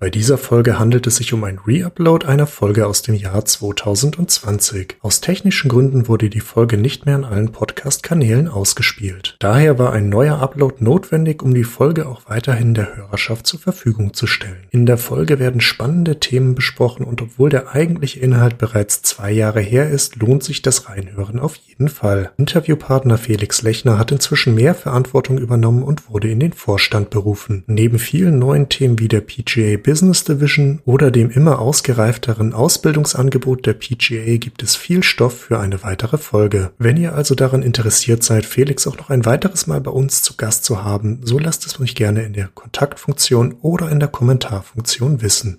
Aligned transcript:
Bei 0.00 0.10
dieser 0.10 0.38
Folge 0.38 0.78
handelt 0.78 1.08
es 1.08 1.16
sich 1.16 1.32
um 1.32 1.42
ein 1.42 1.58
Reupload 1.58 2.24
einer 2.24 2.46
Folge 2.46 2.86
aus 2.86 3.02
dem 3.02 3.16
Jahr 3.16 3.44
2020. 3.44 4.94
Aus 5.00 5.20
technischen 5.20 5.68
Gründen 5.68 6.06
wurde 6.06 6.30
die 6.30 6.38
Folge 6.38 6.76
nicht 6.76 7.04
mehr 7.04 7.16
in 7.16 7.24
allen 7.24 7.50
Podcast-Kanälen 7.50 8.46
ausgespielt. 8.46 9.34
Daher 9.40 9.76
war 9.80 9.92
ein 9.92 10.08
neuer 10.08 10.40
Upload 10.40 10.76
notwendig, 10.78 11.42
um 11.42 11.52
die 11.52 11.64
Folge 11.64 12.06
auch 12.06 12.22
weiterhin 12.28 12.74
der 12.74 12.94
Hörerschaft 12.96 13.48
zur 13.48 13.58
Verfügung 13.58 14.14
zu 14.14 14.28
stellen. 14.28 14.68
In 14.70 14.86
der 14.86 14.98
Folge 14.98 15.40
werden 15.40 15.60
spannende 15.60 16.20
Themen 16.20 16.54
besprochen 16.54 17.04
und 17.04 17.20
obwohl 17.20 17.50
der 17.50 17.74
eigentliche 17.74 18.20
Inhalt 18.20 18.56
bereits 18.56 19.02
zwei 19.02 19.32
Jahre 19.32 19.60
her 19.60 19.90
ist, 19.90 20.14
lohnt 20.14 20.44
sich 20.44 20.62
das 20.62 20.88
Reinhören 20.88 21.40
auf 21.40 21.56
jeden 21.56 21.88
Fall. 21.88 22.30
Interviewpartner 22.36 23.18
Felix 23.18 23.62
Lechner 23.62 23.98
hat 23.98 24.12
inzwischen 24.12 24.54
mehr 24.54 24.76
Verantwortung 24.76 25.38
übernommen 25.38 25.82
und 25.82 26.08
wurde 26.08 26.30
in 26.30 26.38
den 26.38 26.52
Vorstand 26.52 27.10
berufen. 27.10 27.64
Neben 27.66 27.98
vielen 27.98 28.38
neuen 28.38 28.68
Themen 28.68 29.00
wie 29.00 29.08
der 29.08 29.22
PGA 29.22 29.87
Business 29.88 30.22
Division 30.22 30.82
oder 30.84 31.10
dem 31.10 31.30
immer 31.30 31.60
ausgereifteren 31.60 32.52
Ausbildungsangebot 32.52 33.64
der 33.64 33.72
PGA 33.72 34.36
gibt 34.36 34.62
es 34.62 34.76
viel 34.76 35.02
Stoff 35.02 35.40
für 35.40 35.60
eine 35.60 35.82
weitere 35.82 36.18
Folge. 36.18 36.72
Wenn 36.76 36.98
ihr 36.98 37.14
also 37.14 37.34
daran 37.34 37.62
interessiert 37.62 38.22
seid, 38.22 38.44
Felix 38.44 38.86
auch 38.86 38.98
noch 38.98 39.08
ein 39.08 39.24
weiteres 39.24 39.66
Mal 39.66 39.80
bei 39.80 39.90
uns 39.90 40.20
zu 40.20 40.36
Gast 40.36 40.66
zu 40.66 40.84
haben, 40.84 41.20
so 41.22 41.38
lasst 41.38 41.64
es 41.64 41.78
mich 41.78 41.94
gerne 41.94 42.22
in 42.24 42.34
der 42.34 42.48
Kontaktfunktion 42.48 43.54
oder 43.62 43.90
in 43.90 43.98
der 43.98 44.10
Kommentarfunktion 44.10 45.22
wissen. 45.22 45.56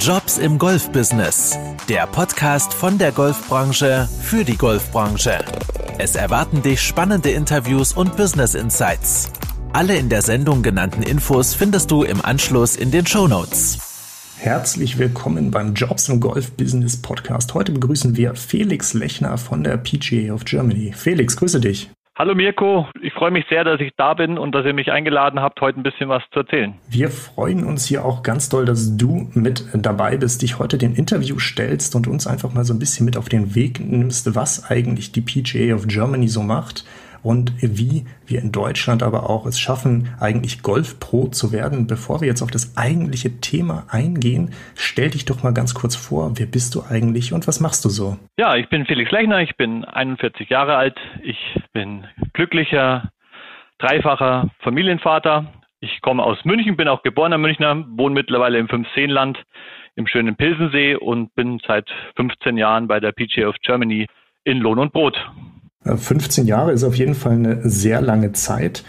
Jobs 0.00 0.38
im 0.38 0.58
Golfbusiness. 0.58 1.56
Der 1.88 2.08
Podcast 2.08 2.74
von 2.74 2.98
der 2.98 3.12
Golfbranche 3.12 4.08
für 4.20 4.42
die 4.42 4.56
Golfbranche. 4.56 5.38
Es 5.98 6.16
erwarten 6.16 6.62
dich 6.62 6.82
spannende 6.82 7.30
Interviews 7.30 7.92
und 7.92 8.16
Business 8.16 8.56
Insights. 8.56 9.30
Alle 9.74 9.96
in 9.96 10.10
der 10.10 10.20
Sendung 10.20 10.62
genannten 10.62 11.02
Infos 11.02 11.54
findest 11.54 11.90
du 11.90 12.02
im 12.02 12.22
Anschluss 12.22 12.76
in 12.76 12.90
den 12.90 13.06
Show 13.06 13.26
Notes. 13.26 14.36
Herzlich 14.38 14.98
willkommen 14.98 15.50
beim 15.50 15.72
Jobs 15.72 16.10
im 16.10 16.20
Golf 16.20 16.54
Business 16.58 17.00
Podcast. 17.00 17.54
Heute 17.54 17.72
begrüßen 17.72 18.14
wir 18.14 18.34
Felix 18.34 18.92
Lechner 18.92 19.38
von 19.38 19.64
der 19.64 19.78
PGA 19.78 20.34
of 20.34 20.44
Germany. 20.44 20.92
Felix, 20.92 21.38
grüße 21.38 21.58
dich. 21.58 21.90
Hallo 22.14 22.34
Mirko, 22.34 22.86
ich 23.00 23.14
freue 23.14 23.30
mich 23.30 23.46
sehr, 23.48 23.64
dass 23.64 23.80
ich 23.80 23.92
da 23.96 24.12
bin 24.12 24.36
und 24.36 24.54
dass 24.54 24.66
ihr 24.66 24.74
mich 24.74 24.92
eingeladen 24.92 25.40
habt, 25.40 25.58
heute 25.62 25.80
ein 25.80 25.82
bisschen 25.82 26.10
was 26.10 26.22
zu 26.34 26.40
erzählen. 26.40 26.74
Wir 26.90 27.08
freuen 27.08 27.64
uns 27.64 27.86
hier 27.86 28.04
auch 28.04 28.22
ganz 28.22 28.50
doll, 28.50 28.66
dass 28.66 28.98
du 28.98 29.30
mit 29.32 29.64
dabei 29.72 30.18
bist, 30.18 30.42
dich 30.42 30.58
heute 30.58 30.76
dem 30.76 30.94
Interview 30.94 31.38
stellst 31.38 31.96
und 31.96 32.06
uns 32.08 32.26
einfach 32.26 32.52
mal 32.52 32.64
so 32.64 32.74
ein 32.74 32.78
bisschen 32.78 33.06
mit 33.06 33.16
auf 33.16 33.30
den 33.30 33.54
Weg 33.54 33.80
nimmst, 33.80 34.34
was 34.34 34.70
eigentlich 34.70 35.12
die 35.12 35.22
PGA 35.22 35.74
of 35.74 35.86
Germany 35.86 36.28
so 36.28 36.42
macht 36.42 36.84
und 37.22 37.52
wie 37.60 38.04
wir 38.26 38.40
in 38.40 38.52
Deutschland 38.52 39.02
aber 39.02 39.30
auch 39.30 39.46
es 39.46 39.58
schaffen, 39.58 40.14
eigentlich 40.20 40.62
Golf-Pro 40.62 41.28
zu 41.28 41.52
werden. 41.52 41.86
Bevor 41.86 42.20
wir 42.20 42.28
jetzt 42.28 42.42
auf 42.42 42.50
das 42.50 42.76
eigentliche 42.76 43.40
Thema 43.40 43.86
eingehen, 43.88 44.52
stell 44.74 45.10
dich 45.10 45.24
doch 45.24 45.42
mal 45.42 45.52
ganz 45.52 45.74
kurz 45.74 45.96
vor, 45.96 46.32
wer 46.36 46.46
bist 46.46 46.74
du 46.74 46.82
eigentlich 46.88 47.32
und 47.32 47.46
was 47.46 47.60
machst 47.60 47.84
du 47.84 47.88
so? 47.88 48.16
Ja, 48.38 48.56
ich 48.56 48.68
bin 48.68 48.86
Felix 48.86 49.10
Lechner, 49.10 49.40
ich 49.40 49.56
bin 49.56 49.84
41 49.84 50.48
Jahre 50.48 50.76
alt, 50.76 50.98
ich 51.22 51.38
bin 51.72 52.06
glücklicher, 52.32 53.10
dreifacher 53.78 54.50
Familienvater. 54.60 55.52
Ich 55.80 56.00
komme 56.00 56.22
aus 56.22 56.38
München, 56.44 56.76
bin 56.76 56.86
auch 56.86 57.02
geborener 57.02 57.38
Münchner, 57.38 57.84
wohne 57.96 58.14
mittlerweile 58.14 58.58
im 58.58 58.68
Fünfseenland 58.68 59.38
im 59.96 60.06
schönen 60.06 60.36
Pilsensee 60.36 60.94
und 60.94 61.34
bin 61.34 61.60
seit 61.66 61.90
15 62.16 62.56
Jahren 62.56 62.88
bei 62.88 63.00
der 63.00 63.12
PGA 63.12 63.48
of 63.48 63.56
Germany 63.62 64.06
in 64.44 64.58
Lohn 64.58 64.78
und 64.78 64.92
Brot. 64.92 65.18
15 65.84 66.46
Jahre 66.46 66.72
ist 66.72 66.84
auf 66.84 66.94
jeden 66.94 67.14
Fall 67.14 67.32
eine 67.32 67.68
sehr 67.68 68.00
lange 68.00 68.32
Zeit. 68.32 68.84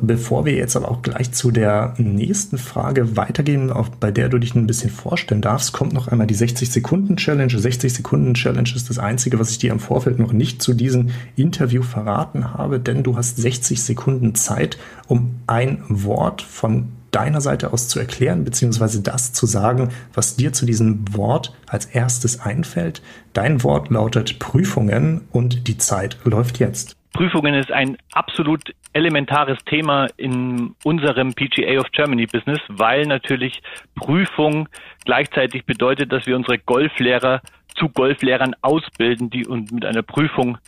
Bevor 0.00 0.46
wir 0.46 0.54
jetzt 0.54 0.74
aber 0.74 0.90
auch 0.90 1.02
gleich 1.02 1.32
zu 1.32 1.50
der 1.50 1.92
nächsten 1.98 2.56
Frage 2.56 3.14
weitergehen, 3.14 3.70
auch 3.70 3.90
bei 3.90 4.10
der 4.10 4.30
du 4.30 4.38
dich 4.38 4.54
ein 4.54 4.66
bisschen 4.66 4.88
vorstellen 4.88 5.42
darfst, 5.42 5.74
kommt 5.74 5.92
noch 5.92 6.08
einmal 6.08 6.26
die 6.26 6.34
60-Sekunden-Challenge. 6.34 7.52
60-Sekunden-Challenge 7.52 8.70
ist 8.74 8.88
das 8.88 8.98
Einzige, 8.98 9.38
was 9.38 9.50
ich 9.50 9.58
dir 9.58 9.70
im 9.70 9.80
Vorfeld 9.80 10.18
noch 10.18 10.32
nicht 10.32 10.62
zu 10.62 10.72
diesem 10.72 11.10
Interview 11.36 11.82
verraten 11.82 12.54
habe, 12.54 12.80
denn 12.80 13.02
du 13.02 13.18
hast 13.18 13.36
60 13.36 13.82
Sekunden 13.82 14.34
Zeit, 14.34 14.78
um 15.08 15.34
ein 15.46 15.82
Wort 15.88 16.40
von 16.40 16.88
deiner 17.12 17.40
Seite 17.40 17.72
aus 17.72 17.88
zu 17.88 18.00
erklären, 18.00 18.44
beziehungsweise 18.44 19.02
das 19.02 19.32
zu 19.32 19.46
sagen, 19.46 19.90
was 20.14 20.36
dir 20.36 20.52
zu 20.52 20.66
diesem 20.66 21.04
Wort 21.14 21.54
als 21.68 21.86
erstes 21.86 22.40
einfällt. 22.40 23.02
Dein 23.32 23.62
Wort 23.62 23.90
lautet 23.90 24.38
Prüfungen 24.40 25.20
und 25.30 25.68
die 25.68 25.78
Zeit 25.78 26.18
läuft 26.24 26.58
jetzt. 26.58 26.96
Prüfungen 27.12 27.54
ist 27.54 27.70
ein 27.70 27.98
absolut 28.12 28.74
elementares 28.94 29.58
Thema 29.66 30.08
in 30.16 30.74
unserem 30.82 31.34
PGA 31.34 31.78
of 31.78 31.90
Germany 31.92 32.26
Business, 32.26 32.60
weil 32.68 33.02
natürlich 33.06 33.62
Prüfung 33.94 34.68
gleichzeitig 35.04 35.66
bedeutet, 35.66 36.10
dass 36.10 36.26
wir 36.26 36.36
unsere 36.36 36.58
Golflehrer 36.58 37.42
zu 37.76 37.88
Golflehrern 37.88 38.54
ausbilden, 38.62 39.30
die 39.30 39.46
uns 39.46 39.70
mit 39.70 39.84
einer 39.84 40.02
Prüfung 40.02 40.58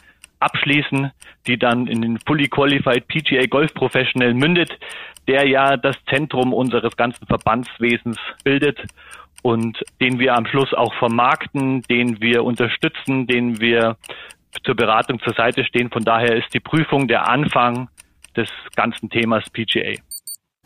abschließen, 0.45 1.11
die 1.47 1.59
dann 1.59 1.87
in 1.87 2.03
den 2.03 2.19
Fully 2.27 2.49
Qualified 2.49 3.09
PGA 3.09 3.47
Golf 3.47 3.73
Professional 3.75 4.35
mündet, 4.35 4.71
der 5.27 5.49
ja 5.49 5.77
das 5.77 5.97
Zentrum 6.09 6.53
unseres 6.53 6.97
ganzen 6.97 7.27
Verbandswesens 7.27 8.19
bildet 8.43 8.79
und 9.43 9.83
den 10.01 10.19
wir 10.19 10.35
am 10.35 10.47
Schluss 10.47 10.73
auch 10.73 10.95
vermarkten, 10.95 11.83
den 11.83 12.21
wir 12.21 12.45
unterstützen, 12.45 13.27
den 13.27 13.61
wir 13.61 13.97
zur 14.65 14.75
Beratung 14.75 15.21
zur 15.21 15.35
Seite 15.35 15.65
stehen. 15.65 15.91
Von 15.91 16.05
daher 16.05 16.37
ist 16.37 16.53
die 16.55 16.61
Prüfung 16.61 17.09
der 17.09 17.29
Anfang 17.29 17.89
des 18.37 18.49
ganzen 18.77 19.11
Themas 19.11 19.45
PGA. 19.51 19.95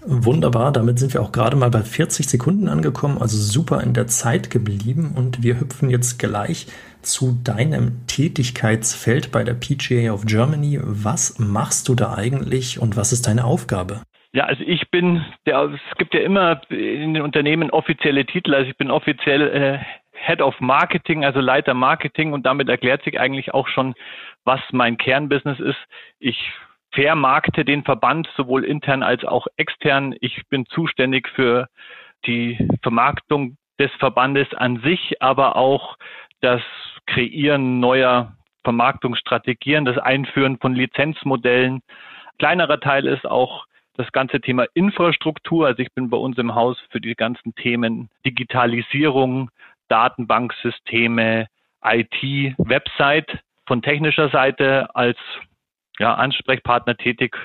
Wunderbar, 0.05 0.71
damit 0.71 1.01
sind 1.01 1.13
wir 1.13 1.23
auch 1.23 1.33
gerade 1.33 1.57
mal 1.57 1.71
bei 1.71 1.83
40 1.83 2.29
Sekunden 2.29 2.69
angekommen, 2.69 3.19
also 3.21 3.37
super 3.37 3.83
in 3.83 3.95
der 3.95 4.07
Zeit 4.07 4.49
geblieben 4.49 5.13
und 5.17 5.43
wir 5.43 5.59
hüpfen 5.59 5.91
jetzt 5.91 6.21
gleich 6.21 6.69
zu 7.03 7.39
deinem 7.45 8.07
Tätigkeitsfeld 8.07 9.33
bei 9.33 9.45
der 9.45 9.55
PGA 9.55 10.13
of 10.13 10.25
Germany. 10.27 10.79
Was 10.83 11.39
machst 11.39 11.89
du 11.89 11.95
da 11.95 12.15
eigentlich 12.15 12.81
und 12.81 12.97
was 12.97 13.13
ist 13.13 13.27
deine 13.27 13.45
Aufgabe? 13.45 14.03
Ja, 14.33 14.45
also 14.45 14.63
ich 14.65 14.91
bin, 14.91 15.25
der, 15.47 15.71
es 15.73 15.97
gibt 15.97 16.15
ja 16.15 16.21
immer 16.21 16.61
in 16.71 17.15
den 17.15 17.23
Unternehmen 17.23 17.71
offizielle 17.71 18.27
Titel. 18.27 18.55
Also 18.55 18.71
ich 18.71 18.77
bin 18.77 18.91
offiziell 18.91 19.43
äh, 19.49 19.79
Head 20.13 20.43
of 20.43 20.61
Marketing, 20.61 21.25
also 21.25 21.41
Leiter 21.41 21.75
Marketing 21.75 22.33
und 22.33 22.45
damit 22.45 22.69
erklärt 22.69 23.03
sich 23.05 23.19
eigentlich 23.19 23.55
auch 23.55 23.69
schon, 23.69 23.95
was 24.45 24.61
mein 24.73 24.99
Kernbusiness 24.99 25.61
ist. 25.61 25.79
Ich 26.19 26.53
vermarkte 26.93 27.65
den 27.65 27.85
Verband 27.85 28.29
sowohl 28.37 28.65
intern 28.65 29.03
als 29.03 29.25
auch 29.25 29.47
extern. 29.57 30.15
Ich 30.21 30.43
bin 30.49 30.67
zuständig 30.67 31.29
für 31.29 31.69
die 32.27 32.69
Vermarktung 32.83 33.57
des 33.79 33.91
Verbandes 33.99 34.53
an 34.55 34.81
sich, 34.81 35.23
aber 35.23 35.57
auch 35.57 35.97
das 36.41 36.63
Kreieren 37.09 37.81
neuer 37.81 38.37
Vermarktungsstrategien, 38.65 39.85
das 39.85 39.99
Einführen 39.99 40.59
von 40.59 40.75
Lizenzmodellen. 40.75 41.81
Kleinerer 42.39 42.81
Teil 42.81 43.07
ist 43.07 43.27
auch 43.27 43.65
das 43.95 44.13
ganze 44.13 44.41
Thema 44.41 44.67
Infrastruktur. 44.75 45.67
Also 45.67 45.83
ich 45.83 45.93
bin 45.95 46.11
bei 46.11 46.17
uns 46.17 46.39
im 46.39 46.55
Haus 46.55 46.79
für 46.91 47.01
die 47.01 47.15
ganzen 47.15 47.55
Themen 47.55 48.11
Digitalisierung, 48.25 49.51
Datenbanksysteme, 49.89 51.47
IT, 51.85 52.55
Website 52.59 53.41
von 53.67 53.83
technischer 53.83 54.29
Seite 54.29 54.95
als 54.95 55.19
ja, 55.99 56.15
Ansprechpartner 56.15 56.97
tätig 56.97 57.37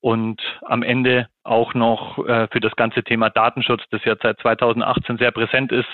und 0.00 0.42
am 0.62 0.82
Ende 0.82 1.28
auch 1.44 1.74
noch 1.74 2.18
äh, 2.26 2.48
für 2.48 2.60
das 2.60 2.74
ganze 2.76 3.04
Thema 3.04 3.30
Datenschutz, 3.30 3.82
das 3.90 4.04
ja 4.04 4.16
seit 4.20 4.40
2018 4.40 5.18
sehr 5.18 5.30
präsent 5.30 5.70
ist, 5.70 5.88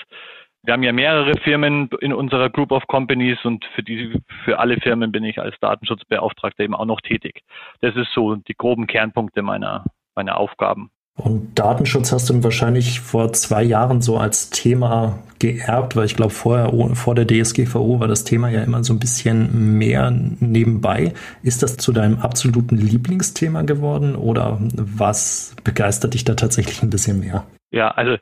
wir 0.63 0.73
haben 0.73 0.83
ja 0.83 0.91
mehrere 0.91 1.37
Firmen 1.39 1.89
in 2.01 2.13
unserer 2.13 2.49
Group 2.49 2.71
of 2.71 2.85
Companies 2.87 3.37
und 3.43 3.65
für 3.75 3.83
die, 3.83 4.19
für 4.43 4.59
alle 4.59 4.77
Firmen 4.77 5.11
bin 5.11 5.23
ich 5.23 5.39
als 5.39 5.55
Datenschutzbeauftragter 5.61 6.63
eben 6.63 6.75
auch 6.75 6.85
noch 6.85 7.01
tätig. 7.01 7.43
Das 7.81 7.95
ist 7.95 8.11
so 8.13 8.35
die 8.35 8.55
groben 8.55 8.87
Kernpunkte 8.87 9.41
meiner, 9.41 9.85
meiner 10.15 10.37
Aufgaben. 10.37 10.91
Und 11.15 11.59
Datenschutz 11.59 12.13
hast 12.13 12.29
du 12.29 12.43
wahrscheinlich 12.43 13.01
vor 13.01 13.33
zwei 13.33 13.61
Jahren 13.61 14.01
so 14.01 14.17
als 14.17 14.51
Thema 14.51 15.19
geerbt, 15.37 15.97
weil 15.97 16.05
ich 16.05 16.15
glaube, 16.15 16.33
vorher, 16.33 16.71
vor 16.95 17.13
der 17.13 17.27
DSGVO 17.27 17.99
war 17.99 18.07
das 18.07 18.23
Thema 18.23 18.49
ja 18.49 18.63
immer 18.63 18.83
so 18.85 18.93
ein 18.93 18.99
bisschen 18.99 19.77
mehr 19.77 20.11
nebenbei. 20.11 21.13
Ist 21.43 21.61
das 21.61 21.75
zu 21.75 21.91
deinem 21.91 22.19
absoluten 22.19 22.77
Lieblingsthema 22.77 23.63
geworden 23.63 24.15
oder 24.15 24.59
was 24.61 25.55
begeistert 25.65 26.13
dich 26.13 26.23
da 26.23 26.35
tatsächlich 26.35 26.83
ein 26.83 26.89
bisschen 26.89 27.19
mehr? 27.19 27.45
Ja, 27.71 27.89
also 27.91 28.17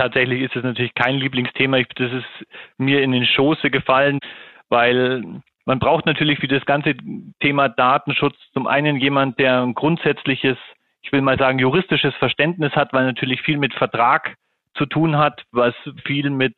tatsächlich 0.00 0.40
ist 0.40 0.56
es 0.56 0.64
natürlich 0.64 0.94
kein 0.94 1.16
Lieblingsthema. 1.16 1.78
Das 1.96 2.12
ist 2.12 2.46
mir 2.78 3.02
in 3.02 3.12
den 3.12 3.26
Schoße 3.26 3.70
gefallen, 3.70 4.18
weil 4.70 5.22
man 5.66 5.78
braucht 5.78 6.06
natürlich 6.06 6.38
für 6.38 6.48
das 6.48 6.64
ganze 6.64 6.94
Thema 7.40 7.68
Datenschutz 7.68 8.36
zum 8.54 8.66
einen 8.66 8.96
jemand, 8.96 9.38
der 9.38 9.60
ein 9.60 9.74
grundsätzliches, 9.74 10.56
ich 11.02 11.12
will 11.12 11.20
mal 11.20 11.38
sagen, 11.38 11.58
juristisches 11.58 12.14
Verständnis 12.16 12.72
hat, 12.72 12.92
weil 12.94 13.04
natürlich 13.04 13.42
viel 13.42 13.58
mit 13.58 13.74
Vertrag 13.74 14.36
zu 14.74 14.86
tun 14.86 15.18
hat, 15.18 15.42
was 15.52 15.74
viel 16.06 16.30
mit 16.30 16.56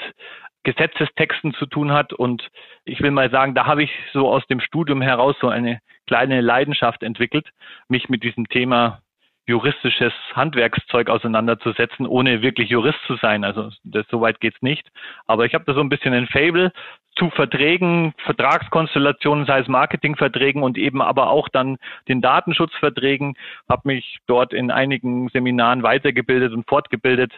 Gesetzestexten 0.62 1.52
zu 1.54 1.66
tun 1.66 1.92
hat. 1.92 2.12
Und 2.12 2.48
ich 2.84 3.00
will 3.00 3.10
mal 3.10 3.30
sagen, 3.30 3.56
da 3.56 3.66
habe 3.66 3.82
ich 3.82 3.90
so 4.12 4.30
aus 4.30 4.46
dem 4.46 4.60
Studium 4.60 5.02
heraus 5.02 5.34
so 5.40 5.48
eine 5.48 5.80
kleine 6.06 6.40
Leidenschaft 6.40 7.02
entwickelt, 7.02 7.48
mich 7.88 8.08
mit 8.08 8.22
diesem 8.22 8.48
Thema 8.48 9.01
juristisches 9.46 10.12
Handwerkszeug 10.34 11.10
auseinanderzusetzen, 11.10 12.06
ohne 12.06 12.42
wirklich 12.42 12.70
Jurist 12.70 12.98
zu 13.06 13.16
sein. 13.16 13.44
Also 13.44 13.70
das, 13.82 14.06
so 14.08 14.20
weit 14.20 14.40
geht's 14.40 14.62
nicht. 14.62 14.88
Aber 15.26 15.46
ich 15.46 15.54
habe 15.54 15.64
da 15.64 15.74
so 15.74 15.80
ein 15.80 15.88
bisschen 15.88 16.14
ein 16.14 16.28
Fable 16.28 16.72
zu 17.16 17.28
Verträgen, 17.30 18.14
Vertragskonstellationen, 18.24 19.44
sei 19.44 19.60
es 19.60 19.68
Marketingverträgen 19.68 20.62
und 20.62 20.78
eben 20.78 21.02
aber 21.02 21.30
auch 21.30 21.48
dann 21.48 21.76
den 22.08 22.20
Datenschutzverträgen, 22.20 23.34
habe 23.68 23.82
mich 23.84 24.18
dort 24.26 24.52
in 24.52 24.70
einigen 24.70 25.28
Seminaren 25.28 25.82
weitergebildet 25.82 26.52
und 26.52 26.68
fortgebildet 26.68 27.32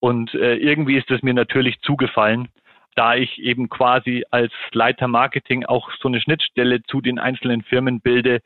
und 0.00 0.34
äh, 0.34 0.54
irgendwie 0.54 0.96
ist 0.96 1.10
es 1.10 1.22
mir 1.22 1.34
natürlich 1.34 1.80
zugefallen, 1.82 2.48
da 2.96 3.14
ich 3.14 3.38
eben 3.38 3.68
quasi 3.68 4.24
als 4.30 4.52
Leiter 4.72 5.06
Marketing 5.06 5.64
auch 5.66 5.90
so 6.00 6.08
eine 6.08 6.20
Schnittstelle 6.20 6.82
zu 6.82 7.00
den 7.00 7.18
einzelnen 7.18 7.62
Firmen 7.62 8.00
bilde, 8.00 8.40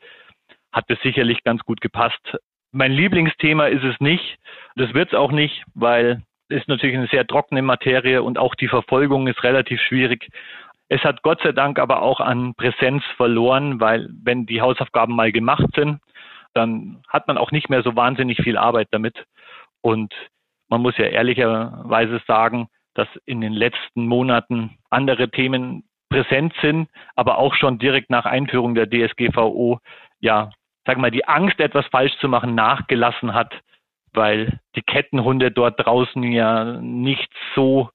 hat 0.71 0.85
es 0.89 0.99
sicherlich 1.01 1.43
ganz 1.43 1.63
gut 1.63 1.79
gepasst. 1.79 2.37
Mein 2.77 2.91
Lieblingsthema 2.91 3.67
ist 3.67 3.85
es 3.85 3.97
nicht. 4.01 4.37
Das 4.75 4.93
wird 4.93 5.13
es 5.13 5.17
auch 5.17 5.31
nicht, 5.31 5.63
weil 5.75 6.23
es 6.49 6.57
ist 6.57 6.67
natürlich 6.67 6.97
eine 6.97 7.07
sehr 7.07 7.25
trockene 7.25 7.61
Materie 7.61 8.21
und 8.21 8.37
auch 8.37 8.53
die 8.53 8.67
Verfolgung 8.67 9.27
ist 9.27 9.43
relativ 9.43 9.79
schwierig. 9.79 10.27
Es 10.89 11.01
hat 11.05 11.21
Gott 11.21 11.39
sei 11.41 11.53
Dank 11.53 11.79
aber 11.79 12.01
auch 12.01 12.19
an 12.19 12.53
Präsenz 12.53 13.01
verloren, 13.15 13.79
weil 13.79 14.09
wenn 14.21 14.45
die 14.45 14.59
Hausaufgaben 14.59 15.15
mal 15.15 15.31
gemacht 15.31 15.67
sind, 15.73 16.01
dann 16.53 17.01
hat 17.07 17.29
man 17.29 17.37
auch 17.37 17.51
nicht 17.51 17.69
mehr 17.69 17.81
so 17.81 17.95
wahnsinnig 17.95 18.39
viel 18.43 18.57
Arbeit 18.57 18.89
damit. 18.91 19.23
Und 19.79 20.13
man 20.67 20.81
muss 20.81 20.97
ja 20.97 21.05
ehrlicherweise 21.05 22.21
sagen, 22.27 22.67
dass 22.93 23.07
in 23.25 23.39
den 23.39 23.53
letzten 23.53 24.05
Monaten 24.05 24.77
andere 24.89 25.29
Themen 25.29 25.85
präsent 26.09 26.53
sind, 26.61 26.89
aber 27.15 27.37
auch 27.37 27.55
schon 27.55 27.79
direkt 27.79 28.09
nach 28.09 28.25
Einführung 28.25 28.75
der 28.75 28.89
DSGVO, 28.89 29.79
ja, 30.19 30.49
sag 30.85 30.97
mal, 30.97 31.11
die 31.11 31.27
Angst, 31.27 31.59
etwas 31.59 31.85
falsch 31.87 32.15
zu 32.19 32.29
machen, 32.29 32.55
nachgelassen 32.55 33.33
hat, 33.33 33.53
weil 34.13 34.59
die 34.75 34.81
Kettenhunde 34.81 35.51
dort 35.51 35.85
draußen 35.85 36.23
ja 36.23 36.79
nicht 36.81 37.29
so 37.55 37.89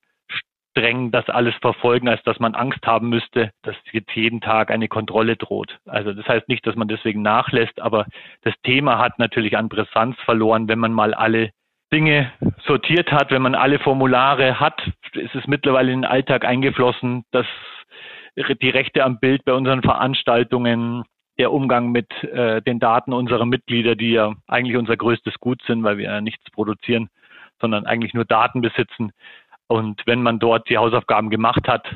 streng 0.71 1.11
das 1.11 1.29
alles 1.29 1.55
verfolgen, 1.57 2.09
als 2.09 2.23
dass 2.23 2.39
man 2.39 2.55
Angst 2.55 2.87
haben 2.87 3.09
müsste, 3.09 3.51
dass 3.63 3.75
jetzt 3.93 4.15
jeden 4.15 4.41
Tag 4.41 4.71
eine 4.71 4.89
Kontrolle 4.89 5.37
droht. 5.37 5.79
Also 5.87 6.13
das 6.13 6.27
heißt 6.27 6.49
nicht, 6.49 6.67
dass 6.67 6.77
man 6.77 6.89
deswegen 6.89 7.23
nachlässt, 7.23 7.81
aber 7.81 8.07
das 8.43 8.55
Thema 8.63 8.99
hat 8.99 9.19
natürlich 9.19 9.57
an 9.57 9.69
Brisanz 9.69 10.17
verloren, 10.25 10.69
wenn 10.69 10.79
man 10.79 10.93
mal 10.93 11.15
alle 11.15 11.51
Dinge 11.93 12.33
sortiert 12.67 13.11
hat, 13.11 13.33
wenn 13.33 13.43
man 13.43 13.57
alle 13.57 13.81
Formulare 13.81 14.61
hat, 14.61 14.81
ist 15.15 15.35
es 15.35 15.47
mittlerweile 15.49 15.91
in 15.91 16.03
den 16.03 16.11
Alltag 16.11 16.45
eingeflossen, 16.45 17.25
dass 17.33 17.47
die 18.37 18.71
Rechte 18.71 19.05
am 19.05 19.19
Bild 19.19 19.45
bei 19.45 19.53
unseren 19.53 19.83
Veranstaltungen, 19.83 21.03
der 21.41 21.53
Umgang 21.53 21.91
mit 21.91 22.13
äh, 22.23 22.61
den 22.61 22.79
Daten 22.81 23.15
unserer 23.15 23.47
Mitglieder, 23.47 23.97
die 23.97 24.11
ja 24.11 24.35
eigentlich 24.47 24.77
unser 24.77 24.95
größtes 24.95 25.41
Gut 25.41 25.63
sind, 25.67 25.83
weil 25.83 25.97
wir 25.97 26.05
ja 26.05 26.21
nichts 26.21 26.45
produzieren, 26.51 27.09
sondern 27.63 27.87
eigentlich 27.87 28.13
nur 28.13 28.27
Daten 28.27 28.61
besitzen. 28.61 29.13
Und 29.67 30.03
wenn 30.05 30.23
man 30.23 30.39
dort 30.39 30.69
die 30.69 30.77
Hausaufgaben 30.77 31.31
gemacht 31.31 31.67
hat, 31.67 31.87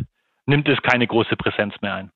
nimmt 0.46 0.67
es 0.69 0.81
keine 0.81 1.06
große 1.06 1.37
Präsenz 1.37 1.75
mehr 1.82 1.94
ein. 1.94 2.11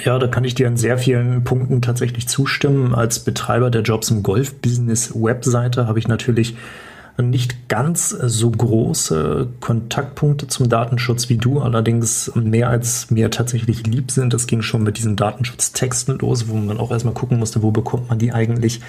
Ja, 0.00 0.18
da 0.18 0.26
kann 0.26 0.42
ich 0.42 0.56
dir 0.56 0.66
an 0.66 0.76
sehr 0.76 0.98
vielen 0.98 1.44
Punkten 1.44 1.82
tatsächlich 1.82 2.26
zustimmen. 2.26 2.96
Als 2.96 3.24
Betreiber 3.24 3.70
der 3.70 3.82
Jobs 3.82 4.10
im 4.10 4.24
Golf 4.24 4.60
Business 4.60 5.14
Webseite 5.14 5.86
habe 5.86 6.00
ich 6.00 6.08
natürlich 6.08 6.56
nicht 7.20 7.68
ganz 7.68 8.08
so 8.08 8.50
große 8.50 9.48
Kontaktpunkte 9.60 10.48
zum 10.48 10.68
Datenschutz 10.68 11.28
wie 11.28 11.36
du, 11.36 11.60
allerdings 11.60 12.32
mehr 12.34 12.68
als 12.70 13.10
mir 13.10 13.30
tatsächlich 13.30 13.86
lieb 13.86 14.10
sind. 14.10 14.32
Das 14.32 14.46
ging 14.46 14.62
schon 14.62 14.82
mit 14.82 14.98
diesen 14.98 15.16
Datenschutztexten 15.16 16.18
los, 16.18 16.48
wo 16.48 16.54
man 16.54 16.78
auch 16.78 16.90
erstmal 16.90 17.14
gucken 17.14 17.38
musste, 17.38 17.62
wo 17.62 17.70
bekommt 17.70 18.08
man 18.08 18.18
die 18.18 18.32
eigentlich 18.32 18.80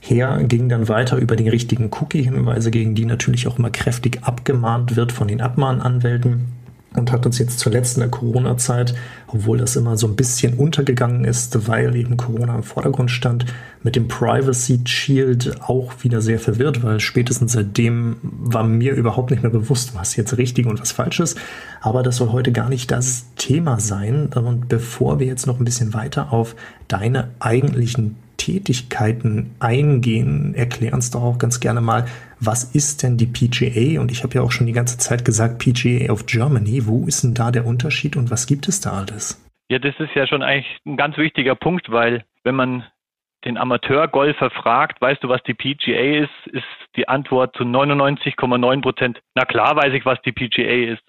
her, 0.00 0.42
ging 0.42 0.68
dann 0.68 0.88
weiter 0.88 1.16
über 1.16 1.36
die 1.36 1.48
richtigen 1.48 1.90
Cookie-Hinweise, 1.92 2.70
gegen 2.70 2.94
die 2.94 3.04
natürlich 3.04 3.46
auch 3.46 3.58
immer 3.58 3.70
kräftig 3.70 4.20
abgemahnt 4.22 4.96
wird 4.96 5.12
von 5.12 5.28
den 5.28 5.40
Abmahnanwälten 5.40 6.61
und 6.94 7.12
hat 7.12 7.26
uns 7.26 7.38
jetzt 7.38 7.58
zuletzt 7.58 7.96
in 7.96 8.00
der 8.00 8.10
Corona-Zeit, 8.10 8.94
obwohl 9.26 9.58
das 9.58 9.76
immer 9.76 9.96
so 9.96 10.06
ein 10.06 10.16
bisschen 10.16 10.54
untergegangen 10.54 11.24
ist, 11.24 11.66
weil 11.68 11.96
eben 11.96 12.16
Corona 12.16 12.54
im 12.54 12.62
Vordergrund 12.62 13.10
stand, 13.10 13.46
mit 13.82 13.96
dem 13.96 14.08
Privacy 14.08 14.80
Shield 14.84 15.60
auch 15.62 15.92
wieder 16.02 16.20
sehr 16.20 16.38
verwirrt, 16.38 16.82
weil 16.82 17.00
spätestens 17.00 17.52
seitdem 17.52 18.16
war 18.22 18.64
mir 18.64 18.94
überhaupt 18.94 19.30
nicht 19.30 19.42
mehr 19.42 19.50
bewusst, 19.50 19.94
was 19.94 20.16
jetzt 20.16 20.36
richtig 20.38 20.66
und 20.66 20.80
was 20.80 20.92
falsch 20.92 21.20
ist. 21.20 21.38
Aber 21.80 22.02
das 22.02 22.16
soll 22.16 22.30
heute 22.30 22.52
gar 22.52 22.68
nicht 22.68 22.90
das 22.90 23.26
Thema 23.36 23.80
sein. 23.80 24.28
Und 24.34 24.68
bevor 24.68 25.18
wir 25.18 25.26
jetzt 25.26 25.46
noch 25.46 25.58
ein 25.58 25.64
bisschen 25.64 25.94
weiter 25.94 26.32
auf 26.32 26.54
deine 26.86 27.30
eigentlichen 27.40 28.16
Tätigkeiten 28.42 29.54
eingehen, 29.60 30.54
erklär 30.56 30.94
uns 30.94 31.12
doch 31.12 31.22
auch 31.22 31.38
ganz 31.38 31.60
gerne 31.60 31.80
mal, 31.80 32.06
was 32.40 32.74
ist 32.74 33.04
denn 33.04 33.16
die 33.16 33.26
PGA? 33.26 34.00
Und 34.00 34.10
ich 34.10 34.24
habe 34.24 34.34
ja 34.34 34.42
auch 34.42 34.50
schon 34.50 34.66
die 34.66 34.72
ganze 34.72 34.98
Zeit 34.98 35.24
gesagt, 35.24 35.60
PGA 35.60 36.12
of 36.12 36.26
Germany. 36.26 36.86
Wo 36.86 37.06
ist 37.06 37.22
denn 37.22 37.34
da 37.34 37.52
der 37.52 37.66
Unterschied 37.66 38.16
und 38.16 38.32
was 38.32 38.48
gibt 38.48 38.66
es 38.66 38.80
da 38.80 38.94
alles? 38.94 39.40
Ja, 39.70 39.78
das 39.78 39.94
ist 40.00 40.14
ja 40.16 40.26
schon 40.26 40.42
eigentlich 40.42 40.76
ein 40.84 40.96
ganz 40.96 41.16
wichtiger 41.18 41.54
Punkt, 41.54 41.92
weil 41.92 42.24
wenn 42.42 42.56
man 42.56 42.84
den 43.44 43.56
Amateurgolfer 43.56 44.50
fragt, 44.50 45.00
weißt 45.00 45.22
du, 45.22 45.28
was 45.28 45.42
die 45.44 45.54
PGA 45.54 46.24
ist, 46.24 46.46
ist 46.52 46.64
die 46.96 47.06
Antwort 47.06 47.54
zu 47.56 47.62
99,9 47.62 48.82
Prozent, 48.82 49.20
na 49.36 49.44
klar 49.44 49.76
weiß 49.76 49.94
ich, 49.94 50.04
was 50.04 50.20
die 50.22 50.32
PGA 50.32 50.92
ist. 50.92 51.02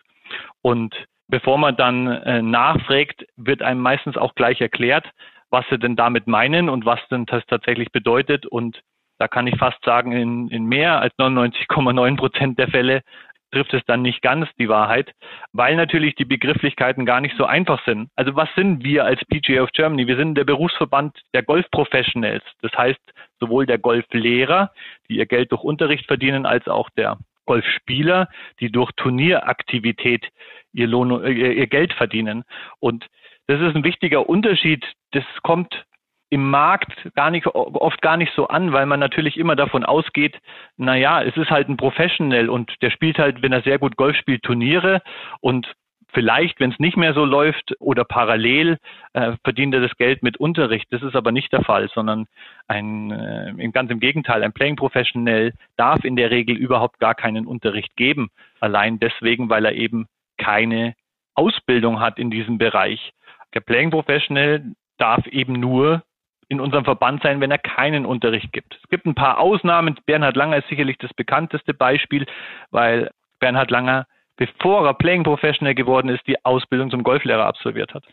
Und 0.61 0.93
bevor 1.27 1.57
man 1.57 1.75
dann 1.77 2.07
äh, 2.07 2.43
nachfragt, 2.43 3.25
wird 3.37 3.63
einem 3.63 3.81
meistens 3.81 4.17
auch 4.17 4.35
gleich 4.35 4.61
erklärt, 4.61 5.05
was 5.53 5.65
sie 5.69 5.77
denn 5.77 5.95
damit 5.95 6.25
meinen 6.25 6.67
und 6.67 6.83
was 6.83 6.99
denn 7.09 7.27
das 7.27 7.45
tatsächlich 7.45 7.91
bedeutet. 7.91 8.47
Und 8.47 8.81
da 9.19 9.27
kann 9.27 9.45
ich 9.45 9.55
fast 9.57 9.77
sagen, 9.85 10.11
in, 10.11 10.49
in 10.49 10.65
mehr 10.65 10.99
als 10.99 11.13
99,9 11.19 12.17
Prozent 12.17 12.57
der 12.57 12.69
Fälle 12.69 13.03
trifft 13.51 13.71
es 13.75 13.83
dann 13.85 14.01
nicht 14.01 14.23
ganz 14.23 14.49
die 14.57 14.67
Wahrheit, 14.67 15.11
weil 15.51 15.75
natürlich 15.75 16.15
die 16.15 16.25
Begrifflichkeiten 16.25 17.05
gar 17.05 17.21
nicht 17.21 17.37
so 17.37 17.45
einfach 17.45 17.85
sind. 17.85 18.09
Also 18.15 18.35
was 18.35 18.49
sind 18.55 18.83
wir 18.83 19.05
als 19.05 19.23
PGA 19.25 19.61
of 19.61 19.69
Germany? 19.73 20.07
Wir 20.07 20.17
sind 20.17 20.35
der 20.35 20.43
Berufsverband 20.43 21.15
der 21.35 21.43
Golf-Professionals. 21.43 22.43
Das 22.63 22.73
heißt, 22.75 22.99
sowohl 23.39 23.67
der 23.67 23.77
Golflehrer, 23.77 24.71
die 25.07 25.17
ihr 25.17 25.27
Geld 25.27 25.51
durch 25.51 25.61
Unterricht 25.61 26.07
verdienen, 26.07 26.47
als 26.47 26.67
auch 26.67 26.89
der 26.97 27.19
Golfspieler, 27.45 28.27
die 28.59 28.71
durch 28.71 28.91
Turnieraktivität 28.93 30.27
ihr, 30.73 30.87
Lohn, 30.87 31.23
ihr 31.23 31.67
Geld 31.67 31.93
verdienen. 31.93 32.43
Und 32.79 33.05
das 33.47 33.61
ist 33.61 33.75
ein 33.75 33.83
wichtiger 33.83 34.27
Unterschied. 34.27 34.85
Das 35.11 35.23
kommt 35.43 35.85
im 36.29 36.49
Markt 36.49 36.91
gar 37.13 37.29
nicht, 37.29 37.45
oft 37.47 38.01
gar 38.01 38.17
nicht 38.17 38.33
so 38.35 38.47
an, 38.47 38.73
weil 38.73 38.87
man 38.87 38.99
natürlich 38.99 39.37
immer 39.37 39.55
davon 39.55 39.85
ausgeht, 39.85 40.39
na 40.77 40.95
ja, 40.95 41.21
es 41.21 41.37
ist 41.37 41.51
halt 41.51 41.69
ein 41.69 41.77
Professional 41.77 42.49
und 42.49 42.73
der 42.81 42.89
spielt 42.89 43.19
halt, 43.19 43.43
wenn 43.43 43.53
er 43.53 43.61
sehr 43.61 43.77
gut 43.77 43.97
Golf 43.97 44.17
spielt, 44.17 44.41
Turniere 44.41 45.03
und 45.41 45.71
vielleicht, 46.13 46.59
wenn 46.59 46.71
es 46.71 46.79
nicht 46.79 46.97
mehr 46.97 47.13
so 47.13 47.25
läuft 47.25 47.75
oder 47.79 48.03
parallel, 48.03 48.77
äh, 49.13 49.33
verdient 49.43 49.73
er 49.73 49.81
das 49.81 49.95
Geld 49.97 50.23
mit 50.23 50.37
Unterricht. 50.37 50.87
Das 50.91 51.03
ist 51.03 51.15
aber 51.15 51.31
nicht 51.31 51.51
der 51.51 51.63
Fall, 51.63 51.89
sondern 51.93 52.25
ein, 52.67 53.11
äh, 53.11 53.69
ganz 53.71 53.91
im 53.91 53.99
Gegenteil, 53.99 54.43
ein 54.43 54.53
Playing 54.53 54.75
Professional 54.75 55.53
darf 55.77 56.03
in 56.03 56.15
der 56.15 56.31
Regel 56.31 56.55
überhaupt 56.55 56.99
gar 56.99 57.15
keinen 57.15 57.45
Unterricht 57.45 57.95
geben. 57.95 58.29
Allein 58.59 58.99
deswegen, 58.99 59.49
weil 59.49 59.65
er 59.65 59.73
eben 59.73 60.07
keine 60.37 60.95
Ausbildung 61.35 61.99
hat 61.99 62.19
in 62.19 62.29
diesem 62.29 62.57
Bereich. 62.57 63.11
Der 63.53 63.61
Playing 63.61 63.91
Professional 63.91 64.63
darf 64.97 65.25
eben 65.27 65.53
nur 65.53 66.03
in 66.49 66.59
unserem 66.59 66.85
Verband 66.85 67.23
sein, 67.23 67.41
wenn 67.41 67.51
er 67.51 67.57
keinen 67.57 68.05
Unterricht 68.05 68.51
gibt. 68.51 68.77
Es 68.83 68.89
gibt 68.89 69.05
ein 69.05 69.15
paar 69.15 69.39
Ausnahmen. 69.39 69.99
Bernhard 70.05 70.35
Langer 70.35 70.57
ist 70.57 70.67
sicherlich 70.67 70.97
das 70.97 71.13
bekannteste 71.13 71.73
Beispiel, 71.73 72.25
weil 72.71 73.09
Bernhard 73.39 73.71
Langer, 73.71 74.05
bevor 74.37 74.85
er 74.85 74.93
Playing 74.93 75.23
Professional 75.23 75.73
geworden 75.73 76.09
ist, 76.09 76.25
die 76.27 76.43
Ausbildung 76.45 76.91
zum 76.91 77.03
Golflehrer 77.03 77.45
absolviert 77.45 77.93
hat. 77.93 78.03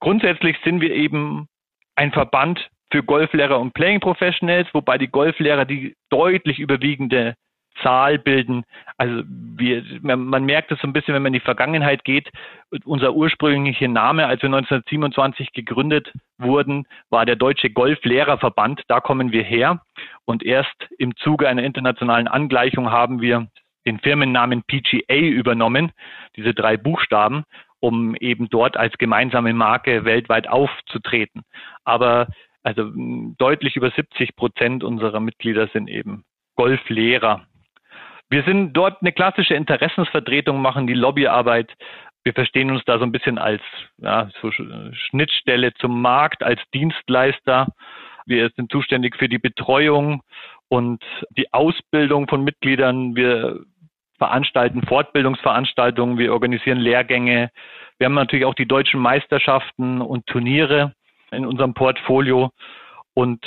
Grundsätzlich 0.00 0.56
sind 0.64 0.80
wir 0.80 0.92
eben 0.92 1.48
ein 1.96 2.12
Verband 2.12 2.68
für 2.90 3.02
Golflehrer 3.02 3.58
und 3.58 3.72
Playing 3.72 4.00
Professionals, 4.00 4.68
wobei 4.72 4.98
die 4.98 5.08
Golflehrer 5.08 5.64
die 5.64 5.96
deutlich 6.10 6.58
überwiegende 6.58 7.34
Zahl 7.82 8.18
bilden. 8.18 8.64
Also 8.98 9.22
wir, 9.26 9.82
man 10.02 10.44
merkt 10.44 10.72
es 10.72 10.80
so 10.80 10.86
ein 10.86 10.92
bisschen, 10.92 11.14
wenn 11.14 11.22
man 11.22 11.34
in 11.34 11.40
die 11.40 11.44
Vergangenheit 11.44 12.04
geht. 12.04 12.30
Unser 12.84 13.14
ursprünglicher 13.14 13.88
Name, 13.88 14.26
als 14.26 14.42
wir 14.42 14.48
1927 14.48 15.52
gegründet 15.52 16.12
wurden, 16.38 16.86
war 17.10 17.26
der 17.26 17.36
Deutsche 17.36 17.70
Golflehrerverband. 17.70 18.82
Da 18.88 19.00
kommen 19.00 19.32
wir 19.32 19.42
her. 19.42 19.82
Und 20.24 20.42
erst 20.42 20.88
im 20.98 21.16
Zuge 21.16 21.48
einer 21.48 21.62
internationalen 21.62 22.28
Angleichung 22.28 22.90
haben 22.90 23.20
wir 23.20 23.48
den 23.86 23.98
Firmennamen 23.98 24.62
PGA 24.62 25.16
übernommen, 25.16 25.92
diese 26.36 26.54
drei 26.54 26.76
Buchstaben, 26.76 27.44
um 27.80 28.14
eben 28.16 28.48
dort 28.48 28.76
als 28.76 28.96
gemeinsame 28.98 29.52
Marke 29.52 30.04
weltweit 30.04 30.48
aufzutreten. 30.48 31.42
Aber 31.84 32.28
also 32.62 32.90
deutlich 33.38 33.76
über 33.76 33.90
70 33.90 34.36
Prozent 34.36 34.84
unserer 34.84 35.20
Mitglieder 35.20 35.68
sind 35.72 35.88
eben 35.88 36.24
Golflehrer. 36.54 37.46
Wir 38.32 38.44
sind 38.44 38.72
dort 38.72 39.02
eine 39.02 39.12
klassische 39.12 39.52
Interessensvertretung, 39.52 40.62
machen 40.62 40.86
die 40.86 40.94
Lobbyarbeit. 40.94 41.70
Wir 42.24 42.32
verstehen 42.32 42.70
uns 42.70 42.82
da 42.86 42.96
so 42.96 43.04
ein 43.04 43.12
bisschen 43.12 43.36
als 43.36 43.60
ja, 43.98 44.30
so 44.40 44.50
Schnittstelle 44.50 45.74
zum 45.74 46.00
Markt, 46.00 46.42
als 46.42 46.58
Dienstleister. 46.72 47.66
Wir 48.24 48.48
sind 48.56 48.72
zuständig 48.72 49.16
für 49.18 49.28
die 49.28 49.38
Betreuung 49.38 50.22
und 50.68 51.04
die 51.36 51.52
Ausbildung 51.52 52.26
von 52.26 52.42
Mitgliedern. 52.42 53.16
Wir 53.16 53.60
veranstalten 54.16 54.80
Fortbildungsveranstaltungen, 54.86 56.16
wir 56.16 56.32
organisieren 56.32 56.78
Lehrgänge. 56.78 57.50
Wir 57.98 58.06
haben 58.06 58.14
natürlich 58.14 58.46
auch 58.46 58.54
die 58.54 58.66
deutschen 58.66 59.00
Meisterschaften 59.00 60.00
und 60.00 60.26
Turniere 60.26 60.94
in 61.32 61.44
unserem 61.44 61.74
Portfolio 61.74 62.50
und 63.12 63.44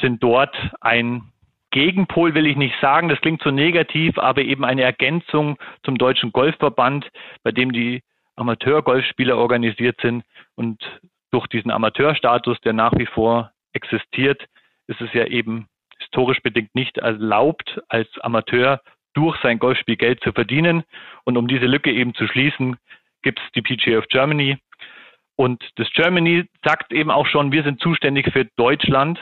sind 0.00 0.20
dort 0.20 0.56
ein 0.80 1.30
Gegenpol 1.76 2.34
will 2.34 2.46
ich 2.46 2.56
nicht 2.56 2.74
sagen, 2.80 3.10
das 3.10 3.20
klingt 3.20 3.42
so 3.42 3.50
negativ, 3.50 4.16
aber 4.16 4.40
eben 4.40 4.64
eine 4.64 4.80
Ergänzung 4.80 5.58
zum 5.82 5.98
Deutschen 5.98 6.32
Golfverband, 6.32 7.06
bei 7.42 7.52
dem 7.52 7.70
die 7.70 8.02
Amateurgolfspieler 8.36 9.36
organisiert 9.36 10.00
sind 10.00 10.24
und 10.54 10.82
durch 11.32 11.46
diesen 11.48 11.70
Amateurstatus, 11.70 12.58
der 12.62 12.72
nach 12.72 12.94
wie 12.96 13.04
vor 13.04 13.52
existiert, 13.74 14.42
ist 14.86 15.02
es 15.02 15.12
ja 15.12 15.26
eben 15.26 15.68
historisch 15.98 16.40
bedingt 16.40 16.74
nicht 16.74 16.96
erlaubt, 16.96 17.78
als 17.90 18.08
Amateur 18.22 18.80
durch 19.12 19.38
sein 19.42 19.58
Golfspiel 19.58 19.96
Geld 19.96 20.22
zu 20.22 20.32
verdienen. 20.32 20.82
Und 21.24 21.36
um 21.36 21.46
diese 21.46 21.66
Lücke 21.66 21.92
eben 21.92 22.14
zu 22.14 22.26
schließen, 22.26 22.78
gibt 23.20 23.38
es 23.38 23.52
die 23.52 23.60
PGA 23.60 23.98
of 23.98 24.08
Germany. 24.08 24.56
Und 25.36 25.62
das 25.76 25.90
Germany 25.90 26.48
sagt 26.64 26.90
eben 26.94 27.10
auch 27.10 27.26
schon, 27.26 27.52
wir 27.52 27.64
sind 27.64 27.82
zuständig 27.82 28.32
für 28.32 28.46
Deutschland. 28.56 29.20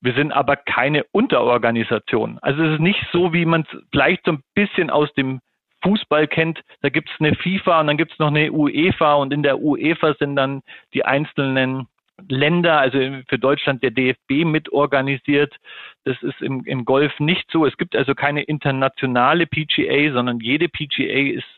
Wir 0.00 0.14
sind 0.14 0.32
aber 0.32 0.56
keine 0.56 1.04
Unterorganisation. 1.12 2.38
Also 2.40 2.62
es 2.62 2.74
ist 2.74 2.80
nicht 2.80 3.04
so, 3.12 3.32
wie 3.32 3.44
man 3.44 3.62
es 3.62 3.82
vielleicht 3.90 4.24
so 4.24 4.32
ein 4.32 4.42
bisschen 4.54 4.90
aus 4.90 5.12
dem 5.14 5.40
Fußball 5.82 6.26
kennt. 6.26 6.60
Da 6.82 6.88
gibt 6.88 7.10
es 7.10 7.20
eine 7.20 7.34
FIFA 7.34 7.80
und 7.80 7.86
dann 7.86 7.96
gibt 7.96 8.12
es 8.12 8.18
noch 8.18 8.28
eine 8.28 8.50
UEFA 8.52 9.14
und 9.14 9.32
in 9.32 9.42
der 9.42 9.60
UEFA 9.60 10.14
sind 10.14 10.36
dann 10.36 10.62
die 10.94 11.04
einzelnen 11.04 11.86
Länder, 12.28 12.78
also 12.78 12.98
für 13.28 13.38
Deutschland 13.38 13.82
der 13.82 13.90
DFB 13.90 14.44
mitorganisiert. 14.44 15.54
Das 16.04 16.20
ist 16.22 16.40
im, 16.42 16.64
im 16.64 16.84
Golf 16.84 17.18
nicht 17.18 17.50
so. 17.50 17.64
Es 17.64 17.76
gibt 17.76 17.96
also 17.96 18.14
keine 18.14 18.42
internationale 18.42 19.46
PGA, 19.46 20.12
sondern 20.12 20.40
jede 20.40 20.68
PGA 20.68 21.34
ist 21.34 21.48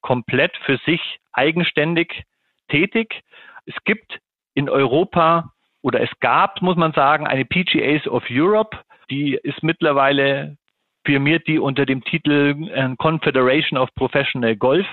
komplett 0.00 0.56
für 0.64 0.78
sich 0.86 1.00
eigenständig 1.32 2.24
tätig. 2.68 3.22
Es 3.66 3.74
gibt 3.84 4.18
in 4.54 4.68
Europa 4.68 5.52
oder 5.82 6.00
es 6.00 6.10
gab, 6.20 6.62
muss 6.62 6.76
man 6.76 6.92
sagen, 6.92 7.26
eine 7.26 7.44
PGAs 7.44 8.06
of 8.06 8.24
Europe. 8.30 8.78
Die 9.10 9.38
ist 9.42 9.62
mittlerweile 9.62 10.56
firmiert 11.04 11.46
die 11.48 11.58
unter 11.58 11.84
dem 11.84 12.04
Titel 12.04 12.68
äh, 12.72 12.94
Confederation 12.96 13.78
of 13.78 13.92
Professional 13.94 14.56
Golf. 14.56 14.86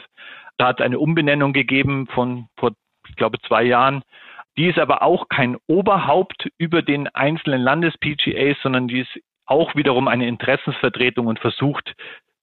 Da 0.58 0.68
hat 0.68 0.80
es 0.80 0.86
eine 0.86 1.00
Umbenennung 1.00 1.54
gegeben 1.54 2.08
von 2.08 2.48
vor, 2.58 2.72
ich 3.08 3.16
glaube, 3.16 3.40
zwei 3.48 3.64
Jahren. 3.64 4.02
Die 4.58 4.68
ist 4.68 4.80
aber 4.80 5.04
auch 5.04 5.30
kein 5.30 5.58
Oberhaupt 5.68 6.50
über 6.58 6.82
den 6.82 7.08
einzelnen 7.10 7.62
Landes-PGAs, 7.62 8.58
sondern 8.62 8.88
die 8.88 9.02
ist 9.02 9.20
auch 9.46 9.76
wiederum 9.76 10.08
eine 10.08 10.28
Interessensvertretung 10.28 11.28
und 11.28 11.40
versucht, 11.40 11.96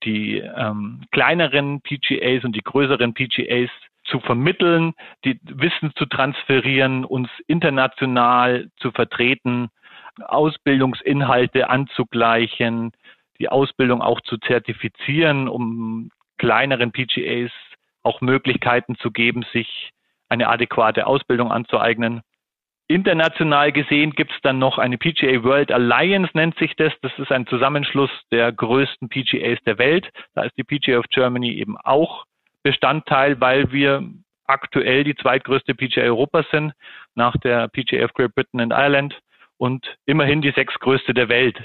die 0.04 0.38
ähm, 0.38 1.04
kleineren 1.10 1.80
PGAs 1.82 2.44
und 2.44 2.54
die 2.54 2.62
größeren 2.62 3.12
PGAs 3.12 3.70
zu 4.06 4.20
vermitteln, 4.20 4.94
die 5.24 5.38
Wissen 5.42 5.92
zu 5.96 6.06
transferieren, 6.06 7.04
uns 7.04 7.28
international 7.46 8.68
zu 8.78 8.90
vertreten, 8.92 9.68
Ausbildungsinhalte 10.22 11.68
anzugleichen, 11.68 12.92
die 13.38 13.48
Ausbildung 13.48 14.00
auch 14.00 14.20
zu 14.22 14.38
zertifizieren, 14.38 15.48
um 15.48 16.10
kleineren 16.38 16.92
PGAs 16.92 17.52
auch 18.02 18.20
Möglichkeiten 18.20 18.96
zu 18.96 19.10
geben, 19.10 19.44
sich 19.52 19.90
eine 20.28 20.48
adäquate 20.48 21.06
Ausbildung 21.06 21.52
anzueignen. 21.52 22.22
International 22.88 23.72
gesehen 23.72 24.12
gibt 24.12 24.30
es 24.30 24.40
dann 24.42 24.58
noch 24.58 24.78
eine 24.78 24.96
PGA 24.96 25.42
World 25.42 25.72
Alliance, 25.72 26.30
nennt 26.34 26.56
sich 26.58 26.76
das. 26.76 26.92
Das 27.02 27.12
ist 27.18 27.32
ein 27.32 27.46
Zusammenschluss 27.48 28.10
der 28.30 28.52
größten 28.52 29.08
PGAs 29.08 29.58
der 29.66 29.78
Welt. 29.78 30.08
Da 30.34 30.44
ist 30.44 30.56
die 30.56 30.62
PGA 30.62 30.98
of 30.98 31.06
Germany 31.10 31.54
eben 31.54 31.76
auch 31.78 32.24
Bestandteil, 32.66 33.40
weil 33.40 33.70
wir 33.70 34.02
aktuell 34.48 35.04
die 35.04 35.14
zweitgrößte 35.14 35.76
PGA 35.76 36.02
Europas 36.02 36.44
sind, 36.50 36.72
nach 37.14 37.36
der 37.36 37.68
PGA 37.68 38.04
of 38.04 38.12
Great 38.12 38.34
Britain 38.34 38.60
and 38.60 38.72
Ireland 38.72 39.16
und 39.56 39.86
immerhin 40.04 40.42
die 40.42 40.50
sechstgrößte 40.50 41.14
der 41.14 41.28
Welt. 41.28 41.56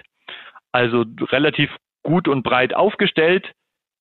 Also 0.71 1.03
relativ 1.31 1.75
gut 2.03 2.27
und 2.27 2.43
breit 2.43 2.75
aufgestellt, 2.75 3.51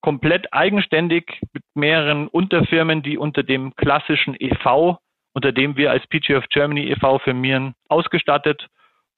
komplett 0.02 0.52
eigenständig 0.52 1.40
mit 1.54 1.62
mehreren 1.74 2.28
Unterfirmen, 2.28 3.02
die 3.02 3.16
unter 3.16 3.44
dem 3.44 3.74
klassischen 3.76 4.36
EV, 4.38 4.98
unter 5.32 5.52
dem 5.52 5.78
wir 5.78 5.92
als 5.92 6.06
PGA 6.08 6.36
of 6.36 6.48
Germany 6.50 6.82
e.V. 6.90 7.18
firmieren, 7.20 7.72
ausgestattet 7.88 8.66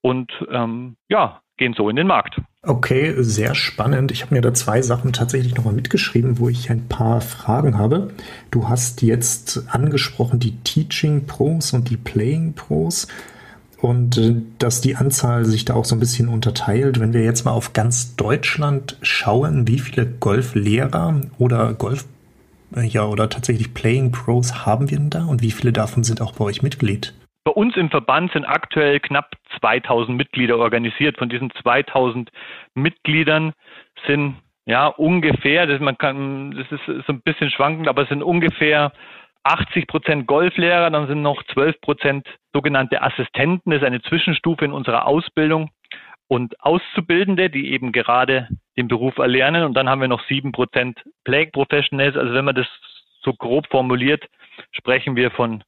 und 0.03 0.31
ähm, 0.53 0.95
ja, 1.09 1.41
gehen 1.62 1.75
so 1.76 1.88
in 1.88 1.95
den 1.95 2.09
Markt. 2.09 2.40
Okay, 2.64 3.14
sehr 3.19 3.54
spannend. 3.54 4.11
Ich 4.11 4.23
habe 4.23 4.35
mir 4.35 4.40
da 4.40 4.52
zwei 4.52 4.83
Sachen 4.83 5.12
tatsächlich 5.12 5.54
nochmal 5.54 5.75
mitgeschrieben, 5.75 6.40
wo 6.40 6.49
ich 6.49 6.71
ein 6.71 6.88
paar 6.88 7.21
Fragen 7.21 7.78
habe. 7.78 8.09
Du 8.50 8.69
hast 8.69 9.00
jetzt 9.02 9.62
angesprochen 9.69 10.40
die 10.40 10.57
Teaching 10.64 11.26
Pros 11.26 11.73
und 11.73 11.88
die 11.88 11.97
Playing 11.97 12.54
Pros 12.54 13.07
und 13.81 14.19
äh, 14.19 14.35
dass 14.59 14.81
die 14.81 14.97
Anzahl 14.97 15.45
sich 15.45 15.64
da 15.64 15.75
auch 15.75 15.85
so 15.85 15.95
ein 15.95 16.00
bisschen 16.00 16.28
unterteilt. 16.28 16.99
Wenn 16.99 17.12
wir 17.12 17.23
jetzt 17.23 17.45
mal 17.45 17.52
auf 17.52 17.75
ganz 17.75 18.16
Deutschland 18.16 18.99
schauen, 19.00 19.69
wie 19.69 19.78
viele 19.78 20.04
Golflehrer 20.07 21.21
oder 21.38 21.75
Golf 21.75 22.07
äh, 22.75 22.83
ja 22.85 23.04
oder 23.04 23.28
tatsächlich 23.28 23.73
Playing 23.73 24.11
Pros 24.11 24.66
haben 24.66 24.90
wir 24.90 24.99
denn 24.99 25.11
da 25.11 25.26
und 25.26 25.42
wie 25.42 25.52
viele 25.52 25.73
davon 25.73 26.02
sind 26.02 26.21
auch 26.21 26.33
bei 26.33 26.45
euch 26.45 26.62
Mitglied? 26.62 27.14
Bei 27.44 27.50
uns 27.50 27.76
im 27.76 27.90
Verband 27.90 28.32
sind 28.32 28.44
aktuell 28.44 29.00
knapp 29.00 29.32
2000 29.58 30.16
Mitglieder 30.16 30.58
organisiert. 30.58 31.18
Von 31.18 31.28
diesen 31.28 31.50
2000 31.62 32.30
Mitgliedern 32.75 33.52
sind 34.06 34.37
ja 34.64 34.87
ungefähr, 34.87 35.66
das, 35.66 35.80
man 35.80 35.99
kann, 35.99 36.52
das 36.52 36.70
ist 36.70 36.87
so 37.06 37.12
ein 37.12 37.22
bisschen 37.22 37.50
schwankend, 37.50 37.88
aber 37.88 38.02
es 38.02 38.08
sind 38.08 38.22
ungefähr 38.22 38.92
80 39.42 39.88
Prozent 39.88 40.26
Golflehrer, 40.28 40.88
dann 40.90 41.08
sind 41.08 41.22
noch 41.22 41.42
12 41.52 41.80
Prozent 41.80 42.28
sogenannte 42.52 43.02
Assistenten, 43.02 43.70
das 43.70 43.80
ist 43.80 43.87
eine 43.87 44.02
Zwischenstufe 44.02 44.64
in 44.64 44.72
unserer 44.72 45.06
Ausbildung. 45.06 45.70
Und 46.28 46.58
Auszubildende, 46.61 47.50
die 47.50 47.72
eben 47.72 47.92
gerade 47.92 48.49
den 48.78 48.88
Beruf 48.88 49.18
erlernen. 49.18 49.64
Und 49.64 49.75
dann 49.75 49.88
haben 49.90 50.00
wir 50.00 50.08
noch 50.08 50.25
7 50.28 50.52
Prozent 50.52 51.02
Play 51.25 51.46
Professionals, 51.46 52.16
also 52.16 52.32
wenn 52.32 52.44
man 52.44 52.54
das 52.54 52.66
so 53.22 53.34
grob 53.34 53.66
formuliert, 53.68 54.25
sprechen 54.70 55.16
wir 55.16 55.30
von 55.30 55.62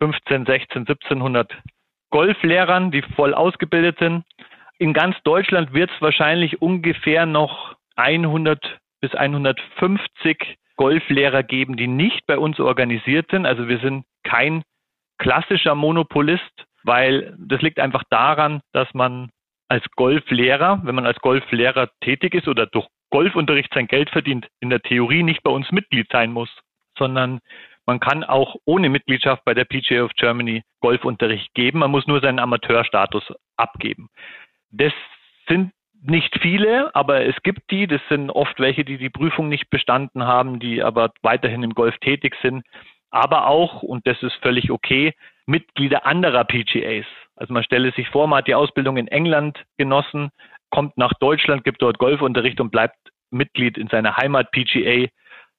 15, 0.00 0.46
16, 0.46 0.80
1700 0.82 1.52
Golflehrern, 2.10 2.90
die 2.90 3.02
voll 3.02 3.34
ausgebildet 3.34 3.98
sind. 3.98 4.24
In 4.78 4.92
ganz 4.92 5.16
Deutschland 5.24 5.72
wird 5.72 5.90
es 5.90 6.02
wahrscheinlich 6.02 6.60
ungefähr 6.60 7.26
noch 7.26 7.76
100 7.96 8.78
bis 9.00 9.14
150 9.14 10.56
Golflehrer 10.76 11.42
geben, 11.42 11.76
die 11.76 11.86
nicht 11.86 12.26
bei 12.26 12.38
uns 12.38 12.60
organisiert 12.60 13.30
sind. 13.30 13.46
Also 13.46 13.68
wir 13.68 13.78
sind 13.78 14.04
kein 14.22 14.62
klassischer 15.18 15.74
Monopolist, 15.74 16.66
weil 16.82 17.34
das 17.38 17.62
liegt 17.62 17.80
einfach 17.80 18.04
daran, 18.10 18.60
dass 18.72 18.92
man 18.92 19.30
als 19.68 19.84
Golflehrer, 19.96 20.80
wenn 20.84 20.94
man 20.94 21.06
als 21.06 21.18
Golflehrer 21.20 21.90
tätig 22.00 22.34
ist 22.34 22.46
oder 22.46 22.66
durch 22.66 22.86
Golfunterricht 23.10 23.72
sein 23.72 23.86
Geld 23.86 24.10
verdient, 24.10 24.46
in 24.60 24.70
der 24.70 24.82
Theorie 24.82 25.22
nicht 25.22 25.42
bei 25.42 25.50
uns 25.50 25.70
Mitglied 25.72 26.08
sein 26.10 26.32
muss, 26.32 26.50
sondern 26.98 27.40
man 27.86 28.00
kann 28.00 28.24
auch 28.24 28.56
ohne 28.64 28.88
Mitgliedschaft 28.88 29.44
bei 29.44 29.54
der 29.54 29.64
PGA 29.64 30.02
of 30.02 30.12
Germany 30.16 30.62
Golfunterricht 30.80 31.54
geben. 31.54 31.78
Man 31.78 31.92
muss 31.92 32.06
nur 32.06 32.20
seinen 32.20 32.40
Amateurstatus 32.40 33.32
abgeben. 33.56 34.08
Das 34.70 34.92
sind 35.48 35.72
nicht 36.02 36.36
viele, 36.40 36.94
aber 36.94 37.24
es 37.24 37.36
gibt 37.42 37.70
die. 37.70 37.86
Das 37.86 38.00
sind 38.08 38.30
oft 38.30 38.58
welche, 38.58 38.84
die 38.84 38.98
die 38.98 39.10
Prüfung 39.10 39.48
nicht 39.48 39.70
bestanden 39.70 40.24
haben, 40.24 40.58
die 40.58 40.82
aber 40.82 41.12
weiterhin 41.22 41.62
im 41.62 41.74
Golf 41.74 41.96
tätig 41.98 42.36
sind. 42.42 42.64
Aber 43.10 43.46
auch, 43.46 43.82
und 43.82 44.06
das 44.06 44.20
ist 44.22 44.34
völlig 44.42 44.70
okay, 44.70 45.14
Mitglieder 45.46 46.04
anderer 46.06 46.44
PGAs. 46.44 47.06
Also 47.36 47.52
man 47.52 47.62
stelle 47.62 47.92
sich 47.92 48.08
vor, 48.08 48.26
man 48.26 48.38
hat 48.38 48.48
die 48.48 48.54
Ausbildung 48.54 48.96
in 48.96 49.08
England 49.08 49.64
genossen, 49.78 50.30
kommt 50.70 50.98
nach 50.98 51.12
Deutschland, 51.14 51.64
gibt 51.64 51.82
dort 51.82 51.98
Golfunterricht 51.98 52.60
und 52.60 52.70
bleibt 52.70 52.96
Mitglied 53.30 53.78
in 53.78 53.88
seiner 53.88 54.16
Heimat 54.16 54.50
PGA. 54.50 55.08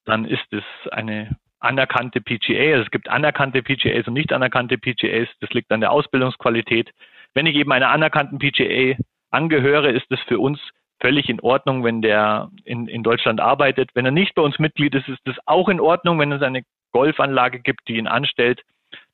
Dann 0.06 0.26
ist 0.26 0.52
es 0.52 0.64
eine 0.92 1.38
anerkannte 1.60 2.22
PGA. 2.22 2.74
Also 2.74 2.84
es 2.84 2.92
gibt 2.92 3.10
anerkannte 3.10 3.62
PGAs 3.64 4.08
und 4.08 4.14
nicht 4.14 4.32
anerkannte 4.32 4.78
PGAs. 4.78 5.28
Das 5.40 5.50
liegt 5.52 5.72
an 5.72 5.82
der 5.82 5.92
Ausbildungsqualität. 5.92 6.92
Wenn 7.34 7.46
ich 7.46 7.56
eben 7.56 7.72
einer 7.72 7.90
anerkannten 7.90 8.40
PGA 8.40 8.96
angehöre, 9.32 9.92
ist 9.92 10.10
es 10.12 10.20
für 10.22 10.40
uns 10.40 10.60
völlig 11.00 11.30
in 11.30 11.40
Ordnung, 11.42 11.84
wenn 11.84 12.02
der 12.02 12.50
in, 12.64 12.88
in 12.88 13.04
Deutschland 13.04 13.40
arbeitet. 13.40 13.92
Wenn 13.94 14.06
er 14.06 14.12
nicht 14.12 14.36
bei 14.36 14.42
uns 14.42 14.58
Mitglied 14.60 14.96
ist, 14.96 15.08
ist 15.08 15.28
es 15.28 15.36
auch 15.46 15.70
in 15.70 15.80
Ordnung. 15.80 16.20
Wenn 16.20 16.32
es 16.32 16.42
eine 16.42 16.64
Golfanlage 16.92 17.60
gibt, 17.60 17.88
die 17.88 17.98
ihn 17.98 18.08
anstellt, 18.08 18.62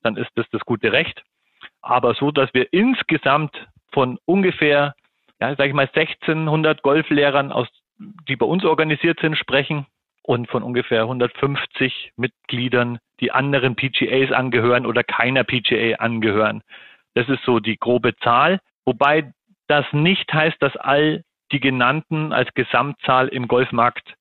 dann 0.02 0.18
ist 0.18 0.30
das 0.36 0.46
das 0.52 0.62
gute 0.62 0.92
Recht. 0.92 1.24
Aber 1.82 2.14
so, 2.14 2.32
dass 2.32 2.54
wir 2.54 2.72
insgesamt 2.72 3.68
von 3.92 4.18
ungefähr, 4.26 4.96
ja, 5.42 5.56
sage 5.56 5.70
ich 5.70 5.74
mal, 5.74 5.90
1600 5.94 6.82
Golflehrern, 6.82 7.52
aus, 7.52 7.68
die 8.28 8.36
bei 8.36 8.46
uns 8.46 8.64
organisiert 8.64 9.20
sind, 9.20 9.38
sprechen 9.38 9.86
und 10.24 10.50
von 10.50 10.64
ungefähr 10.64 11.02
150 11.02 12.14
Mitgliedern, 12.16 13.00
die 13.20 13.32
anderen 13.32 13.76
PGAs 13.76 14.32
angehören 14.32 14.86
oder 14.86 15.04
keiner 15.04 15.44
PGA 15.44 15.98
angehören. 15.98 16.64
Das 17.14 17.30
ist 17.30 17.44
so 17.44 17.60
die 17.60 17.78
grobe 17.78 18.16
Zahl. 18.18 18.60
Wobei 18.86 19.32
das 19.68 19.86
nicht 19.92 20.34
heißt, 20.34 20.62
dass 20.62 20.76
all 20.78 21.24
die 21.52 21.60
genannten 21.60 22.34
als 22.34 22.54
Gesamtzahl 22.54 23.28
im 23.28 23.48
Golfmarkt 23.48 24.16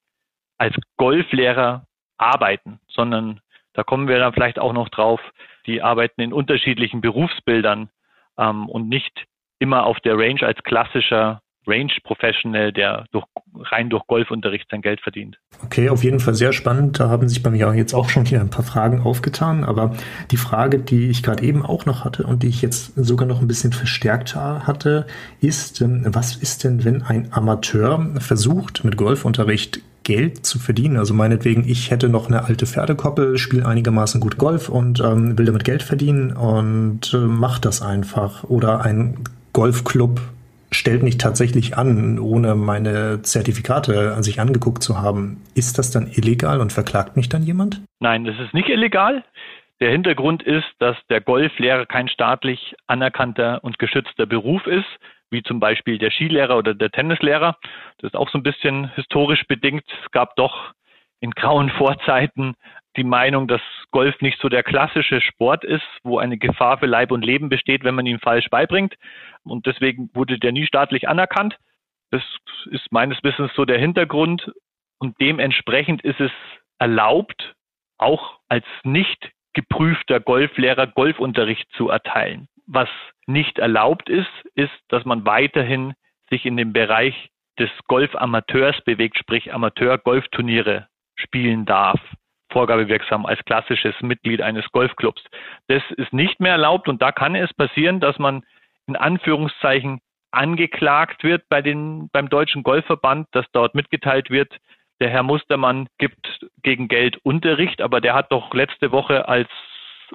als 0.59 0.77
Golflehrer 0.97 1.87
arbeiten, 2.19 2.79
sondern 2.89 3.41
da 3.73 3.83
kommen 3.83 4.07
wir 4.07 4.19
dann 4.19 4.33
vielleicht 4.33 4.59
auch 4.59 4.73
noch 4.73 4.91
drauf, 4.91 5.21
die 5.67 5.83
arbeiten 5.83 6.21
in 6.21 6.33
unterschiedlichen 6.33 7.01
Berufsbildern 7.01 7.89
ähm, 8.39 8.69
und 8.69 8.89
nicht 8.89 9.25
immer 9.59 9.87
auf 9.87 9.99
der 10.01 10.19
Range 10.19 10.43
als 10.43 10.63
klassischer 10.63 11.41
Range 11.67 11.93
Professional, 12.03 12.73
der 12.73 13.07
durch, 13.13 13.25
rein 13.55 13.89
durch 13.89 14.07
Golfunterricht 14.07 14.67
sein 14.71 14.83
Geld 14.83 15.01
verdient. 15.01 15.39
Okay, 15.65 15.89
auf 15.89 16.03
jeden 16.03 16.21
Fall 16.21 16.35
sehr 16.35 16.53
spannend. 16.53 16.99
Da 16.99 17.09
haben 17.09 17.29
sich 17.29 17.43
bei 17.43 17.51
mir 17.51 17.73
jetzt 17.75 17.95
auch 17.95 18.09
schon 18.09 18.25
hier 18.25 18.41
ein 18.41 18.51
paar 18.51 18.65
Fragen 18.65 19.01
aufgetan. 19.01 19.65
Aber 19.65 19.95
die 20.31 20.37
Frage, 20.37 20.79
die 20.79 21.09
ich 21.09 21.23
gerade 21.23 21.45
eben 21.45 21.65
auch 21.65 21.87
noch 21.87 22.05
hatte 22.05 22.25
und 22.25 22.43
die 22.43 22.49
ich 22.49 22.63
jetzt 22.63 22.93
sogar 22.97 23.29
noch 23.29 23.41
ein 23.41 23.49
bisschen 23.49 23.73
verstärkt 23.73 24.35
hatte, 24.35 25.07
ist, 25.41 25.81
ähm, 25.81 26.03
was 26.07 26.37
ist 26.37 26.65
denn, 26.65 26.85
wenn 26.85 27.03
ein 27.03 27.29
Amateur 27.31 28.07
versucht, 28.19 28.85
mit 28.85 28.97
Golfunterricht 28.97 29.81
Geld 30.05 30.45
zu 30.45 30.59
verdienen. 30.59 30.97
Also 30.97 31.15
meinetwegen, 31.15 31.69
ich 31.69 31.91
hätte 31.91 32.09
noch 32.09 32.27
eine 32.27 32.45
alte 32.45 32.67
Pferdekoppel, 32.67 33.39
spiele 33.39 33.67
einigermaßen 33.67 34.21
gut 34.21 34.39
Golf 34.39 34.69
und 34.69 35.01
ähm, 35.01 35.39
will 35.39 35.47
damit 35.47 35.65
Geld 35.65 35.83
verdienen 35.83 36.33
und 36.33 37.15
äh, 37.15 37.19
macht 37.19 37.65
das 37.65 37.83
einfach. 37.83 38.45
Oder 38.45 38.85
ein 38.85 39.19
Golfclub 39.53 40.21
stellt 40.73 41.03
mich 41.03 41.19
tatsächlich 41.19 41.77
an, 41.77 42.19
ohne 42.19 42.55
meine 42.55 43.23
Zertifikate 43.23 44.15
an 44.15 44.23
sich 44.23 44.41
angeguckt 44.41 44.83
zu 44.83 45.01
haben. 45.01 45.43
Ist 45.55 45.79
das 45.79 45.91
dann 45.91 46.11
illegal 46.11 46.61
und 46.61 46.73
verklagt 46.73 47.17
mich 47.17 47.29
dann 47.29 47.43
jemand? 47.43 47.83
Nein, 48.01 48.25
das 48.25 48.39
ist 48.39 48.55
nicht 48.55 48.69
illegal. 48.69 49.25
Der 49.81 49.91
Hintergrund 49.91 50.43
ist, 50.43 50.69
dass 50.79 50.97
der 51.11 51.21
Golflehrer 51.21 51.87
kein 51.87 52.09
staatlich 52.09 52.75
anerkannter 52.87 53.63
und 53.63 53.79
geschützter 53.79 54.27
Beruf 54.27 54.67
ist, 54.67 54.87
wie 55.31 55.43
zum 55.43 55.61
Beispiel 55.61 55.99
der 55.99 56.11
Skilehrer 56.11 56.57
oder 56.57 56.75
der 56.75 56.91
Tennislehrer. 56.91 57.57
Das 57.99 58.13
ist 58.13 58.17
auch 58.17 58.31
so 58.31 58.39
ein 58.39 58.43
bisschen 58.43 58.93
historisch 58.95 59.45
bedingt. 59.49 59.85
Es 60.05 60.11
gab 60.11 60.37
doch 60.37 60.73
in 61.21 61.31
grauen 61.33 61.71
Vorzeiten 61.71 62.55
die 62.97 63.05
Meinung, 63.05 63.49
dass 63.49 63.63
Golf 63.91 64.21
nicht 64.21 64.39
so 64.41 64.49
der 64.49 64.63
klassische 64.63 65.21
Sport 65.21 65.65
ist, 65.65 65.87
wo 66.03 66.19
eine 66.19 66.39
Gefahr 66.39 66.79
für 66.79 66.87
Leib 66.87 67.11
und 67.11 67.25
Leben 67.25 67.49
besteht, 67.49 67.85
wenn 67.85 67.95
man 67.95 68.07
ihn 68.07 68.19
falsch 68.19 68.49
beibringt. 68.51 68.95
Und 69.45 69.67
deswegen 69.67 70.11
wurde 70.15 70.39
der 70.39 70.53
nie 70.53 70.67
staatlich 70.67 71.09
anerkannt. 71.09 71.57
Das 72.11 72.23
ist 72.67 72.93
meines 72.93 73.23
Wissens 73.23 73.51
so 73.55 73.65
der 73.65 73.79
Hintergrund. 73.79 74.53
Und 74.99 75.19
dementsprechend 75.21 76.03
ist 76.03 76.21
es 76.21 76.31
erlaubt, 76.79 77.55
auch 77.99 78.39
als 78.49 78.67
nicht 78.85 79.31
geprüfter 79.55 80.21
Golflehrer 80.21 80.87
Golfunterricht 80.87 81.71
zu 81.73 81.89
erteilen. 81.89 82.49
Was 82.67 82.89
nicht 83.27 83.59
erlaubt 83.59 84.09
ist, 84.09 84.31
ist, 84.55 84.73
dass 84.89 85.05
man 85.05 85.25
weiterhin 85.25 85.95
sich 86.31 86.47
in 86.47 86.57
dem 86.57 86.73
Bereich 86.73 87.31
des 87.59 87.71
Golfamateurs 87.87 88.81
bewegt, 88.83 89.19
sprich 89.19 89.53
Amateur-Golfturniere 89.53 90.89
spielen 91.17 91.67
darf 91.67 92.01
vorgabewirksam 92.53 93.27
als 93.27 93.45
klassisches 93.45 93.95
Mitglied 94.01 94.41
eines 94.41 94.65
Golfclubs. 94.73 95.23
Das 95.69 95.83
ist 95.97 96.13
nicht 96.13 96.41
mehr 96.41 96.53
erlaubt 96.53 96.89
und 96.89 97.03
da 97.03 97.13
kann 97.13 97.35
es 97.35 97.53
passieren, 97.55 98.01
dass 98.01 98.19
man 98.19 98.45
in 98.87 98.97
Anführungszeichen 98.97 100.01
angeklagt 100.31 101.25
wird 101.25 101.43
bei 101.49 101.63
den, 101.63 102.09
beim 102.13 102.29
Deutschen 102.29 102.63
Golfverband, 102.63 103.29
dass 103.33 103.47
dort 103.53 103.75
mitgeteilt 103.75 104.31
wird, 104.31 104.57
der 105.01 105.11
Herr 105.11 105.23
Mustermann 105.23 105.89
gibt 105.99 106.47
gegen 106.63 106.89
Geld 106.89 107.19
Unterricht, 107.25 107.83
aber 107.83 108.01
der 108.01 108.15
hat 108.15 108.31
doch 108.31 108.55
letzte 108.55 108.93
Woche 108.93 109.29
als 109.29 109.49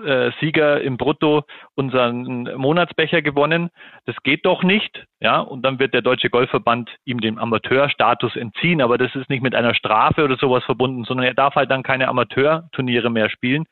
äh, 0.03 0.31
Sieger 0.39 0.81
im 0.81 0.97
Brutto 0.97 1.43
unseren 1.75 2.43
Monatsbecher 2.55 3.21
gewonnen. 3.21 3.69
Das 4.05 4.15
geht 4.23 4.45
doch 4.45 4.63
nicht. 4.63 5.05
Ja, 5.19 5.39
und 5.39 5.63
dann 5.63 5.79
wird 5.79 5.93
der 5.93 6.01
Deutsche 6.01 6.29
Golfverband 6.29 6.89
ihm 7.05 7.19
den 7.19 7.39
Amateurstatus 7.39 8.35
entziehen. 8.35 8.81
Aber 8.81 8.97
das 8.97 9.15
ist 9.15 9.29
nicht 9.29 9.43
mit 9.43 9.55
einer 9.55 9.73
Strafe 9.73 10.23
oder 10.23 10.37
sowas 10.37 10.63
verbunden, 10.63 11.03
sondern 11.03 11.25
er 11.25 11.33
darf 11.33 11.55
halt 11.55 11.71
dann 11.71 11.83
keine 11.83 12.07
Amateurturniere 12.07 13.09
mehr 13.09 13.29
spielen, 13.29 13.65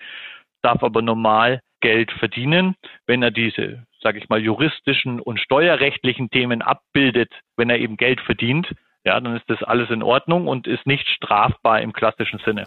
darf 0.61 0.83
aber 0.83 1.01
normal 1.01 1.61
Geld 1.81 2.11
verdienen, 2.13 2.75
wenn 3.05 3.21
er 3.21 3.31
diese, 3.31 3.85
sage 4.01 4.17
ich 4.17 4.29
mal, 4.29 4.41
juristischen 4.41 5.19
und 5.19 5.39
steuerrechtlichen 5.39 6.29
Themen 6.31 6.61
abbildet, 6.61 7.31
wenn 7.57 7.69
er 7.69 7.77
eben 7.77 7.97
Geld 7.97 8.21
verdient. 8.21 8.73
Ja, 9.03 9.19
dann 9.19 9.35
ist 9.35 9.47
das 9.49 9.61
alles 9.61 9.91
in 9.91 10.01
Ordnung 10.01 10.47
und 10.47 10.65
ist 10.65 10.87
nicht 10.87 11.07
strafbar 11.07 11.81
im 11.81 11.93
klassischen 11.93 12.39
Sinne. 12.39 12.65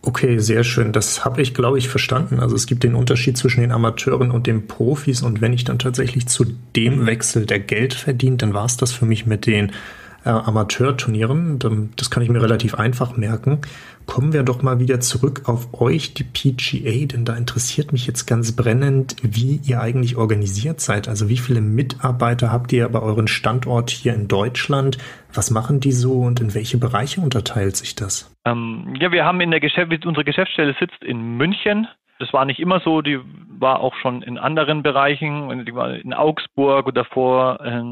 Okay, 0.00 0.38
sehr 0.38 0.62
schön. 0.62 0.92
Das 0.92 1.24
habe 1.24 1.42
ich, 1.42 1.54
glaube 1.54 1.76
ich, 1.76 1.88
verstanden. 1.88 2.38
Also 2.38 2.54
es 2.54 2.66
gibt 2.66 2.84
den 2.84 2.94
Unterschied 2.94 3.36
zwischen 3.36 3.60
den 3.60 3.72
Amateuren 3.72 4.30
und 4.30 4.46
den 4.46 4.66
Profis. 4.66 5.22
Und 5.22 5.40
wenn 5.40 5.52
ich 5.52 5.64
dann 5.64 5.78
tatsächlich 5.78 6.28
zu 6.28 6.44
dem 6.76 7.06
wechsel, 7.06 7.46
der 7.46 7.58
Geld 7.58 7.94
verdient, 7.94 8.42
dann 8.42 8.54
war 8.54 8.64
es 8.64 8.76
das 8.76 8.92
für 8.92 9.06
mich 9.06 9.26
mit 9.26 9.46
den 9.46 9.72
äh, 10.24 10.30
Amateurturnieren. 10.30 11.58
Das 11.96 12.10
kann 12.10 12.22
ich 12.22 12.28
mir 12.28 12.42
relativ 12.42 12.74
einfach 12.74 13.16
merken. 13.16 13.60
Kommen 14.06 14.32
wir 14.32 14.42
doch 14.42 14.62
mal 14.62 14.80
wieder 14.80 15.00
zurück 15.00 15.42
auf 15.44 15.80
euch, 15.80 16.14
die 16.14 16.24
PGA, 16.24 17.06
denn 17.06 17.26
da 17.26 17.36
interessiert 17.36 17.92
mich 17.92 18.06
jetzt 18.06 18.26
ganz 18.26 18.56
brennend, 18.56 19.16
wie 19.22 19.60
ihr 19.64 19.82
eigentlich 19.82 20.16
organisiert 20.16 20.80
seid. 20.80 21.08
Also 21.08 21.28
wie 21.28 21.36
viele 21.36 21.60
Mitarbeiter 21.60 22.50
habt 22.50 22.72
ihr 22.72 22.88
bei 22.88 23.00
euren 23.00 23.28
Standort 23.28 23.90
hier 23.90 24.14
in 24.14 24.26
Deutschland? 24.26 24.96
Was 25.34 25.50
machen 25.50 25.80
die 25.80 25.92
so 25.92 26.22
und 26.22 26.40
in 26.40 26.54
welche 26.54 26.78
Bereiche 26.78 27.20
unterteilt 27.20 27.76
sich 27.76 27.96
das? 27.96 28.34
Ähm, 28.46 28.96
ja, 28.98 29.12
wir 29.12 29.24
haben 29.26 29.40
in 29.42 29.50
der 29.50 29.60
Geschäft, 29.60 30.06
unsere 30.06 30.24
Geschäftsstelle 30.24 30.74
sitzt 30.80 31.02
in 31.02 31.36
München. 31.36 31.86
Das 32.18 32.32
war 32.32 32.44
nicht 32.46 32.60
immer 32.60 32.80
so, 32.80 33.02
die 33.02 33.20
war 33.58 33.80
auch 33.80 33.94
schon 33.96 34.22
in 34.22 34.38
anderen 34.38 34.82
Bereichen, 34.82 35.66
die 35.66 35.74
war 35.74 35.94
in 35.94 36.14
Augsburg 36.14 36.86
und 36.86 36.96
davor 36.96 37.60
äh, 37.60 37.82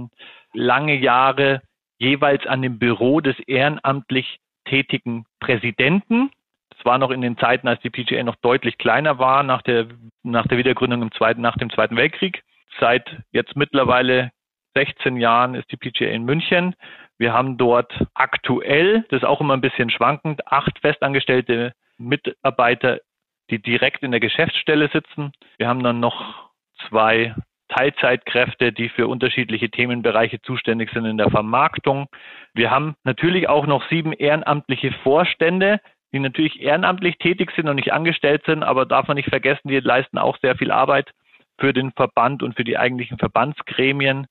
lange 0.55 0.97
Jahre 0.97 1.61
jeweils 1.99 2.47
an 2.47 2.63
dem 2.63 2.79
Büro 2.79 3.21
des 3.21 3.39
ehrenamtlich 3.41 4.39
tätigen 4.65 5.25
Präsidenten. 5.41 6.31
Das 6.71 6.85
war 6.85 6.99
noch 6.99 7.11
in 7.11 7.23
den 7.23 7.39
Zeiten, 7.39 7.69
als 7.69 7.81
die 7.81 7.91
PGA 7.91 8.23
noch 8.23 8.37
deutlich 8.37 8.79
kleiner 8.79 9.19
war, 9.19 9.43
nach 9.43 9.63
der, 9.63 9.87
nach 10.23 10.47
der 10.47 10.59
Wiedergründung 10.59 11.03
im 11.03 11.13
zweiten, 11.13 11.41
nach 11.41 11.57
dem 11.57 11.71
Zweiten 11.71 11.97
Weltkrieg. 11.97 12.43
Seit 12.79 13.23
jetzt 13.31 13.57
mittlerweile 13.57 14.31
16 14.75 15.17
Jahren 15.17 15.55
ist 15.55 15.71
die 15.73 15.77
PGA 15.77 16.09
in 16.09 16.25
München. 16.25 16.75
Wir 17.19 17.33
haben 17.33 17.57
dort 17.57 17.93
aktuell, 18.13 19.07
das 19.09 19.23
ist 19.23 19.25
auch 19.25 19.41
immer 19.41 19.55
ein 19.55 19.63
bisschen 19.63 19.89
schwankend, 19.89 20.47
acht 20.47 20.79
festangestellte 20.81 21.73
Mitarbeiter, 21.97 23.01
die 23.49 23.61
direkt 23.61 24.03
in 24.03 24.11
der 24.11 24.21
Geschäftsstelle 24.21 24.91
sitzen. 24.93 25.33
Wir 25.57 25.69
haben 25.69 25.83
dann 25.83 26.01
noch 26.01 26.51
zwei 26.89 27.35
Teilzeitkräfte, 27.69 28.73
die 28.73 28.89
für 28.89 29.09
unterschiedliche 29.09 29.71
Themenbereiche 29.71 30.41
zuständig 30.43 30.91
sind 30.93 31.05
in 31.05 31.19
der 31.19 31.31
Vermarktung. 31.31 32.07
Wir 32.55 32.71
haben 32.71 32.95
natürlich 33.05 33.49
auch 33.49 33.67
noch 33.67 33.89
sieben 33.89 34.13
ehrenamtliche 34.13 34.93
Vorstände, 35.03 35.81
die 36.13 36.19
natürlich 36.19 36.61
ehrenamtlich 36.61 37.19
tätig 37.19 37.53
sind 37.57 37.69
und 37.69 37.77
nicht 37.77 37.93
angestellt 37.93 38.43
sind, 38.47 38.63
aber 38.63 38.87
darf 38.87 39.09
man 39.09 39.17
nicht 39.17 39.29
vergessen, 39.29 39.69
die 39.69 39.81
leisten 39.81 40.19
auch 40.19 40.39
sehr 40.39 40.57
viel 40.57 40.71
Arbeit 40.71 41.11
für 41.59 41.73
den 41.73 41.93
Verband 41.93 42.43
und 42.43 42.55
für 42.55 42.65
die 42.65 42.79
eigentlichen 42.79 43.19
Verbandsgremien. 43.19 44.27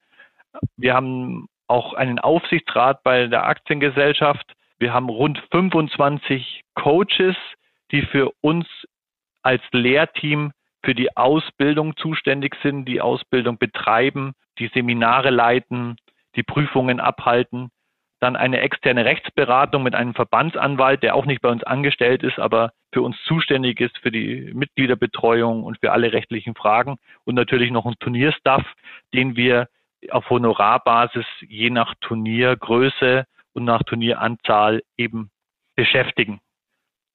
Wir 0.78 0.94
haben 0.94 1.48
auch 1.68 1.94
einen 1.94 2.20
Aufsichtsrat 2.20 3.04
bei 3.04 3.28
der 3.28 3.46
Aktiengesellschaft. 3.46 4.54
Wir 4.80 4.94
haben 4.94 5.10
rund 5.10 5.42
25 5.52 6.62
Coaches, 6.76 7.36
die 7.92 8.04
für 8.04 8.32
uns 8.42 8.68
als 9.42 9.62
Lehrteam 9.72 10.52
für 10.86 10.96
die 10.96 11.18
Ausbildung 11.18 11.98
zuständig 11.98 12.56
sind, 12.62 12.86
die 12.86 13.02
Ausbildung 13.02 13.58
betreiben, 13.58 14.34
die 14.60 14.70
Seminare 14.74 15.32
leiten, 15.32 15.98
die 16.36 16.44
Prüfungen 16.44 17.00
abhalten. 17.00 17.70
Dann 18.22 18.36
eine 18.36 18.62
externe 18.62 19.04
Rechtsberatung 19.04 19.84
mit 19.84 19.96
einem 19.96 20.14
Verbandsanwalt, 20.14 21.04
der 21.04 21.16
auch 21.16 21.26
nicht 21.26 21.42
bei 21.42 21.50
uns 21.50 21.64
angestellt 21.64 22.24
ist, 22.24 22.40
aber 22.40 22.72
für 22.94 23.02
uns 23.02 23.18
zuständig 23.26 23.82
ist 23.82 23.98
für 23.98 24.12
die 24.12 24.52
Mitgliederbetreuung 24.54 25.64
und 25.64 25.80
für 25.80 25.92
alle 25.92 26.14
rechtlichen 26.14 26.56
Fragen. 26.56 26.98
Und 27.26 27.36
natürlich 27.36 27.72
noch 27.72 27.86
ein 27.86 27.96
Turnierstaff, 28.00 28.64
den 29.14 29.36
wir 29.36 29.68
auf 30.12 30.30
Honorarbasis 30.30 31.26
je 31.42 31.72
nach 31.72 31.96
Turniergröße 32.02 33.26
und 33.54 33.66
nach 33.66 33.84
Turnieranzahl 33.84 34.84
eben 34.98 35.32
beschäftigen. 35.76 36.40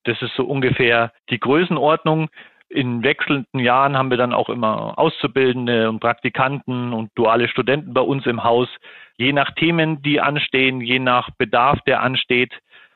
Das 0.04 0.20
ist 0.22 0.34
so 0.34 0.44
ungefähr 0.44 1.12
die 1.30 1.38
Größenordnung 1.38 2.30
in 2.70 3.02
wechselnden 3.02 3.58
Jahren 3.58 3.96
haben 3.96 4.10
wir 4.10 4.16
dann 4.16 4.32
auch 4.32 4.48
immer 4.48 4.96
Auszubildende 4.96 5.88
und 5.88 5.98
Praktikanten 5.98 6.92
und 6.92 7.10
duale 7.16 7.48
Studenten 7.48 7.92
bei 7.92 8.00
uns 8.00 8.26
im 8.26 8.44
Haus, 8.44 8.68
je 9.16 9.32
nach 9.32 9.50
Themen, 9.56 10.02
die 10.02 10.20
anstehen, 10.20 10.80
je 10.80 11.00
nach 11.00 11.30
Bedarf, 11.36 11.80
der 11.82 12.00
ansteht. 12.00 12.52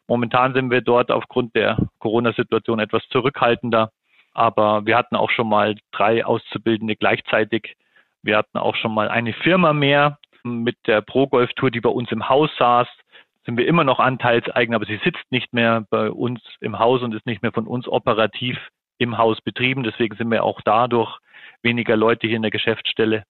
Momentan 0.07 0.55
sind 0.55 0.71
wir 0.71 0.81
dort 0.81 1.11
aufgrund 1.11 1.57
der 1.57 1.77
Corona-Situation 1.99 2.79
etwas 2.79 3.03
zurückhaltender, 3.09 3.91
aber 4.33 4.87
wir 4.87 4.97
hatten 4.97 5.17
auch 5.17 5.31
schon 5.31 5.49
mal 5.49 5.75
drei 5.91 6.25
Auszubildende 6.25 6.95
gleichzeitig. 6.95 7.75
Wir 8.23 8.37
hatten 8.37 8.59
auch 8.59 8.77
schon 8.77 8.95
mal 8.95 9.09
eine 9.09 9.33
Firma 9.33 9.73
mehr 9.73 10.19
mit 10.45 10.77
der 10.87 11.01
Pro 11.01 11.27
Golf 11.27 11.53
Tour, 11.55 11.73
die 11.73 11.81
bei 11.81 11.91
uns 11.91 12.13
im 12.13 12.29
Haus 12.29 12.51
saß. 12.59 12.87
Sind 13.45 13.59
wir 13.59 13.67
immer 13.67 13.83
noch 13.83 13.99
Anteilseigner, 13.99 14.77
aber 14.77 14.87
sie 14.87 15.01
sitzt 15.03 15.25
nicht 15.31 15.53
mehr 15.53 15.85
bei 15.91 16.11
uns 16.11 16.41
im 16.61 16.79
Haus 16.79 17.03
und 17.03 17.13
ist 17.13 17.27
nicht 17.27 17.43
mehr 17.43 17.53
von 17.53 17.67
uns 17.67 17.89
operativ 17.89 18.57
im 18.99 19.19
Haus 19.19 19.41
betrieben. 19.41 19.83
Deswegen 19.83 20.17
sind 20.17 20.31
wir 20.31 20.45
auch 20.45 20.61
dadurch 20.65 21.19
weniger 21.63 21.97
Leute 21.97 22.27
hier 22.27 22.37
in 22.37 22.43
der 22.43 22.51
Geschäftsstelle. 22.51 23.25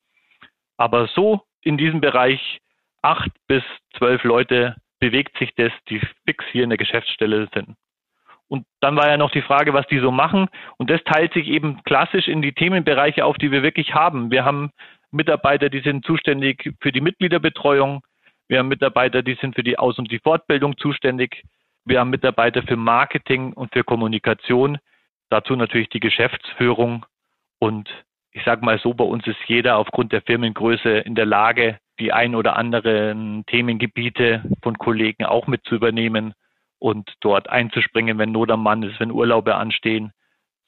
Aber 0.76 1.06
so 1.08 1.42
in 1.62 1.78
diesem 1.78 2.00
Bereich 2.00 2.60
acht 3.02 3.30
bis 3.46 3.62
zwölf 3.96 4.24
Leute 4.24 4.76
bewegt 4.98 5.36
sich 5.38 5.54
das, 5.56 5.72
die 5.88 6.00
fix 6.26 6.44
hier 6.52 6.64
in 6.64 6.70
der 6.70 6.78
Geschäftsstelle 6.78 7.48
sind. 7.54 7.76
Und 8.48 8.66
dann 8.80 8.96
war 8.96 9.08
ja 9.08 9.16
noch 9.16 9.30
die 9.30 9.42
Frage, 9.42 9.72
was 9.72 9.86
die 9.86 9.98
so 9.98 10.10
machen. 10.10 10.48
Und 10.76 10.90
das 10.90 11.02
teilt 11.04 11.32
sich 11.32 11.48
eben 11.48 11.82
klassisch 11.84 12.28
in 12.28 12.42
die 12.42 12.52
Themenbereiche 12.52 13.24
auf, 13.24 13.36
die 13.36 13.50
wir 13.50 13.62
wirklich 13.62 13.94
haben. 13.94 14.30
Wir 14.30 14.44
haben 14.44 14.70
Mitarbeiter, 15.10 15.68
die 15.70 15.80
sind 15.80 16.04
zuständig 16.04 16.72
für 16.80 16.92
die 16.92 17.00
Mitgliederbetreuung. 17.00 18.02
Wir 18.48 18.58
haben 18.58 18.68
Mitarbeiter, 18.68 19.22
die 19.22 19.34
sind 19.40 19.54
für 19.54 19.62
die 19.62 19.78
Aus- 19.78 19.98
und 19.98 20.10
die 20.10 20.18
Fortbildung 20.18 20.76
zuständig. 20.76 21.42
Wir 21.84 22.00
haben 22.00 22.10
Mitarbeiter 22.10 22.62
für 22.62 22.76
Marketing 22.76 23.52
und 23.52 23.72
für 23.72 23.84
Kommunikation. 23.84 24.78
Dazu 25.34 25.56
natürlich 25.56 25.88
die 25.88 25.98
Geschäftsführung. 25.98 27.06
Und 27.58 27.90
ich 28.30 28.44
sage 28.44 28.64
mal 28.64 28.78
so, 28.78 28.94
bei 28.94 29.02
uns 29.02 29.26
ist 29.26 29.40
jeder 29.48 29.78
aufgrund 29.78 30.12
der 30.12 30.22
Firmengröße 30.22 30.98
in 30.98 31.16
der 31.16 31.26
Lage, 31.26 31.80
die 31.98 32.12
ein 32.12 32.36
oder 32.36 32.54
anderen 32.54 33.44
Themengebiete 33.46 34.44
von 34.62 34.78
Kollegen 34.78 35.24
auch 35.24 35.48
mit 35.48 35.64
zu 35.64 35.74
übernehmen 35.74 36.34
und 36.78 37.12
dort 37.18 37.50
einzuspringen, 37.50 38.16
wenn 38.16 38.30
Not 38.30 38.52
am 38.52 38.62
Mann 38.62 38.84
ist, 38.84 39.00
wenn 39.00 39.10
Urlaube 39.10 39.56
anstehen. 39.56 40.12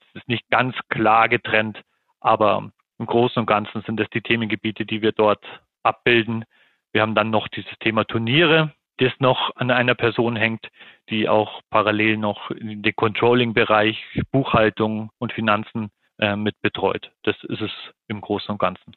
Es 0.00 0.22
ist 0.22 0.28
nicht 0.28 0.50
ganz 0.50 0.74
klar 0.88 1.28
getrennt, 1.28 1.80
aber 2.18 2.72
im 2.98 3.06
Großen 3.06 3.38
und 3.38 3.46
Ganzen 3.46 3.82
sind 3.82 4.00
das 4.00 4.10
die 4.10 4.22
Themengebiete, 4.22 4.84
die 4.84 5.00
wir 5.00 5.12
dort 5.12 5.44
abbilden. 5.84 6.44
Wir 6.90 7.02
haben 7.02 7.14
dann 7.14 7.30
noch 7.30 7.46
dieses 7.46 7.78
Thema 7.78 8.02
Turniere, 8.02 8.72
das 8.98 9.12
noch 9.18 9.54
an 9.56 9.70
einer 9.70 9.94
Person 9.94 10.36
hängt, 10.36 10.68
die 11.10 11.28
auch 11.28 11.60
parallel 11.70 12.16
noch 12.16 12.50
den 12.58 12.96
Controlling-Bereich, 12.96 14.02
Buchhaltung 14.32 15.10
und 15.18 15.32
Finanzen 15.32 15.90
äh, 16.18 16.36
mit 16.36 16.60
betreut. 16.62 17.12
Das 17.22 17.36
ist 17.44 17.60
es 17.60 17.70
im 18.08 18.20
Großen 18.20 18.50
und 18.50 18.58
Ganzen. 18.58 18.94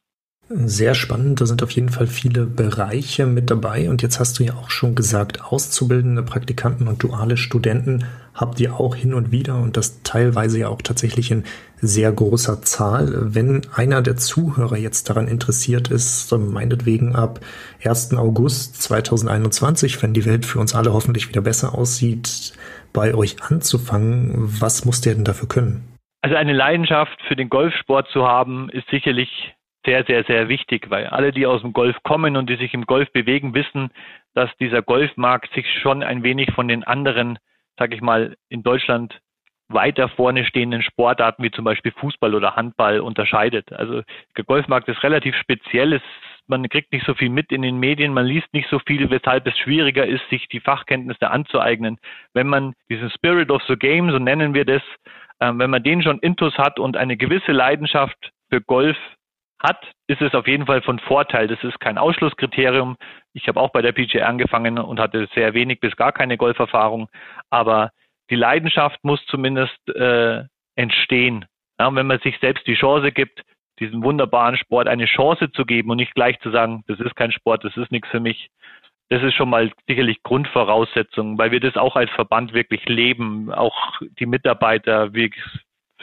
Sehr 0.52 0.96
spannend, 0.96 1.40
da 1.40 1.46
sind 1.46 1.62
auf 1.62 1.70
jeden 1.70 1.90
Fall 1.90 2.08
viele 2.08 2.44
Bereiche 2.44 3.24
mit 3.24 3.50
dabei. 3.50 3.88
Und 3.88 4.02
jetzt 4.02 4.18
hast 4.18 4.36
du 4.38 4.42
ja 4.42 4.54
auch 4.54 4.68
schon 4.68 4.96
gesagt, 4.96 5.44
auszubildende 5.44 6.24
Praktikanten 6.24 6.88
und 6.88 7.04
duale 7.04 7.36
Studenten 7.36 8.04
habt 8.34 8.58
ihr 8.58 8.74
auch 8.74 8.96
hin 8.96 9.14
und 9.14 9.30
wieder 9.30 9.60
und 9.60 9.76
das 9.76 10.02
teilweise 10.02 10.58
ja 10.58 10.68
auch 10.68 10.82
tatsächlich 10.82 11.30
in 11.30 11.44
sehr 11.80 12.12
großer 12.12 12.62
Zahl. 12.62 13.34
Wenn 13.34 13.62
einer 13.74 14.02
der 14.02 14.16
Zuhörer 14.16 14.76
jetzt 14.76 15.08
daran 15.08 15.28
interessiert 15.28 15.88
ist, 15.88 16.30
meinetwegen 16.32 17.14
ab 17.14 17.40
1. 17.84 18.14
August 18.14 18.82
2021, 18.82 20.02
wenn 20.02 20.12
die 20.12 20.26
Welt 20.26 20.46
für 20.46 20.58
uns 20.58 20.74
alle 20.74 20.92
hoffentlich 20.92 21.28
wieder 21.28 21.40
besser 21.40 21.74
aussieht, 21.74 22.52
bei 22.92 23.14
euch 23.14 23.36
anzufangen, 23.42 24.32
was 24.60 24.84
muss 24.84 25.00
der 25.00 25.14
denn 25.14 25.24
dafür 25.24 25.48
können? 25.48 25.96
Also 26.22 26.36
eine 26.36 26.52
Leidenschaft 26.52 27.18
für 27.26 27.36
den 27.36 27.48
Golfsport 27.48 28.08
zu 28.08 28.26
haben, 28.26 28.68
ist 28.70 28.88
sicherlich 28.90 29.54
sehr, 29.86 30.04
sehr, 30.04 30.24
sehr 30.24 30.48
wichtig, 30.48 30.90
weil 30.90 31.06
alle, 31.06 31.32
die 31.32 31.46
aus 31.46 31.62
dem 31.62 31.72
Golf 31.72 31.96
kommen 32.02 32.36
und 32.36 32.50
die 32.50 32.56
sich 32.56 32.74
im 32.74 32.84
Golf 32.84 33.10
bewegen, 33.12 33.54
wissen, 33.54 33.90
dass 34.34 34.50
dieser 34.58 34.82
Golfmarkt 34.82 35.52
sich 35.54 35.66
schon 35.80 36.02
ein 36.02 36.22
wenig 36.22 36.52
von 36.52 36.68
den 36.68 36.84
anderen, 36.84 37.38
sag 37.78 37.94
ich 37.94 38.02
mal, 38.02 38.36
in 38.48 38.62
Deutschland 38.62 39.18
weiter 39.72 40.08
vorne 40.08 40.44
stehenden 40.44 40.82
Sportarten 40.82 41.42
wie 41.42 41.50
zum 41.50 41.64
Beispiel 41.64 41.92
Fußball 41.92 42.34
oder 42.34 42.56
Handball 42.56 43.00
unterscheidet. 43.00 43.72
Also 43.72 44.02
der 44.36 44.44
Golfmarkt 44.44 44.88
ist 44.88 45.02
relativ 45.02 45.36
speziell. 45.36 45.92
Es, 45.94 46.02
man 46.46 46.68
kriegt 46.68 46.92
nicht 46.92 47.06
so 47.06 47.14
viel 47.14 47.30
mit 47.30 47.52
in 47.52 47.62
den 47.62 47.78
Medien, 47.78 48.12
man 48.12 48.26
liest 48.26 48.52
nicht 48.52 48.68
so 48.68 48.80
viel, 48.86 49.10
weshalb 49.10 49.46
es 49.46 49.56
schwieriger 49.58 50.06
ist, 50.06 50.28
sich 50.30 50.48
die 50.48 50.60
Fachkenntnisse 50.60 51.30
anzueignen. 51.30 51.98
Wenn 52.34 52.48
man 52.48 52.74
diesen 52.88 53.10
Spirit 53.10 53.50
of 53.50 53.62
the 53.68 53.76
Game, 53.76 54.10
so 54.10 54.18
nennen 54.18 54.54
wir 54.54 54.64
das, 54.64 54.82
äh, 55.38 55.52
wenn 55.54 55.70
man 55.70 55.82
den 55.82 56.02
schon 56.02 56.18
intus 56.18 56.56
hat 56.58 56.78
und 56.78 56.96
eine 56.96 57.16
gewisse 57.16 57.52
Leidenschaft 57.52 58.32
für 58.50 58.60
Golf 58.60 58.96
hat, 59.62 59.92
ist 60.06 60.22
es 60.22 60.34
auf 60.34 60.48
jeden 60.48 60.66
Fall 60.66 60.82
von 60.82 60.98
Vorteil. 60.98 61.46
Das 61.46 61.62
ist 61.62 61.78
kein 61.80 61.98
Ausschlusskriterium. 61.98 62.96
Ich 63.32 63.46
habe 63.46 63.60
auch 63.60 63.70
bei 63.70 63.82
der 63.82 63.92
PGA 63.92 64.26
angefangen 64.26 64.78
und 64.78 64.98
hatte 64.98 65.28
sehr 65.34 65.54
wenig 65.54 65.80
bis 65.80 65.94
gar 65.96 66.12
keine 66.12 66.36
Golferfahrung. 66.36 67.08
Aber 67.50 67.90
die 68.30 68.36
Leidenschaft 68.36 69.02
muss 69.02 69.24
zumindest 69.26 69.88
äh, 69.88 70.44
entstehen. 70.76 71.44
Ja, 71.78 71.94
wenn 71.94 72.06
man 72.06 72.20
sich 72.20 72.38
selbst 72.40 72.66
die 72.66 72.74
Chance 72.74 73.12
gibt, 73.12 73.42
diesem 73.80 74.04
wunderbaren 74.04 74.56
Sport 74.56 74.88
eine 74.88 75.06
Chance 75.06 75.50
zu 75.52 75.64
geben 75.64 75.90
und 75.90 75.96
nicht 75.96 76.14
gleich 76.14 76.38
zu 76.40 76.50
sagen, 76.50 76.84
das 76.86 77.00
ist 77.00 77.16
kein 77.16 77.32
Sport, 77.32 77.64
das 77.64 77.76
ist 77.76 77.90
nichts 77.90 78.08
für 78.08 78.20
mich. 78.20 78.50
Das 79.08 79.22
ist 79.22 79.34
schon 79.34 79.50
mal 79.50 79.72
sicherlich 79.88 80.22
Grundvoraussetzung, 80.22 81.36
weil 81.36 81.50
wir 81.50 81.60
das 81.60 81.76
auch 81.76 81.96
als 81.96 82.10
Verband 82.12 82.52
wirklich 82.52 82.84
leben. 82.88 83.52
Auch 83.52 84.00
die 84.20 84.26
Mitarbeiter, 84.26 85.12
wir 85.14 85.30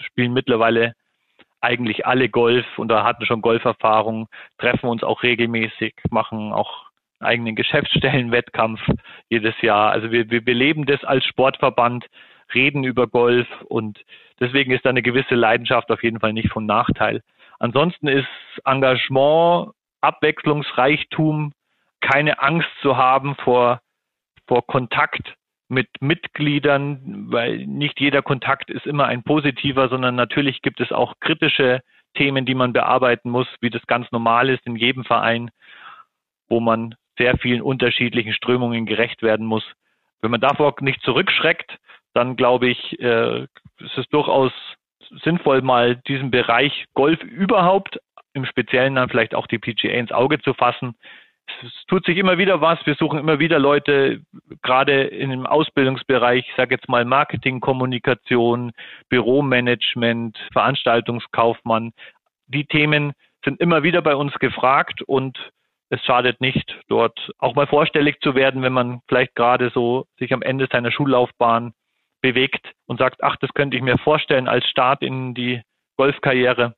spielen 0.02 0.34
mittlerweile 0.34 0.94
eigentlich 1.62 2.06
alle 2.06 2.30
Golf 2.30 2.66
und 2.78 2.90
da 2.90 3.04
hatten 3.04 3.26
schon 3.26 3.42
Golferfahrung, 3.42 4.28
treffen 4.58 4.90
uns 4.90 5.04
auch 5.04 5.24
regelmäßig, 5.24 5.94
machen 6.10 6.52
auch 6.52 6.87
eigenen 7.19 7.56
Geschäftsstellenwettkampf 7.56 8.80
jedes 9.30 9.60
Jahr. 9.62 9.91
Also 9.91 10.12
wir, 10.12 10.30
wir, 10.30 10.45
wir 10.45 10.53
leben 10.53 10.86
das 10.86 11.03
als 11.03 11.25
Sportverband, 11.25 12.06
reden 12.53 12.84
über 12.84 13.08
Golf 13.08 13.47
und 13.65 13.99
deswegen 14.39 14.71
ist 14.71 14.86
da 14.86 14.89
eine 14.89 15.01
gewisse 15.01 15.36
Leidenschaft 15.36 15.91
auf 15.91 16.03
jeden 16.03 16.19
Fall 16.19 16.34
nicht 16.34 16.49
von 16.49 16.65
Nachteil. 16.65 17.21
Ansonsten 17.60 18.08
ist 18.08 18.27
Engagement, 18.65 19.71
Abwechslungsreichtum, 20.01 21.53
keine 22.01 22.39
Angst 22.39 22.69
zu 22.82 22.97
haben 22.97 23.36
vor, 23.36 23.82
vor 24.47 24.65
Kontakt 24.65 25.36
mit 25.69 25.89
Mitgliedern, 25.99 27.32
weil 27.32 27.65
nicht 27.65 27.99
jeder 27.99 28.21
Kontakt 28.21 28.69
ist 28.69 28.86
immer 28.86 29.06
ein 29.08 29.23
positiver, 29.23 29.89
sondern 29.89 30.15
natürlich 30.15 30.62
gibt 30.62 30.80
es 30.80 30.91
auch 30.91 31.15
kritische 31.19 31.82
Themen, 32.15 32.45
die 32.45 32.56
man 32.56 32.73
bearbeiten 32.73 33.30
muss, 33.30 33.47
wie 33.60 33.69
das 33.69 33.86
ganz 33.88 34.10
normal 34.12 34.49
ist 34.49 34.65
in 34.65 34.75
jedem 34.75 35.03
Verein, 35.03 35.51
wo 36.47 36.60
man 36.60 36.95
sehr 37.17 37.38
vielen 37.38 37.62
unterschiedlichen 37.62 38.34
Strömungen 38.34 38.86
gerecht 38.86 39.23
werden 39.23 39.45
muss. 39.45 39.63
Wenn 40.21 40.32
man 40.32 40.41
davor 40.41 40.75
nicht 40.82 41.01
zurückschreckt, 41.01 41.77
dann 42.13 42.36
glaube 42.36 42.67
ich, 42.67 42.99
äh, 42.99 43.43
ist 43.43 43.97
es 43.97 44.08
durchaus 44.10 44.51
sinnvoll, 45.23 45.62
mal 45.62 45.95
diesen 46.08 46.32
Bereich 46.32 46.86
Golf 46.93 47.21
überhaupt, 47.23 47.99
im 48.34 48.45
Speziellen 48.45 48.95
dann 48.95 49.10
vielleicht 49.10 49.36
auch 49.36 49.47
die 49.47 49.58
PGA 49.58 49.91
ins 49.91 50.12
Auge 50.12 50.39
zu 50.39 50.53
fassen, 50.53 50.95
es 51.63 51.86
tut 51.88 52.06
sich 52.06 52.17
immer 52.17 52.38
wieder 52.38 52.62
was. 52.62 52.86
Wir 52.86 52.95
suchen 52.95 53.19
immer 53.19 53.39
wieder 53.39 53.60
Leute, 53.60 54.21
gerade 54.62 55.03
in 55.03 55.30
dem 55.30 55.45
Ausbildungsbereich, 55.45 56.45
ich 56.47 56.56
sage 56.56 56.75
jetzt 56.75 56.89
mal 56.89 57.06
Marketing, 57.06 57.60
Kommunikation, 57.60 58.71
Büromanagement, 59.10 60.38
Veranstaltungskaufmann. 60.51 61.93
Die 62.47 62.65
Themen 62.65 63.13
sind 63.43 63.60
immer 63.60 63.84
wieder 63.84 64.01
bei 64.01 64.15
uns 64.15 64.34
gefragt 64.36 65.01
und 65.01 65.38
es 65.89 66.04
schadet 66.04 66.41
nicht, 66.41 66.78
dort 66.89 67.32
auch 67.38 67.56
mal 67.56 67.67
vorstellig 67.67 68.19
zu 68.21 68.36
werden, 68.36 68.62
wenn 68.62 68.73
man 68.73 69.02
vielleicht 69.08 69.36
gerade 69.36 69.71
so 69.73 70.06
sich 70.19 70.34
am 70.34 70.41
Ende 70.41 70.67
seiner 70.71 70.91
Schullaufbahn 70.91 71.73
bewegt 72.21 72.73
und 72.86 73.00
sagt, 73.00 73.23
ach, 73.23 73.38
das 73.38 73.54
könnte 73.54 73.78
ich 73.78 73.84
mir 73.84 73.97
vorstellen 73.97 74.47
als 74.47 74.65
Start 74.67 75.02
in 75.02 75.34
die 75.34 75.62
Golfkarriere. 75.97 76.76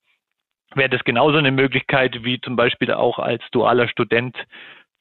Wäre 0.75 0.89
das 0.89 1.03
genauso 1.03 1.37
eine 1.37 1.51
Möglichkeit 1.51 2.23
wie 2.23 2.39
zum 2.39 2.55
Beispiel 2.55 2.93
auch 2.93 3.17
als 3.17 3.43
dualer 3.51 3.87
Student 3.87 4.37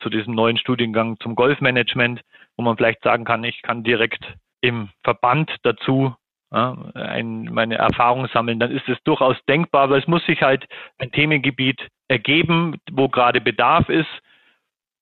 zu 0.01 0.09
diesem 0.09 0.35
neuen 0.35 0.57
Studiengang 0.57 1.19
zum 1.21 1.35
Golfmanagement, 1.35 2.23
wo 2.57 2.63
man 2.63 2.77
vielleicht 2.77 3.03
sagen 3.03 3.25
kann, 3.25 3.45
ich 3.45 3.61
kann 3.63 3.85
direkt 3.85 4.25
im 4.61 4.91
Verband 5.03 5.55
dazu 5.63 6.15
ja, 6.53 6.77
ein, 6.95 7.45
meine 7.45 7.77
Erfahrungen 7.77 8.29
sammeln, 8.33 8.59
dann 8.59 8.71
ist 8.71 8.89
es 8.89 8.99
durchaus 9.05 9.37
denkbar, 9.49 9.83
aber 9.83 9.99
es 9.99 10.07
muss 10.07 10.25
sich 10.27 10.43
halt 10.43 10.67
ein 10.99 11.11
Themengebiet 11.13 11.89
ergeben, 12.09 12.77
wo 12.91 13.09
gerade 13.09 13.41
Bedarf 13.41 13.89
ist. 13.89 14.09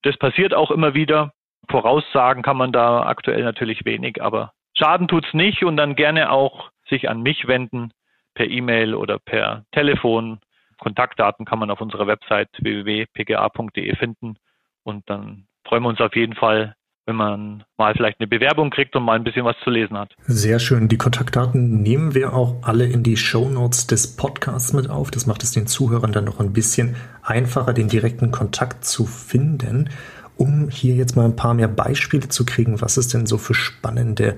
Das 0.02 0.16
passiert 0.16 0.54
auch 0.54 0.70
immer 0.70 0.94
wieder. 0.94 1.32
Voraussagen 1.68 2.42
kann 2.42 2.56
man 2.56 2.72
da 2.72 3.02
aktuell 3.02 3.42
natürlich 3.42 3.84
wenig, 3.84 4.22
aber 4.22 4.52
Schaden 4.76 5.08
tut's 5.08 5.32
nicht 5.32 5.64
und 5.64 5.76
dann 5.76 5.96
gerne 5.96 6.30
auch 6.30 6.70
sich 6.88 7.08
an 7.08 7.22
mich 7.22 7.46
wenden 7.48 7.92
per 8.34 8.46
E-Mail 8.46 8.94
oder 8.94 9.18
per 9.18 9.64
Telefon 9.72 10.38
Kontaktdaten 10.78 11.46
kann 11.46 11.58
man 11.58 11.70
auf 11.70 11.80
unserer 11.80 12.06
Website 12.06 12.50
www.pga.de 12.58 13.96
finden. 13.96 14.36
Und 14.84 15.08
dann 15.08 15.46
freuen 15.64 15.82
wir 15.82 15.88
uns 15.88 16.00
auf 16.00 16.14
jeden 16.14 16.34
Fall, 16.34 16.74
wenn 17.06 17.16
man 17.16 17.64
mal 17.78 17.94
vielleicht 17.94 18.20
eine 18.20 18.26
Bewerbung 18.26 18.70
kriegt 18.70 18.94
und 18.96 19.04
mal 19.04 19.14
ein 19.14 19.24
bisschen 19.24 19.44
was 19.44 19.56
zu 19.62 19.70
lesen 19.70 19.96
hat. 19.96 20.10
Sehr 20.26 20.58
schön. 20.58 20.88
Die 20.88 20.98
Kontaktdaten 20.98 21.80
nehmen 21.82 22.14
wir 22.14 22.34
auch 22.34 22.56
alle 22.62 22.84
in 22.84 23.04
die 23.04 23.16
Show 23.16 23.48
Notes 23.48 23.86
des 23.86 24.16
Podcasts 24.16 24.72
mit 24.72 24.90
auf. 24.90 25.12
Das 25.12 25.26
macht 25.26 25.44
es 25.44 25.52
den 25.52 25.68
Zuhörern 25.68 26.12
dann 26.12 26.24
noch 26.24 26.40
ein 26.40 26.52
bisschen 26.52 26.96
einfacher, 27.22 27.72
den 27.72 27.88
direkten 27.88 28.32
Kontakt 28.32 28.84
zu 28.84 29.06
finden. 29.06 29.88
Um 30.36 30.68
hier 30.68 30.96
jetzt 30.96 31.16
mal 31.16 31.24
ein 31.24 31.36
paar 31.36 31.54
mehr 31.54 31.68
Beispiele 31.68 32.28
zu 32.28 32.44
kriegen, 32.44 32.80
was 32.80 32.96
es 32.96 33.08
denn 33.08 33.26
so 33.26 33.38
für 33.38 33.54
spannende 33.54 34.36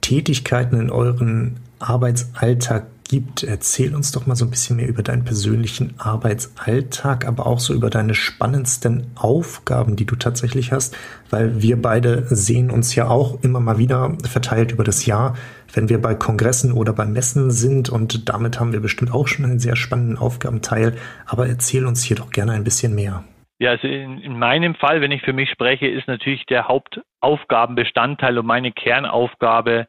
Tätigkeiten 0.00 0.80
in 0.80 0.90
euren 0.90 1.56
Arbeitsalltag 1.80 2.86
gibt. 3.14 3.44
Erzähl 3.44 3.94
uns 3.94 4.10
doch 4.10 4.26
mal 4.26 4.34
so 4.34 4.44
ein 4.44 4.50
bisschen 4.50 4.76
mehr 4.76 4.88
über 4.88 5.04
deinen 5.04 5.24
persönlichen 5.24 5.94
Arbeitsalltag, 5.98 7.28
aber 7.28 7.46
auch 7.46 7.60
so 7.60 7.72
über 7.72 7.88
deine 7.88 8.12
spannendsten 8.12 9.06
Aufgaben, 9.14 9.94
die 9.94 10.04
du 10.04 10.16
tatsächlich 10.16 10.72
hast, 10.72 10.96
weil 11.30 11.62
wir 11.62 11.80
beide 11.80 12.26
sehen 12.34 12.72
uns 12.72 12.96
ja 12.96 13.06
auch 13.06 13.40
immer 13.44 13.60
mal 13.60 13.78
wieder 13.78 14.16
verteilt 14.28 14.72
über 14.72 14.82
das 14.82 15.06
Jahr, 15.06 15.36
wenn 15.72 15.88
wir 15.88 16.02
bei 16.02 16.16
Kongressen 16.16 16.72
oder 16.72 16.92
bei 16.92 17.04
Messen 17.04 17.52
sind 17.52 17.88
und 17.88 18.28
damit 18.28 18.58
haben 18.58 18.72
wir 18.72 18.80
bestimmt 18.80 19.14
auch 19.14 19.28
schon 19.28 19.44
einen 19.44 19.60
sehr 19.60 19.76
spannenden 19.76 20.18
Aufgabenteil. 20.18 20.96
Aber 21.24 21.46
erzähl 21.46 21.86
uns 21.86 22.02
hier 22.02 22.16
doch 22.16 22.30
gerne 22.30 22.50
ein 22.50 22.64
bisschen 22.64 22.96
mehr. 22.96 23.22
Ja, 23.60 23.70
also 23.70 23.86
in, 23.86 24.18
in, 24.18 24.36
meinem 24.36 24.74
Fall, 24.74 25.00
wenn 25.00 25.12
ich 25.12 25.22
für 25.22 25.32
mich 25.32 25.50
spreche, 25.50 25.86
ist 25.86 26.08
natürlich 26.08 26.46
der 26.46 26.66
Hauptaufgabenbestandteil 26.66 28.36
und 28.38 28.46
meine 28.46 28.72
Kernaufgabe 28.72 29.86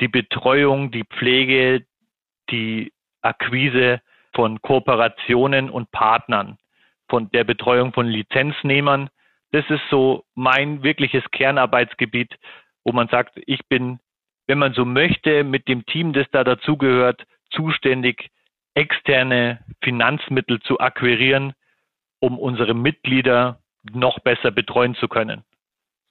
die 0.00 0.08
Betreuung, 0.08 0.90
die 0.90 1.04
Pflege, 1.04 1.84
die 2.50 2.92
Akquise 3.22 4.00
von 4.34 4.60
Kooperationen 4.62 5.70
und 5.70 5.90
Partnern, 5.90 6.58
von 7.08 7.30
der 7.30 7.44
Betreuung 7.44 7.92
von 7.92 8.06
Lizenznehmern. 8.06 9.10
Das 9.52 9.68
ist 9.70 9.82
so 9.90 10.24
mein 10.34 10.82
wirkliches 10.82 11.24
Kernarbeitsgebiet, 11.30 12.38
wo 12.84 12.92
man 12.92 13.08
sagt, 13.08 13.40
ich 13.46 13.66
bin, 13.68 13.98
wenn 14.46 14.58
man 14.58 14.74
so 14.74 14.84
möchte, 14.84 15.44
mit 15.44 15.68
dem 15.68 15.86
Team, 15.86 16.12
das 16.12 16.26
da 16.30 16.44
dazugehört, 16.44 17.24
zuständig, 17.50 18.30
externe 18.74 19.64
Finanzmittel 19.82 20.60
zu 20.60 20.78
akquirieren, 20.78 21.54
um 22.20 22.38
unsere 22.38 22.74
Mitglieder 22.74 23.60
noch 23.92 24.18
besser 24.20 24.50
betreuen 24.50 24.94
zu 24.94 25.08
können. 25.08 25.44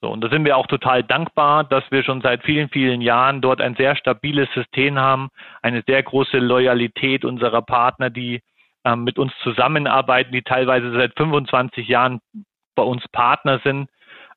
So, 0.00 0.10
und 0.10 0.22
da 0.22 0.28
sind 0.28 0.44
wir 0.44 0.56
auch 0.56 0.68
total 0.68 1.02
dankbar, 1.02 1.64
dass 1.64 1.82
wir 1.90 2.04
schon 2.04 2.20
seit 2.20 2.44
vielen, 2.44 2.68
vielen 2.68 3.00
Jahren 3.00 3.40
dort 3.40 3.60
ein 3.60 3.74
sehr 3.74 3.96
stabiles 3.96 4.48
System 4.54 4.96
haben, 4.96 5.28
eine 5.60 5.82
sehr 5.86 6.02
große 6.02 6.38
Loyalität 6.38 7.24
unserer 7.24 7.62
Partner, 7.62 8.08
die 8.08 8.40
ähm, 8.84 9.02
mit 9.02 9.18
uns 9.18 9.32
zusammenarbeiten, 9.42 10.32
die 10.32 10.42
teilweise 10.42 10.92
seit 10.92 11.16
25 11.16 11.88
Jahren 11.88 12.20
bei 12.76 12.84
uns 12.84 13.06
Partner 13.08 13.60
sind, 13.64 13.90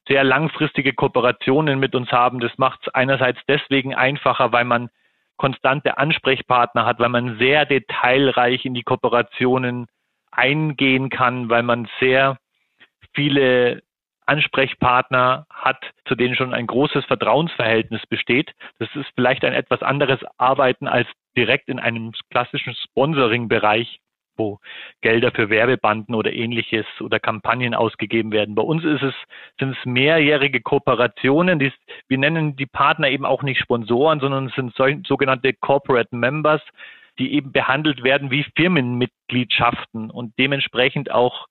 sehr 0.08 0.24
langfristige 0.24 0.94
Kooperationen 0.94 1.80
mit 1.80 1.94
uns 1.94 2.12
haben. 2.12 2.40
Das 2.40 2.58
macht 2.58 2.80
es 2.82 2.94
einerseits 2.96 3.40
deswegen 3.48 3.94
einfacher, 3.94 4.52
weil 4.52 4.66
man 4.66 4.90
konstante 5.38 6.00
Ansprechpartner 6.00 6.86
hat, 6.86 7.00
weil 7.00 7.10
man 7.10 7.38
sehr 7.38 7.66
detailreich 7.66 8.66
in 8.66 8.74
die 8.74 8.84
Kooperationen 8.84 9.86
eingehen 10.32 11.10
kann, 11.10 11.50
weil 11.50 11.64
man 11.64 11.88
sehr 12.00 12.38
viele 13.14 13.84
Ansprechpartner 14.26 15.46
hat, 15.50 15.84
zu 16.06 16.16
denen 16.16 16.36
schon 16.36 16.54
ein 16.54 16.68
großes 16.68 17.06
Vertrauensverhältnis 17.06 18.06
besteht. 18.08 18.54
Das 18.80 18.90
ist 18.96 19.10
vielleicht 19.16 19.44
ein 19.44 19.54
etwas 19.54 19.82
anderes 19.82 20.20
Arbeiten 20.38 20.88
als 20.88 21.08
direkt 21.36 21.70
in 21.70 21.80
einem 21.80 22.12
klassischen 22.30 22.76
Sponsoring-Bereich, 22.76 24.00
wo 24.38 24.60
Gelder 25.02 25.32
für 25.32 25.50
Werbebanden 25.50 26.16
oder 26.16 26.32
ähnliches 26.34 26.86
oder 27.00 27.20
Kampagnen 27.20 27.76
ausgegeben 27.76 28.32
werden. 28.32 28.56
Bei 28.56 28.64
uns 28.64 28.84
ist 28.84 29.04
es, 29.04 29.16
sind 29.60 29.78
es 29.78 29.86
mehrjährige 29.86 30.62
Kooperationen. 30.62 31.60
Die, 31.60 31.72
wir 32.08 32.18
nennen 32.18 32.56
die 32.56 32.66
Partner 32.66 33.10
eben 33.10 33.26
auch 33.26 33.44
nicht 33.44 33.60
Sponsoren, 33.60 34.20
sondern 34.20 34.48
es 34.48 34.56
sind 34.56 35.06
sogenannte 35.08 35.54
Corporate 35.54 36.16
Members, 36.16 36.62
die 37.20 37.34
eben 37.34 37.52
behandelt 37.52 38.04
werden 38.04 38.32
wie 38.32 38.46
Firmenmitgliedschaften 38.56 40.10
und 40.10 40.34
dementsprechend 40.40 41.12
auch 41.12 41.48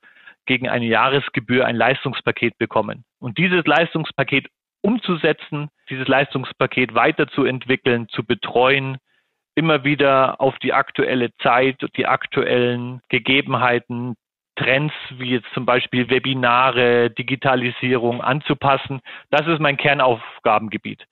gegen 0.46 0.68
eine 0.68 0.87
Jahresgebühr 0.87 1.66
ein 1.66 1.76
Leistungspaket 1.76 2.59
bekommen. 2.59 3.05
Und 3.18 3.38
dieses 3.38 3.64
Leistungspaket 3.66 4.48
umzusetzen, 4.83 5.68
dieses 5.88 6.09
Leistungspaket 6.09 6.94
weiterzuentwickeln, 6.94 8.09
zu 8.09 8.24
betreuen, 8.24 8.98
immer 9.55 9.85
wieder 9.85 10.40
auf 10.40 10.59
die 10.61 10.72
aktuelle 10.72 11.35
Zeit, 11.38 11.76
die 11.96 12.07
aktuellen 12.07 13.00
Gegebenheiten, 13.09 14.16
Trends 14.57 14.94
wie 15.16 15.31
jetzt 15.31 15.53
zum 15.55 15.64
Beispiel 15.64 16.11
Webinare, 16.11 17.11
Digitalisierung 17.11 18.20
anzupassen. 18.20 19.00
Das 19.31 19.46
ist 19.46 19.61
mein 19.61 19.76
Kernaufgabengebiet. 19.76 21.07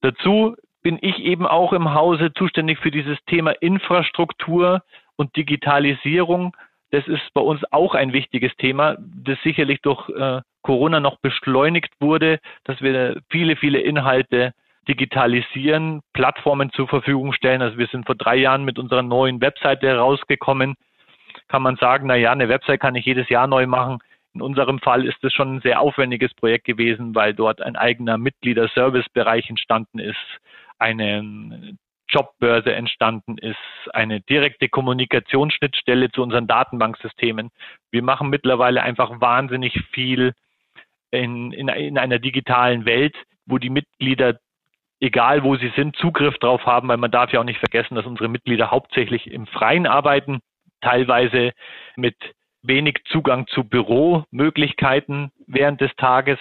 Dazu 0.00 0.56
bin 0.82 0.98
ich 1.02 1.18
eben 1.18 1.46
auch 1.46 1.72
im 1.72 1.92
Hause 1.92 2.32
zuständig 2.32 2.78
für 2.78 2.90
dieses 2.90 3.18
Thema 3.26 3.50
Infrastruktur 3.50 4.82
und 5.16 5.36
Digitalisierung. 5.36 6.56
Das 6.90 7.06
ist 7.06 7.22
bei 7.34 7.40
uns 7.40 7.62
auch 7.70 7.94
ein 7.94 8.12
wichtiges 8.12 8.54
Thema, 8.56 8.96
das 8.98 9.38
sicherlich 9.42 9.80
durch 9.80 10.08
äh, 10.08 10.40
Corona 10.62 11.00
noch 11.00 11.18
beschleunigt 11.20 11.92
wurde, 12.00 12.40
dass 12.64 12.80
wir 12.80 13.20
viele, 13.30 13.56
viele 13.56 13.80
Inhalte 13.80 14.52
digitalisieren, 14.88 16.00
Plattformen 16.12 16.70
zur 16.72 16.88
Verfügung 16.88 17.32
stellen. 17.32 17.62
Also 17.62 17.78
wir 17.78 17.86
sind 17.86 18.06
vor 18.06 18.16
drei 18.16 18.36
Jahren 18.36 18.64
mit 18.64 18.78
unserer 18.78 19.02
neuen 19.02 19.40
Webseite 19.40 19.86
herausgekommen. 19.86 20.74
Kann 21.48 21.62
man 21.62 21.76
sagen, 21.76 22.08
na 22.08 22.16
ja, 22.16 22.32
eine 22.32 22.48
Website 22.48 22.80
kann 22.80 22.96
ich 22.96 23.04
jedes 23.04 23.28
Jahr 23.28 23.46
neu 23.46 23.66
machen. 23.66 23.98
In 24.34 24.42
unserem 24.42 24.78
Fall 24.78 25.04
ist 25.06 25.22
es 25.22 25.32
schon 25.32 25.56
ein 25.56 25.60
sehr 25.60 25.80
aufwendiges 25.80 26.32
Projekt 26.34 26.64
gewesen, 26.64 27.14
weil 27.14 27.34
dort 27.34 27.60
ein 27.62 27.76
eigener 27.76 28.16
Mitgliederservicebereich 28.16 29.48
entstanden 29.48 29.98
ist, 29.98 30.16
eine 30.78 31.76
Jobbörse 32.10 32.74
entstanden 32.74 33.38
ist, 33.38 33.56
eine 33.92 34.20
direkte 34.20 34.68
Kommunikationsschnittstelle 34.68 36.10
zu 36.10 36.22
unseren 36.22 36.46
Datenbanksystemen. 36.46 37.50
Wir 37.90 38.02
machen 38.02 38.28
mittlerweile 38.28 38.82
einfach 38.82 39.20
wahnsinnig 39.20 39.78
viel 39.92 40.32
in, 41.10 41.52
in, 41.52 41.68
in 41.68 41.98
einer 41.98 42.18
digitalen 42.18 42.84
Welt, 42.84 43.16
wo 43.46 43.58
die 43.58 43.70
Mitglieder, 43.70 44.38
egal 45.00 45.42
wo 45.42 45.56
sie 45.56 45.72
sind, 45.76 45.96
Zugriff 45.96 46.38
drauf 46.38 46.66
haben, 46.66 46.88
weil 46.88 46.96
man 46.96 47.10
darf 47.10 47.32
ja 47.32 47.40
auch 47.40 47.44
nicht 47.44 47.58
vergessen, 47.58 47.94
dass 47.94 48.06
unsere 48.06 48.28
Mitglieder 48.28 48.70
hauptsächlich 48.70 49.30
im 49.30 49.46
Freien 49.46 49.86
arbeiten, 49.86 50.40
teilweise 50.80 51.52
mit 51.96 52.16
wenig 52.62 52.98
Zugang 53.06 53.46
zu 53.48 53.64
Büromöglichkeiten 53.64 55.32
während 55.46 55.80
des 55.80 55.94
Tages. 55.96 56.38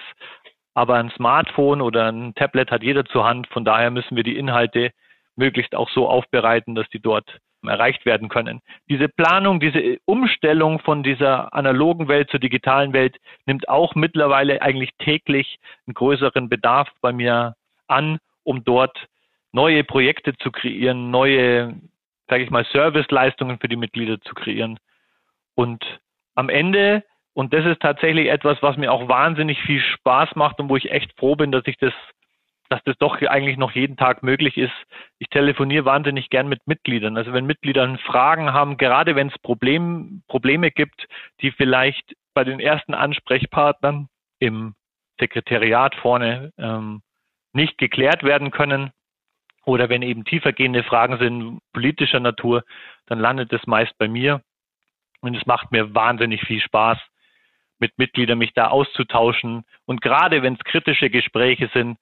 Aber 0.73 0.95
ein 0.95 1.11
Smartphone 1.11 1.81
oder 1.81 2.11
ein 2.11 2.35
Tablet 2.35 2.71
hat 2.71 2.83
jeder 2.83 3.05
zur 3.05 3.25
Hand. 3.25 3.47
Von 3.47 3.65
daher 3.65 3.89
müssen 3.89 4.15
wir 4.15 4.23
die 4.23 4.37
Inhalte 4.37 4.91
möglichst 5.39 5.73
auch 5.73 5.89
so 5.89 6.07
aufbereiten, 6.07 6.75
dass 6.75 6.87
die 6.89 6.99
dort 6.99 7.39
erreicht 7.67 8.05
werden 8.05 8.29
können. 8.29 8.61
Diese 8.89 9.09
Planung, 9.09 9.59
diese 9.59 9.97
Umstellung 10.05 10.79
von 10.79 11.03
dieser 11.03 11.53
analogen 11.53 12.07
Welt 12.07 12.29
zur 12.29 12.39
digitalen 12.39 12.93
Welt 12.93 13.17
nimmt 13.45 13.67
auch 13.67 13.95
mittlerweile 13.95 14.61
eigentlich 14.61 14.91
täglich 14.99 15.57
einen 15.87 15.95
größeren 15.95 16.47
Bedarf 16.47 16.89
bei 17.01 17.11
mir 17.11 17.55
an, 17.87 18.19
um 18.43 18.63
dort 18.63 19.07
neue 19.51 19.83
Projekte 19.83 20.35
zu 20.37 20.51
kreieren, 20.51 21.11
neue, 21.11 21.75
sage 22.27 22.43
ich 22.43 22.49
mal, 22.49 22.65
Serviceleistungen 22.71 23.59
für 23.59 23.67
die 23.67 23.75
Mitglieder 23.75 24.21
zu 24.21 24.33
kreieren. 24.35 24.79
Und 25.55 25.83
am 26.35 26.49
Ende, 26.49 27.03
und 27.33 27.53
das 27.53 27.65
ist 27.65 27.81
tatsächlich 27.81 28.29
etwas, 28.29 28.61
was 28.61 28.77
mir 28.77 28.91
auch 28.91 29.09
wahnsinnig 29.09 29.59
viel 29.63 29.81
Spaß 29.81 30.35
macht 30.35 30.59
und 30.59 30.69
wo 30.69 30.77
ich 30.77 30.91
echt 30.91 31.11
froh 31.19 31.35
bin, 31.35 31.51
dass 31.51 31.63
ich 31.65 31.77
das 31.77 31.93
dass 32.69 32.83
das 32.83 32.97
doch 32.97 33.19
eigentlich 33.21 33.57
noch 33.57 33.71
jeden 33.71 33.97
Tag 33.97 34.21
möglich 34.21 34.57
ist. 34.57 34.73
Ich 35.17 35.27
telefoniere 35.29 35.85
wahnsinnig 35.85 36.29
gern 36.29 36.47
mit 36.47 36.67
Mitgliedern. 36.67 37.17
Also 37.17 37.33
wenn 37.33 37.45
Mitglieder 37.45 37.97
Fragen 38.05 38.53
haben, 38.53 38.77
gerade 38.77 39.15
wenn 39.15 39.27
es 39.29 39.39
Problem, 39.39 40.21
Probleme 40.27 40.69
gibt, 40.69 41.07
die 41.41 41.51
vielleicht 41.51 42.15
bei 42.35 42.43
den 42.43 42.59
ersten 42.59 42.93
Ansprechpartnern 42.93 44.07
im 44.37 44.75
Sekretariat 45.19 45.95
vorne 45.95 46.53
ähm, 46.57 47.01
nicht 47.53 47.77
geklärt 47.79 48.23
werden 48.23 48.51
können 48.51 48.91
oder 49.65 49.89
wenn 49.89 50.03
eben 50.03 50.23
tiefergehende 50.23 50.83
Fragen 50.83 51.17
sind 51.17 51.59
politischer 51.73 52.19
Natur, 52.19 52.63
dann 53.07 53.19
landet 53.19 53.51
es 53.51 53.65
meist 53.65 53.97
bei 53.97 54.07
mir. 54.07 54.41
Und 55.21 55.35
es 55.35 55.45
macht 55.45 55.71
mir 55.71 55.93
wahnsinnig 55.93 56.41
viel 56.41 56.61
Spaß, 56.61 56.97
mit 57.79 57.97
Mitgliedern 57.97 58.37
mich 58.37 58.53
da 58.53 58.67
auszutauschen. 58.67 59.65
Und 59.85 60.01
gerade 60.01 60.43
wenn 60.43 60.53
es 60.53 60.63
kritische 60.63 61.09
Gespräche 61.09 61.69
sind, 61.73 61.97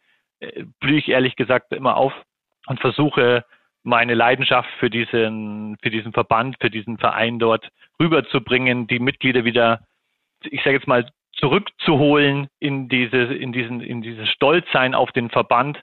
blühe 0.80 0.98
ich 0.98 1.10
ehrlich 1.10 1.36
gesagt 1.36 1.74
immer 1.74 1.98
auf 1.98 2.14
und 2.68 2.80
versuche 2.80 3.46
meine 3.84 4.16
Leidenschaft 4.16 4.70
für 4.80 4.90
diesen, 4.90 5.78
für 5.82 5.90
diesen 5.90 6.12
Verband, 6.12 6.58
für 6.60 6.70
diesen 6.70 6.98
Verein 6.98 7.40
dort 7.40 7.70
rüberzubringen, 8.00 8.88
die 8.88 9.00
Mitglieder 9.00 9.46
wieder, 9.46 9.86
ich 10.44 10.62
sage 10.64 10.76
jetzt 10.76 10.88
mal, 10.88 11.10
zurückzuholen 11.34 12.48
in 12.60 12.90
diese, 12.90 13.18
in 13.18 13.54
diesen, 13.54 13.82
in 13.82 14.02
dieses 14.02 14.28
Stolzsein 14.30 14.94
auf 14.94 15.12
den 15.12 15.30
Verband, 15.30 15.80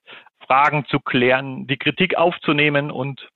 Fragen 0.47 0.85
zu 0.87 1.01
klären, 1.01 1.67
die 1.67 1.79
Kritik 1.79 2.17
aufzunehmen 2.17 2.91
und 2.91 3.29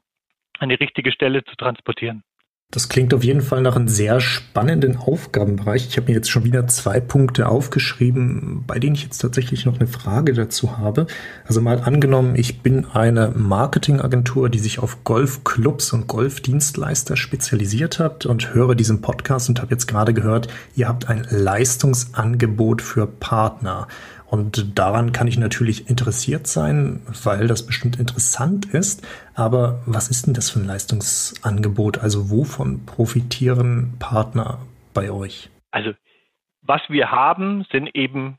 an 0.58 0.68
die 0.68 0.74
richtige 0.74 1.12
Stelle 1.12 1.44
zu 1.44 1.56
transportieren. 1.56 2.22
Das 2.70 2.90
klingt 2.90 3.14
auf 3.14 3.24
jeden 3.24 3.40
Fall 3.40 3.62
nach 3.62 3.76
einem 3.76 3.88
sehr 3.88 4.20
spannenden 4.20 4.98
Aufgabenbereich. 4.98 5.86
Ich 5.88 5.96
habe 5.96 6.08
mir 6.08 6.16
jetzt 6.18 6.28
schon 6.28 6.44
wieder 6.44 6.66
zwei 6.66 7.00
Punkte 7.00 7.48
aufgeschrieben, 7.48 8.64
bei 8.66 8.78
denen 8.78 8.94
ich 8.94 9.04
jetzt 9.04 9.20
tatsächlich 9.22 9.64
noch 9.64 9.80
eine 9.80 9.86
Frage 9.86 10.34
dazu 10.34 10.76
habe. 10.76 11.06
Also 11.46 11.62
mal 11.62 11.80
angenommen, 11.80 12.36
ich 12.36 12.60
bin 12.60 12.84
eine 12.84 13.32
Marketingagentur, 13.34 14.50
die 14.50 14.58
sich 14.58 14.80
auf 14.80 15.02
Golfclubs 15.02 15.94
und 15.94 16.08
Golfdienstleister 16.08 17.16
spezialisiert 17.16 17.98
hat 17.98 18.26
und 18.26 18.52
höre 18.52 18.74
diesen 18.74 19.00
Podcast 19.00 19.48
und 19.48 19.62
habe 19.62 19.70
jetzt 19.70 19.86
gerade 19.86 20.12
gehört, 20.12 20.48
ihr 20.76 20.88
habt 20.88 21.08
ein 21.08 21.26
Leistungsangebot 21.30 22.82
für 22.82 23.06
Partner. 23.06 23.88
Und 24.30 24.78
daran 24.78 25.12
kann 25.12 25.26
ich 25.26 25.38
natürlich 25.38 25.88
interessiert 25.88 26.46
sein, 26.46 27.00
weil 27.24 27.46
das 27.46 27.66
bestimmt 27.66 27.98
interessant 27.98 28.66
ist. 28.66 29.06
Aber 29.34 29.80
was 29.86 30.10
ist 30.10 30.26
denn 30.26 30.34
das 30.34 30.50
für 30.50 30.60
ein 30.60 30.66
Leistungsangebot? 30.66 31.98
Also 31.98 32.30
wovon 32.30 32.84
profitieren 32.84 33.96
Partner 33.98 34.58
bei 34.92 35.10
euch? 35.10 35.48
Also 35.70 35.92
was 36.60 36.82
wir 36.88 37.10
haben, 37.10 37.64
sind 37.72 37.94
eben 37.94 38.38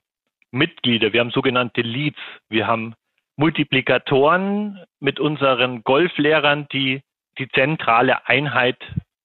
Mitglieder. 0.52 1.12
Wir 1.12 1.21
haben 1.21 1.32
sogenannte 1.32 1.82
Leads. 1.82 2.19
Wir 2.49 2.67
haben 2.67 2.93
Multiplikatoren 3.36 4.80
mit 4.99 5.19
unseren 5.19 5.84
Golflehrern, 5.84 6.67
die 6.71 7.02
die 7.39 7.49
zentrale 7.49 8.28
Einheit 8.28 8.78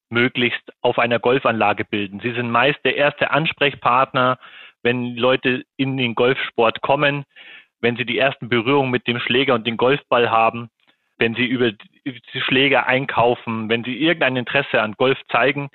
möglichst 0.09 0.63
auf 0.81 0.99
einer 0.99 1.19
Golfanlage 1.19 1.85
bilden. 1.85 2.21
Sie 2.21 2.33
sind 2.33 2.51
meist 2.51 2.79
der 2.85 2.97
erste 2.97 3.33
Ansprechpartner, 3.33 4.39
wenn 4.85 5.17
Leute 5.17 5.65
in 5.77 5.97
den 5.97 6.15
Golfsport 6.15 6.81
kommen, 6.83 7.25
wenn 7.81 7.97
sie 7.97 8.05
die 8.05 8.19
ersten 8.19 8.49
Berührungen 8.49 8.91
mit 8.91 9.09
dem 9.09 9.19
Schläger 9.19 9.55
und 9.55 9.67
dem 9.67 9.77
Golfball 9.77 10.31
haben, 10.31 10.71
wenn 11.19 11.35
sie 11.35 11.47
über 11.47 11.73
die 11.73 12.41
Schläger 12.41 12.87
einkaufen, 12.87 13.69
wenn 13.69 13.83
sie 13.83 13.97
irgendein 13.97 14.37
Interesse 14.37 14.81
an 14.81 14.93
Golf 14.93 15.19
zeigen, 15.31 15.71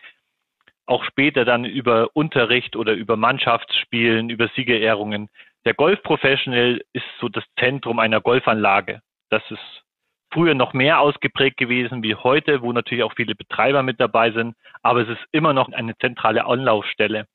auch 0.86 1.04
später 1.04 1.46
dann 1.46 1.66
über 1.66 2.10
Unterricht 2.14 2.76
oder 2.76 2.94
über 2.94 3.16
Mannschaftsspielen, 3.16 4.30
über 4.30 4.48
Siegerehrungen. 4.56 5.30
Der 5.66 5.74
Golfprofessional 5.74 6.82
ist 6.94 7.06
so 7.20 7.30
das 7.30 7.44
Zentrum 7.60 8.00
einer 8.00 8.22
Golfanlage. 8.22 9.02
Das 9.30 9.44
ist 9.52 9.84
früher 10.32 10.56
noch 10.56 10.74
mehr 10.74 11.00
ausgeprägt 11.00 11.58
gewesen 11.58 12.04
wie 12.04 12.16
heute, 12.16 12.62
wo 12.62 12.72
natürlich 12.72 13.04
auch 13.04 13.14
viele 13.16 13.36
Betreiber 13.36 13.84
mit 13.84 14.00
dabei 14.00 14.32
sind, 14.32 14.56
aber 14.82 15.02
es 15.02 15.10
ist 15.10 15.26
immer 15.32 15.54
noch 15.54 15.72
eine 15.72 15.98
zentrale 15.98 16.46
Anlaufstelle. 16.46 17.26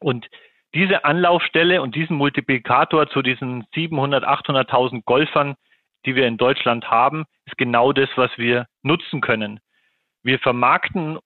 Und 0.00 0.26
diese 0.74 1.04
Anlaufstelle 1.04 1.80
und 1.82 1.94
diesen 1.94 2.16
Multiplikator 2.16 3.08
zu 3.08 3.22
diesen 3.22 3.66
700, 3.74 4.24
800.000 4.24 5.02
Golfern, 5.04 5.56
die 6.04 6.14
wir 6.14 6.26
in 6.26 6.36
Deutschland 6.36 6.90
haben, 6.90 7.24
ist 7.46 7.56
genau 7.56 7.92
das, 7.92 8.08
was 8.16 8.30
wir 8.36 8.66
nutzen 8.82 9.20
können. 9.20 9.60
Wir 10.22 10.38
vermarkten 10.38 11.18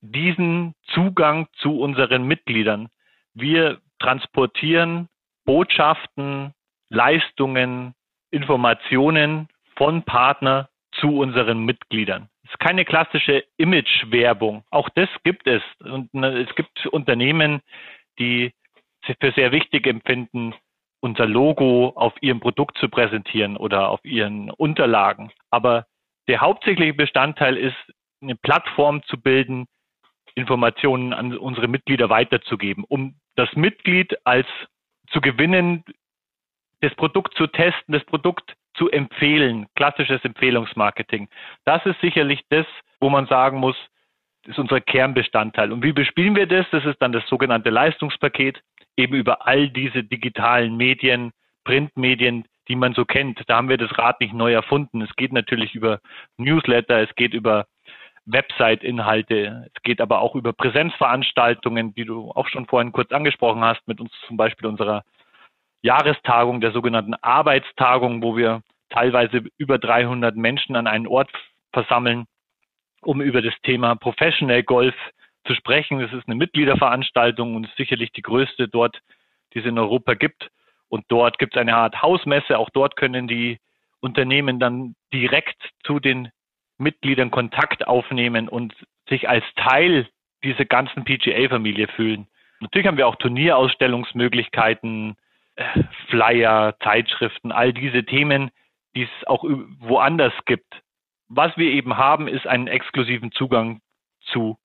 diesen 0.00 0.74
Zugang 0.92 1.48
zu 1.54 1.80
unseren 1.80 2.24
Mitgliedern. 2.24 2.88
Wir 3.32 3.80
transportieren 3.98 5.08
Botschaften, 5.44 6.52
Leistungen, 6.88 7.94
Informationen 8.30 9.48
von 9.76 10.02
Partner 10.02 10.68
zu 10.92 11.18
unseren 11.18 11.64
Mitgliedern. 11.64 12.28
Es 12.44 12.50
ist 12.50 12.60
keine 12.60 12.84
klassische 12.84 13.44
Image-Werbung. 13.56 14.64
Auch 14.70 14.88
das 14.90 15.08
gibt 15.24 15.46
es. 15.46 15.62
Und 15.80 16.12
ne, 16.12 16.38
es 16.38 16.54
gibt 16.54 16.86
Unternehmen, 16.86 17.60
die 18.18 18.52
für 19.20 19.32
sehr 19.32 19.52
wichtig 19.52 19.86
empfinden, 19.86 20.54
unser 21.00 21.26
Logo 21.26 21.92
auf 21.96 22.14
ihrem 22.22 22.40
Produkt 22.40 22.78
zu 22.78 22.88
präsentieren 22.88 23.56
oder 23.56 23.90
auf 23.90 24.04
ihren 24.04 24.50
Unterlagen. 24.50 25.30
Aber 25.50 25.86
der 26.28 26.40
hauptsächliche 26.40 26.94
Bestandteil 26.94 27.56
ist, 27.56 27.76
eine 28.22 28.36
Plattform 28.36 29.02
zu 29.04 29.20
bilden, 29.20 29.66
Informationen 30.34 31.12
an 31.12 31.36
unsere 31.36 31.68
Mitglieder 31.68 32.08
weiterzugeben, 32.08 32.84
um 32.88 33.16
das 33.36 33.52
Mitglied 33.54 34.16
als 34.24 34.46
zu 35.10 35.20
gewinnen, 35.20 35.84
das 36.80 36.94
Produkt 36.94 37.36
zu 37.36 37.46
testen, 37.46 37.92
das 37.92 38.04
Produkt 38.04 38.54
zu 38.74 38.90
empfehlen, 38.90 39.66
klassisches 39.74 40.24
Empfehlungsmarketing. 40.24 41.28
Das 41.64 41.84
ist 41.86 42.00
sicherlich 42.00 42.42
das, 42.48 42.66
wo 43.00 43.10
man 43.10 43.26
sagen 43.26 43.58
muss, 43.58 43.76
ist 44.46 44.58
unser 44.58 44.80
Kernbestandteil. 44.80 45.72
Und 45.72 45.82
wie 45.82 45.92
bespielen 45.92 46.36
wir 46.36 46.46
das? 46.46 46.66
Das 46.70 46.84
ist 46.84 47.00
dann 47.00 47.12
das 47.12 47.26
sogenannte 47.28 47.70
Leistungspaket, 47.70 48.60
eben 48.96 49.14
über 49.14 49.46
all 49.46 49.68
diese 49.68 50.04
digitalen 50.04 50.76
Medien, 50.76 51.32
Printmedien, 51.64 52.44
die 52.68 52.76
man 52.76 52.94
so 52.94 53.04
kennt. 53.04 53.42
Da 53.46 53.56
haben 53.56 53.68
wir 53.68 53.78
das 53.78 53.96
Rad 53.98 54.20
nicht 54.20 54.34
neu 54.34 54.52
erfunden. 54.52 55.02
Es 55.02 55.14
geht 55.16 55.32
natürlich 55.32 55.74
über 55.74 56.00
Newsletter, 56.36 57.02
es 57.02 57.14
geht 57.14 57.34
über 57.34 57.66
Website-Inhalte, 58.26 59.70
es 59.74 59.82
geht 59.82 60.00
aber 60.00 60.20
auch 60.20 60.34
über 60.34 60.52
Präsenzveranstaltungen, 60.52 61.94
die 61.94 62.06
du 62.06 62.30
auch 62.30 62.48
schon 62.48 62.66
vorhin 62.66 62.92
kurz 62.92 63.12
angesprochen 63.12 63.62
hast, 63.62 63.86
mit 63.86 64.00
uns 64.00 64.12
zum 64.26 64.36
Beispiel 64.36 64.66
unserer 64.66 65.02
Jahrestagung, 65.82 66.62
der 66.62 66.72
sogenannten 66.72 67.14
Arbeitstagung, 67.20 68.22
wo 68.22 68.36
wir 68.36 68.62
teilweise 68.88 69.44
über 69.58 69.78
300 69.78 70.34
Menschen 70.36 70.76
an 70.76 70.86
einen 70.86 71.06
Ort 71.06 71.30
versammeln, 71.72 72.24
um 73.02 73.20
über 73.20 73.42
das 73.42 73.54
Thema 73.62 73.94
Professional 73.96 74.62
Golf 74.62 74.94
zu 75.44 75.54
sprechen. 75.54 76.00
Das 76.00 76.12
ist 76.12 76.26
eine 76.26 76.36
Mitgliederveranstaltung 76.36 77.56
und 77.56 77.68
sicherlich 77.76 78.12
die 78.12 78.22
größte 78.22 78.68
dort, 78.68 79.00
die 79.52 79.60
es 79.60 79.66
in 79.66 79.78
Europa 79.78 80.14
gibt. 80.14 80.50
Und 80.88 81.04
dort 81.08 81.38
gibt 81.38 81.56
es 81.56 81.60
eine 81.60 81.76
Art 81.76 82.02
Hausmesse. 82.02 82.58
Auch 82.58 82.70
dort 82.70 82.96
können 82.96 83.28
die 83.28 83.58
Unternehmen 84.00 84.60
dann 84.60 84.94
direkt 85.12 85.70
zu 85.84 85.98
den 85.98 86.30
Mitgliedern 86.78 87.30
Kontakt 87.30 87.86
aufnehmen 87.86 88.48
und 88.48 88.74
sich 89.08 89.28
als 89.28 89.44
Teil 89.56 90.08
dieser 90.42 90.64
ganzen 90.64 91.04
PGA-Familie 91.04 91.88
fühlen. 91.88 92.26
Natürlich 92.60 92.86
haben 92.86 92.96
wir 92.96 93.08
auch 93.08 93.16
Turnierausstellungsmöglichkeiten, 93.16 95.16
äh, 95.56 95.82
Flyer, 96.08 96.76
Zeitschriften, 96.82 97.52
all 97.52 97.72
diese 97.72 98.04
Themen, 98.04 98.50
die 98.94 99.02
es 99.02 99.26
auch 99.26 99.44
woanders 99.44 100.32
gibt. 100.46 100.82
Was 101.28 101.56
wir 101.56 101.70
eben 101.70 101.96
haben, 101.96 102.28
ist 102.28 102.46
einen 102.46 102.68
exklusiven 102.68 103.32
Zugang 103.32 103.80
zu 104.20 104.58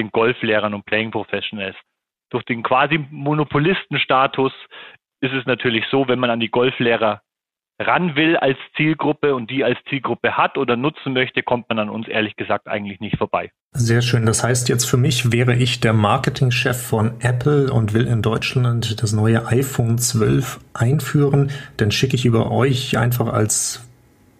den 0.00 0.10
Golflehrern 0.10 0.74
und 0.74 0.86
Playing 0.86 1.10
Professionals. 1.10 1.76
Durch 2.30 2.44
den 2.44 2.62
quasi 2.62 2.98
Monopolistenstatus 3.10 4.52
ist 5.20 5.32
es 5.32 5.46
natürlich 5.46 5.84
so, 5.90 6.08
wenn 6.08 6.18
man 6.18 6.30
an 6.30 6.40
die 6.40 6.50
Golflehrer 6.50 7.20
ran 7.80 8.14
will 8.14 8.36
als 8.36 8.58
Zielgruppe 8.76 9.34
und 9.34 9.50
die 9.50 9.64
als 9.64 9.78
Zielgruppe 9.88 10.36
hat 10.36 10.58
oder 10.58 10.76
nutzen 10.76 11.12
möchte, 11.14 11.42
kommt 11.42 11.68
man 11.68 11.78
an 11.78 11.88
uns 11.88 12.08
ehrlich 12.08 12.36
gesagt 12.36 12.68
eigentlich 12.68 13.00
nicht 13.00 13.16
vorbei. 13.16 13.50
Sehr 13.72 14.02
schön. 14.02 14.26
Das 14.26 14.44
heißt 14.44 14.68
jetzt 14.68 14.84
für 14.84 14.98
mich 14.98 15.32
wäre 15.32 15.54
ich 15.54 15.80
der 15.80 15.92
Marketingchef 15.92 16.80
von 16.88 17.20
Apple 17.20 17.72
und 17.72 17.94
will 17.94 18.06
in 18.06 18.20
Deutschland 18.20 19.02
das 19.02 19.12
neue 19.12 19.46
iPhone 19.46 19.96
12 19.98 20.60
einführen. 20.74 21.50
Dann 21.78 21.90
schicke 21.90 22.16
ich 22.16 22.26
über 22.26 22.50
euch 22.50 22.98
einfach 22.98 23.32
als 23.32 23.89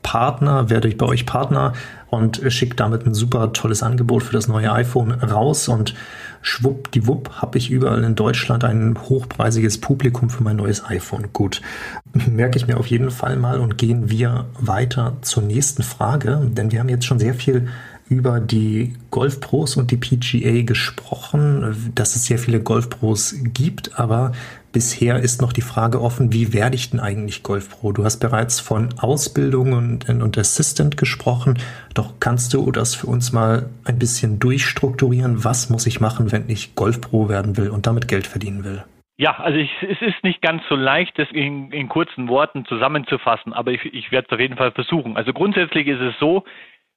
Partner, 0.02 0.70
werde 0.70 0.88
ich 0.88 0.96
bei 0.96 1.06
euch 1.06 1.26
Partner 1.26 1.72
und 2.08 2.40
schicke 2.48 2.74
damit 2.74 3.06
ein 3.06 3.14
super 3.14 3.52
tolles 3.52 3.82
Angebot 3.82 4.22
für 4.22 4.32
das 4.32 4.48
neue 4.48 4.72
iPhone 4.72 5.12
raus 5.12 5.68
und 5.68 5.94
schwuppdiwupp 6.42 7.30
habe 7.42 7.58
ich 7.58 7.70
überall 7.70 8.02
in 8.02 8.14
Deutschland 8.14 8.64
ein 8.64 8.98
hochpreisiges 9.08 9.80
Publikum 9.80 10.30
für 10.30 10.42
mein 10.42 10.56
neues 10.56 10.84
iPhone. 10.84 11.28
Gut, 11.32 11.60
merke 12.12 12.56
ich 12.58 12.66
mir 12.66 12.78
auf 12.78 12.86
jeden 12.86 13.10
Fall 13.10 13.36
mal 13.36 13.60
und 13.60 13.78
gehen 13.78 14.10
wir 14.10 14.46
weiter 14.58 15.16
zur 15.22 15.42
nächsten 15.42 15.82
Frage, 15.82 16.40
denn 16.44 16.72
wir 16.72 16.80
haben 16.80 16.88
jetzt 16.88 17.04
schon 17.04 17.18
sehr 17.18 17.34
viel 17.34 17.68
über 18.10 18.40
die 18.40 18.92
Golfpros 19.10 19.76
und 19.76 19.92
die 19.92 19.96
PGA 19.96 20.62
gesprochen, 20.62 21.92
dass 21.94 22.16
es 22.16 22.26
sehr 22.26 22.38
viele 22.38 22.60
Golfpros 22.60 23.36
gibt, 23.54 23.98
aber 23.98 24.32
bisher 24.72 25.20
ist 25.20 25.40
noch 25.40 25.52
die 25.52 25.62
Frage 25.62 26.00
offen, 26.00 26.32
wie 26.32 26.52
werde 26.52 26.74
ich 26.74 26.90
denn 26.90 26.98
eigentlich 26.98 27.44
Golfpro? 27.44 27.92
Du 27.92 28.04
hast 28.04 28.18
bereits 28.18 28.58
von 28.58 28.88
Ausbildung 28.98 29.72
und, 29.72 30.08
und 30.08 30.36
Assistant 30.36 30.96
gesprochen, 30.96 31.58
doch 31.94 32.14
kannst 32.18 32.52
du 32.52 32.72
das 32.72 32.96
für 32.96 33.06
uns 33.06 33.32
mal 33.32 33.70
ein 33.84 33.98
bisschen 33.98 34.40
durchstrukturieren? 34.40 35.44
Was 35.44 35.70
muss 35.70 35.86
ich 35.86 36.00
machen, 36.00 36.32
wenn 36.32 36.50
ich 36.50 36.74
Golfpro 36.74 37.28
werden 37.28 37.56
will 37.56 37.70
und 37.70 37.86
damit 37.86 38.08
Geld 38.08 38.26
verdienen 38.26 38.64
will? 38.64 38.82
Ja, 39.18 39.38
also 39.38 39.58
ich, 39.58 39.70
es 39.82 40.00
ist 40.00 40.24
nicht 40.24 40.42
ganz 40.42 40.62
so 40.68 40.74
leicht, 40.74 41.16
das 41.16 41.28
in, 41.30 41.70
in 41.70 41.88
kurzen 41.88 42.28
Worten 42.28 42.64
zusammenzufassen, 42.64 43.52
aber 43.52 43.70
ich, 43.70 43.84
ich 43.84 44.10
werde 44.10 44.26
es 44.28 44.32
auf 44.32 44.40
jeden 44.40 44.56
Fall 44.56 44.72
versuchen. 44.72 45.16
Also 45.16 45.32
grundsätzlich 45.32 45.86
ist 45.86 46.00
es 46.00 46.14
so, 46.18 46.44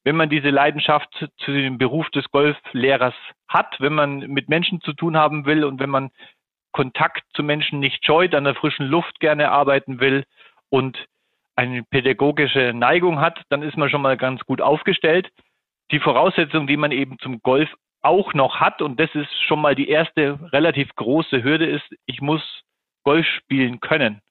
wenn 0.03 0.15
man 0.15 0.29
diese 0.29 0.49
Leidenschaft 0.49 1.09
zu 1.37 1.51
dem 1.51 1.77
Beruf 1.77 2.09
des 2.09 2.29
Golflehrers 2.31 3.15
hat, 3.47 3.75
wenn 3.79 3.93
man 3.93 4.19
mit 4.19 4.49
Menschen 4.49 4.81
zu 4.81 4.93
tun 4.93 5.15
haben 5.17 5.45
will 5.45 5.63
und 5.63 5.79
wenn 5.79 5.89
man 5.89 6.11
Kontakt 6.71 7.23
zu 7.33 7.43
Menschen 7.43 7.79
nicht 7.79 8.05
scheut, 8.05 8.33
an 8.35 8.43
der 8.43 8.55
frischen 8.55 8.87
Luft 8.87 9.19
gerne 9.19 9.51
arbeiten 9.51 9.99
will 9.99 10.25
und 10.69 10.97
eine 11.55 11.83
pädagogische 11.83 12.73
Neigung 12.73 13.21
hat, 13.21 13.39
dann 13.49 13.61
ist 13.61 13.77
man 13.77 13.89
schon 13.89 14.01
mal 14.01 14.17
ganz 14.17 14.41
gut 14.41 14.59
aufgestellt. 14.59 15.29
Die 15.91 15.99
Voraussetzung, 15.99 16.65
die 16.65 16.77
man 16.77 16.91
eben 16.91 17.19
zum 17.19 17.41
Golf 17.41 17.69
auch 18.01 18.33
noch 18.33 18.59
hat, 18.59 18.81
und 18.81 18.99
das 18.99 19.13
ist 19.13 19.31
schon 19.43 19.61
mal 19.61 19.75
die 19.75 19.87
erste 19.87 20.39
relativ 20.51 20.89
große 20.95 21.43
Hürde, 21.43 21.67
ist, 21.67 21.87
ich 22.05 22.21
muss 22.21 22.41
Golf 23.03 23.25
spielen 23.27 23.79
können. 23.79 24.21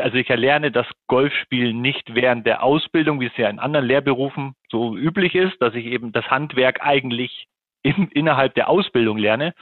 Also 0.00 0.16
ich 0.16 0.30
erlerne 0.30 0.70
das 0.70 0.86
Golfspielen 1.06 1.80
nicht 1.80 2.14
während 2.14 2.46
der 2.46 2.62
Ausbildung, 2.62 3.20
wie 3.20 3.26
es 3.26 3.36
ja 3.36 3.48
in 3.48 3.58
anderen 3.58 3.86
Lehrberufen 3.86 4.54
so 4.70 4.96
üblich 4.96 5.34
ist, 5.34 5.60
dass 5.60 5.74
ich 5.74 5.84
eben 5.86 6.12
das 6.12 6.30
Handwerk 6.30 6.80
eigentlich 6.80 7.46
in, 7.82 8.08
innerhalb 8.08 8.54
der 8.54 8.68
Ausbildung 8.68 9.18
lerne. 9.18 9.54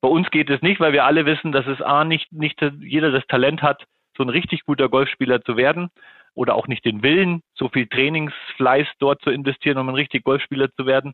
Bei 0.00 0.08
uns 0.08 0.30
geht 0.30 0.48
es 0.48 0.62
nicht, 0.62 0.80
weil 0.80 0.92
wir 0.92 1.04
alle 1.04 1.26
wissen, 1.26 1.52
dass 1.52 1.66
es 1.66 1.82
A, 1.82 2.04
nicht, 2.04 2.32
nicht 2.32 2.60
jeder 2.80 3.10
das 3.10 3.26
Talent 3.26 3.62
hat, 3.62 3.84
so 4.16 4.22
ein 4.22 4.28
richtig 4.28 4.64
guter 4.64 4.88
Golfspieler 4.88 5.42
zu 5.42 5.56
werden 5.56 5.90
oder 6.34 6.54
auch 6.54 6.68
nicht 6.68 6.84
den 6.84 7.02
Willen, 7.02 7.42
so 7.54 7.68
viel 7.68 7.86
Trainingsfleiß 7.88 8.86
dort 9.00 9.20
zu 9.22 9.30
investieren, 9.30 9.78
um 9.78 9.88
ein 9.88 9.94
richtig 9.94 10.24
Golfspieler 10.24 10.72
zu 10.72 10.86
werden. 10.86 11.12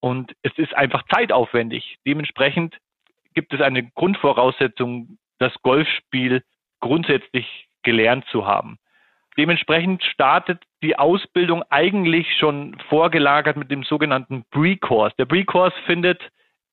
Und 0.00 0.32
es 0.42 0.52
ist 0.58 0.74
einfach 0.74 1.04
zeitaufwendig. 1.12 1.96
Dementsprechend 2.06 2.76
gibt 3.34 3.52
es 3.54 3.60
eine 3.60 3.88
Grundvoraussetzung, 3.90 5.18
das 5.38 5.52
Golfspiel 5.62 6.42
grundsätzlich 6.80 7.65
gelernt 7.86 8.26
zu 8.26 8.46
haben. 8.46 8.78
Dementsprechend 9.38 10.02
startet 10.02 10.62
die 10.82 10.98
Ausbildung 10.98 11.62
eigentlich 11.70 12.26
schon 12.38 12.76
vorgelagert 12.88 13.56
mit 13.56 13.70
dem 13.70 13.84
sogenannten 13.84 14.44
Pre-Course. 14.50 15.14
Der 15.18 15.26
Pre-Course 15.26 15.76
findet 15.86 16.20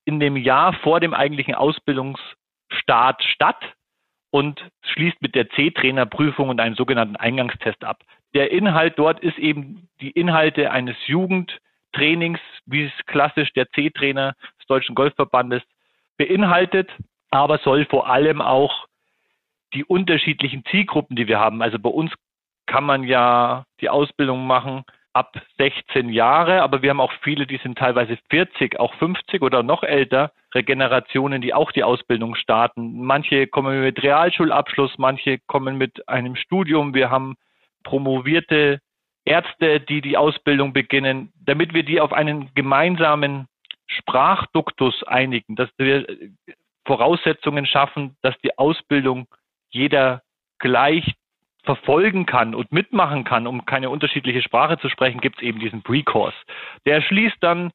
in 0.05 0.19
dem 0.19 0.35
Jahr 0.35 0.73
vor 0.73 0.99
dem 0.99 1.13
eigentlichen 1.13 1.55
Ausbildungsstart 1.55 3.23
statt 3.23 3.63
und 4.31 4.59
schließt 4.81 5.21
mit 5.21 5.35
der 5.35 5.49
C-Trainerprüfung 5.51 6.49
und 6.49 6.59
einem 6.59 6.75
sogenannten 6.75 7.15
Eingangstest 7.15 7.83
ab. 7.83 8.01
Der 8.33 8.51
Inhalt 8.51 8.97
dort 8.97 9.19
ist 9.19 9.37
eben 9.37 9.87
die 10.01 10.11
Inhalte 10.11 10.71
eines 10.71 10.95
Jugendtrainings, 11.05 12.39
wie 12.65 12.85
es 12.85 13.05
klassisch 13.05 13.53
der 13.53 13.69
C-Trainer 13.69 14.35
des 14.59 14.65
Deutschen 14.67 14.95
Golfverbandes 14.95 15.61
beinhaltet, 16.17 16.89
aber 17.29 17.59
soll 17.59 17.85
vor 17.85 18.09
allem 18.09 18.41
auch 18.41 18.87
die 19.73 19.83
unterschiedlichen 19.83 20.63
Zielgruppen, 20.65 21.15
die 21.15 21.27
wir 21.27 21.39
haben. 21.39 21.61
Also 21.61 21.79
bei 21.79 21.89
uns 21.89 22.11
kann 22.65 22.83
man 22.83 23.03
ja 23.03 23.65
die 23.81 23.89
Ausbildung 23.89 24.45
machen 24.47 24.83
ab 25.13 25.39
16 25.57 26.09
Jahre, 26.09 26.63
aber 26.63 26.81
wir 26.81 26.89
haben 26.89 26.99
auch 26.99 27.13
viele, 27.21 27.45
die 27.45 27.57
sind 27.57 27.77
teilweise 27.77 28.17
40, 28.31 28.79
auch 28.79 28.93
50 28.95 29.43
oder 29.43 29.61
noch 29.61 29.83
älter, 29.83 30.31
Regenerationen, 30.55 31.41
die 31.41 31.53
auch 31.53 31.71
die 31.71 31.83
Ausbildung 31.83 32.35
starten. 32.35 33.03
Manche 33.03 33.47
kommen 33.47 33.81
mit 33.81 34.01
Realschulabschluss, 34.01 34.97
manche 34.97 35.39
kommen 35.45 35.77
mit 35.77 36.07
einem 36.09 36.35
Studium. 36.35 36.95
Wir 36.95 37.11
haben 37.11 37.35
promovierte 37.83 38.79
Ärzte, 39.25 39.79
die 39.79 40.01
die 40.01 40.17
Ausbildung 40.17 40.73
beginnen, 40.73 41.31
damit 41.45 41.73
wir 41.73 41.83
die 41.83 42.01
auf 42.01 42.11
einen 42.11 42.53
gemeinsamen 42.55 43.47
Sprachduktus 43.87 45.03
einigen, 45.03 45.55
dass 45.55 45.69
wir 45.77 46.07
Voraussetzungen 46.85 47.65
schaffen, 47.65 48.17
dass 48.21 48.35
die 48.43 48.57
Ausbildung 48.57 49.27
jeder 49.73 50.21
gleich 50.59 51.15
verfolgen 51.63 52.25
kann 52.25 52.55
und 52.55 52.71
mitmachen 52.71 53.23
kann, 53.23 53.47
um 53.47 53.65
keine 53.65 53.89
unterschiedliche 53.89 54.41
Sprache 54.41 54.77
zu 54.77 54.89
sprechen, 54.89 55.21
gibt 55.21 55.37
es 55.37 55.43
eben 55.43 55.59
diesen 55.59 55.81
Pre-Course. 55.81 56.35
Der 56.85 57.01
schließt 57.01 57.37
dann 57.39 57.71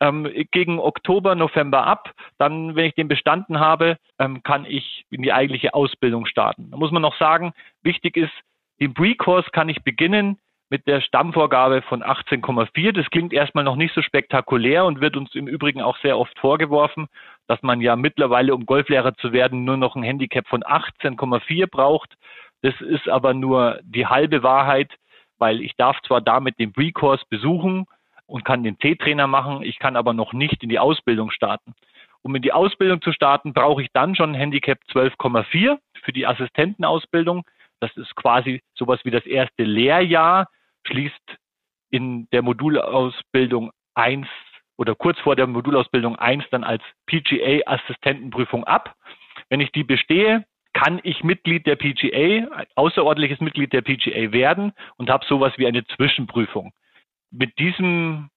ähm, 0.00 0.28
gegen 0.50 0.78
Oktober, 0.78 1.34
November 1.34 1.86
ab. 1.86 2.12
Dann, 2.38 2.74
wenn 2.74 2.86
ich 2.86 2.94
den 2.94 3.08
bestanden 3.08 3.60
habe, 3.60 3.96
ähm, 4.18 4.42
kann 4.42 4.64
ich 4.64 5.04
in 5.10 5.22
die 5.22 5.32
eigentliche 5.32 5.74
Ausbildung 5.74 6.26
starten. 6.26 6.70
Da 6.70 6.76
muss 6.76 6.90
man 6.90 7.02
noch 7.02 7.16
sagen, 7.18 7.52
wichtig 7.82 8.16
ist, 8.16 8.32
den 8.80 8.94
Pre-Course 8.94 9.50
kann 9.50 9.68
ich 9.68 9.82
beginnen 9.82 10.38
mit 10.70 10.86
der 10.86 11.00
Stammvorgabe 11.00 11.82
von 11.82 12.02
18,4. 12.02 12.92
Das 12.92 13.08
klingt 13.10 13.32
erstmal 13.32 13.64
noch 13.64 13.76
nicht 13.76 13.94
so 13.94 14.02
spektakulär 14.02 14.84
und 14.84 15.00
wird 15.00 15.16
uns 15.16 15.34
im 15.34 15.48
Übrigen 15.48 15.80
auch 15.80 15.96
sehr 15.98 16.18
oft 16.18 16.38
vorgeworfen, 16.38 17.08
dass 17.48 17.62
man 17.62 17.80
ja 17.80 17.96
mittlerweile, 17.96 18.54
um 18.54 18.66
Golflehrer 18.66 19.14
zu 19.16 19.32
werden, 19.32 19.64
nur 19.64 19.76
noch 19.76 19.96
ein 19.96 20.02
Handicap 20.02 20.46
von 20.46 20.62
18,4 20.62 21.66
braucht. 21.66 22.14
Das 22.62 22.78
ist 22.80 23.08
aber 23.08 23.34
nur 23.34 23.80
die 23.82 24.06
halbe 24.06 24.42
Wahrheit, 24.42 24.92
weil 25.38 25.60
ich 25.62 25.74
darf 25.76 26.00
zwar 26.02 26.20
damit 26.20 26.58
den 26.58 26.72
Pre-Course 26.72 27.24
besuchen 27.28 27.86
und 28.26 28.44
kann 28.44 28.62
den 28.62 28.78
C-Trainer 28.78 29.26
machen, 29.26 29.62
ich 29.62 29.78
kann 29.78 29.96
aber 29.96 30.12
noch 30.12 30.32
nicht 30.32 30.62
in 30.62 30.68
die 30.68 30.78
Ausbildung 30.78 31.30
starten. 31.30 31.74
Um 32.20 32.34
in 32.34 32.42
die 32.42 32.52
Ausbildung 32.52 33.00
zu 33.00 33.12
starten, 33.12 33.54
brauche 33.54 33.82
ich 33.82 33.88
dann 33.92 34.14
schon 34.14 34.32
ein 34.32 34.38
Handicap 34.38 34.78
12,4 34.92 35.78
für 36.02 36.12
die 36.12 36.26
Assistentenausbildung. 36.26 37.44
Das 37.80 37.96
ist 37.96 38.14
quasi 38.16 38.60
sowas 38.74 39.00
wie 39.04 39.10
das 39.10 39.24
erste 39.24 39.62
Lehrjahr, 39.62 40.48
schließt 40.86 41.38
in 41.90 42.28
der 42.30 42.42
Modulausbildung 42.42 43.70
1 43.94 44.28
oder 44.78 44.94
kurz 44.94 45.18
vor 45.18 45.36
der 45.36 45.46
Modulausbildung 45.46 46.16
1 46.16 46.44
dann 46.50 46.64
als 46.64 46.82
PGA-Assistentenprüfung 47.06 48.64
ab. 48.64 48.94
Wenn 49.50 49.60
ich 49.60 49.72
die 49.72 49.84
bestehe, 49.84 50.46
kann 50.72 51.00
ich 51.02 51.24
Mitglied 51.24 51.66
der 51.66 51.76
PGA, 51.76 52.64
außerordentliches 52.76 53.40
Mitglied 53.40 53.72
der 53.72 53.82
PGA 53.82 54.32
werden 54.32 54.72
und 54.96 55.10
habe 55.10 55.26
sowas 55.26 55.52
wie 55.56 55.66
eine 55.66 55.84
Zwischenprüfung. 55.84 56.72
Mit 57.30 57.58
diesem 57.58 58.30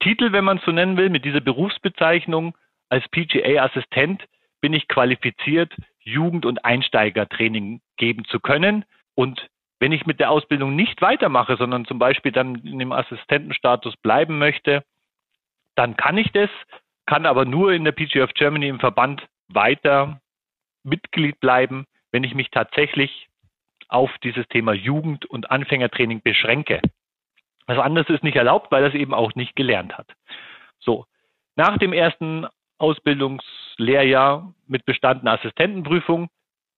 Titel, 0.00 0.32
wenn 0.32 0.44
man 0.44 0.58
es 0.58 0.64
so 0.64 0.70
nennen 0.70 0.96
will, 0.96 1.10
mit 1.10 1.24
dieser 1.24 1.40
Berufsbezeichnung 1.40 2.56
als 2.88 3.06
PGA-Assistent 3.08 4.24
bin 4.60 4.72
ich 4.72 4.86
qualifiziert, 4.86 5.74
Jugend- 6.00 6.46
und 6.46 6.64
Einsteigertraining 6.64 7.80
geben 7.96 8.24
zu 8.26 8.38
können. 8.38 8.84
Und 9.14 9.48
wenn 9.80 9.92
ich 9.92 10.06
mit 10.06 10.20
der 10.20 10.30
Ausbildung 10.30 10.76
nicht 10.76 11.02
weitermache, 11.02 11.56
sondern 11.56 11.84
zum 11.86 11.98
Beispiel 11.98 12.30
dann 12.30 12.56
in 12.56 12.78
dem 12.78 12.92
Assistentenstatus 12.92 13.96
bleiben 13.96 14.38
möchte, 14.38 14.84
dann 15.74 15.96
kann 15.96 16.18
ich 16.18 16.30
das, 16.32 16.50
kann 17.06 17.26
aber 17.26 17.44
nur 17.44 17.72
in 17.72 17.84
der 17.84 17.92
PGA 17.92 18.24
of 18.24 18.34
Germany 18.34 18.68
im 18.68 18.80
Verband 18.80 19.26
weiter 19.48 20.20
Mitglied 20.84 21.38
bleiben, 21.40 21.86
wenn 22.10 22.24
ich 22.24 22.34
mich 22.34 22.50
tatsächlich 22.50 23.28
auf 23.88 24.10
dieses 24.22 24.46
Thema 24.48 24.72
Jugend- 24.72 25.26
und 25.26 25.50
Anfängertraining 25.50 26.22
beschränke. 26.22 26.80
Was 27.66 27.78
anderes 27.78 28.08
ist 28.08 28.24
nicht 28.24 28.36
erlaubt, 28.36 28.72
weil 28.72 28.84
es 28.84 28.94
eben 28.94 29.14
auch 29.14 29.34
nicht 29.34 29.54
gelernt 29.54 29.96
hat. 29.96 30.08
So, 30.80 31.06
nach 31.56 31.78
dem 31.78 31.92
ersten 31.92 32.46
Ausbildungslehrjahr 32.78 34.52
mit 34.66 34.84
bestandener 34.84 35.32
Assistentenprüfung 35.32 36.28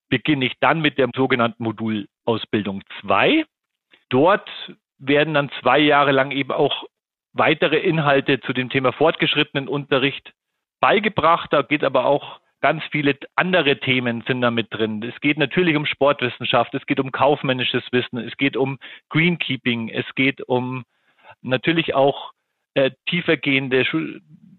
beginne 0.08 0.44
ich 0.44 0.54
dann 0.60 0.80
mit 0.80 0.98
der 0.98 1.08
sogenannten 1.14 1.62
Modulausbildung 1.62 2.82
2. 3.00 3.44
Dort 4.10 4.48
werden 4.98 5.34
dann 5.34 5.50
zwei 5.60 5.78
Jahre 5.78 6.12
lang 6.12 6.30
eben 6.30 6.52
auch 6.52 6.84
weitere 7.34 7.78
Inhalte 7.78 8.40
zu 8.40 8.52
dem 8.52 8.70
Thema 8.70 8.92
fortgeschrittenen 8.92 9.68
Unterricht 9.68 10.32
beigebracht. 10.80 11.52
Da 11.52 11.62
geht 11.62 11.84
aber 11.84 12.06
auch 12.06 12.40
ganz 12.60 12.82
viele 12.90 13.18
andere 13.36 13.78
Themen 13.78 14.24
sind 14.26 14.40
da 14.40 14.50
mit 14.50 14.72
drin. 14.72 15.02
Es 15.02 15.20
geht 15.20 15.36
natürlich 15.36 15.76
um 15.76 15.84
Sportwissenschaft, 15.84 16.72
es 16.72 16.86
geht 16.86 16.98
um 16.98 17.12
kaufmännisches 17.12 17.82
Wissen, 17.92 18.18
es 18.18 18.34
geht 18.38 18.56
um 18.56 18.78
Greenkeeping, 19.10 19.90
es 19.90 20.06
geht 20.14 20.40
um 20.48 20.84
natürlich 21.42 21.94
auch 21.94 22.32
äh, 22.72 22.92
tiefergehende 23.06 23.84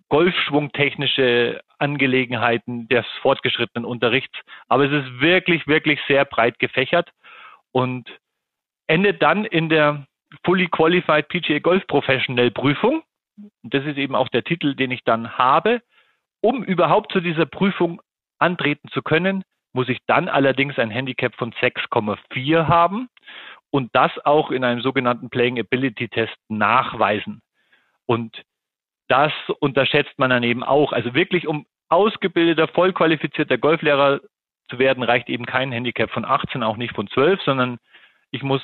golfschwungtechnische 0.09 1.61
Angelegenheiten 1.79 2.87
des 2.89 3.05
fortgeschrittenen 3.21 3.85
Unterrichts. 3.85 4.37
Aber 4.67 4.85
es 4.85 4.91
ist 4.91 5.19
wirklich, 5.19 5.65
wirklich 5.65 5.99
sehr 6.07 6.25
breit 6.25 6.59
gefächert 6.59 7.09
und 7.71 8.07
endet 8.87 9.21
dann 9.21 9.45
in 9.45 9.67
der 9.67 10.05
Fully 10.43 10.67
Qualified 10.67 11.27
PGA 11.29 11.59
Golf 11.59 11.85
Professional 11.87 12.51
Prüfung. 12.51 13.03
Das 13.63 13.85
ist 13.85 13.97
eben 13.97 14.15
auch 14.15 14.29
der 14.29 14.43
Titel, 14.43 14.75
den 14.75 14.91
ich 14.91 15.03
dann 15.03 15.37
habe. 15.37 15.81
Um 16.41 16.63
überhaupt 16.63 17.11
zu 17.11 17.21
dieser 17.21 17.45
Prüfung 17.45 18.01
antreten 18.39 18.89
zu 18.89 19.01
können, 19.01 19.43
muss 19.73 19.89
ich 19.89 19.99
dann 20.07 20.29
allerdings 20.29 20.77
ein 20.79 20.89
Handicap 20.89 21.35
von 21.35 21.51
6,4 21.53 22.67
haben 22.67 23.09
und 23.71 23.93
das 23.93 24.11
auch 24.23 24.51
in 24.51 24.63
einem 24.63 24.81
sogenannten 24.81 25.29
Playing 25.29 25.59
Ability 25.59 26.07
Test 26.07 26.37
nachweisen. 26.47 27.41
Und 28.05 28.43
das 29.07 29.33
unterschätzt 29.59 30.17
man 30.17 30.29
dann 30.29 30.43
eben 30.43 30.63
auch. 30.63 30.93
Also 30.93 31.13
wirklich, 31.13 31.47
um 31.47 31.65
ausgebildeter, 31.89 32.67
vollqualifizierter 32.69 33.57
Golflehrer 33.57 34.21
zu 34.69 34.79
werden, 34.79 35.03
reicht 35.03 35.29
eben 35.29 35.45
kein 35.45 35.71
Handicap 35.71 36.09
von 36.11 36.25
18, 36.25 36.63
auch 36.63 36.77
nicht 36.77 36.95
von 36.95 37.07
12, 37.07 37.41
sondern 37.43 37.77
ich 38.31 38.43
muss 38.43 38.61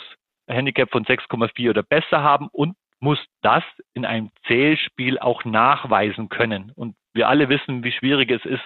Handicap 0.51 0.91
von 0.91 1.05
6,4 1.05 1.69
oder 1.69 1.83
besser 1.83 2.21
haben 2.21 2.47
und 2.51 2.75
muss 2.99 3.19
das 3.41 3.63
in 3.93 4.05
einem 4.05 4.31
Zählspiel 4.47 5.19
auch 5.19 5.43
nachweisen 5.43 6.29
können. 6.29 6.71
Und 6.75 6.95
wir 7.13 7.27
alle 7.27 7.49
wissen, 7.49 7.83
wie 7.83 7.91
schwierig 7.91 8.29
es 8.31 8.45
ist, 8.45 8.63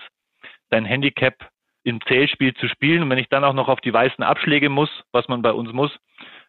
sein 0.70 0.86
Handicap 0.86 1.50
im 1.84 2.02
Zählspiel 2.02 2.54
zu 2.56 2.68
spielen. 2.68 3.04
Und 3.04 3.10
wenn 3.10 3.18
ich 3.18 3.30
dann 3.30 3.44
auch 3.44 3.54
noch 3.54 3.70
auf 3.70 3.80
die 3.80 3.94
weißen 3.94 4.24
Abschläge 4.24 4.70
muss, 4.70 4.90
was 5.12 5.28
man 5.28 5.42
bei 5.42 5.52
uns 5.52 5.72
muss, 5.72 5.96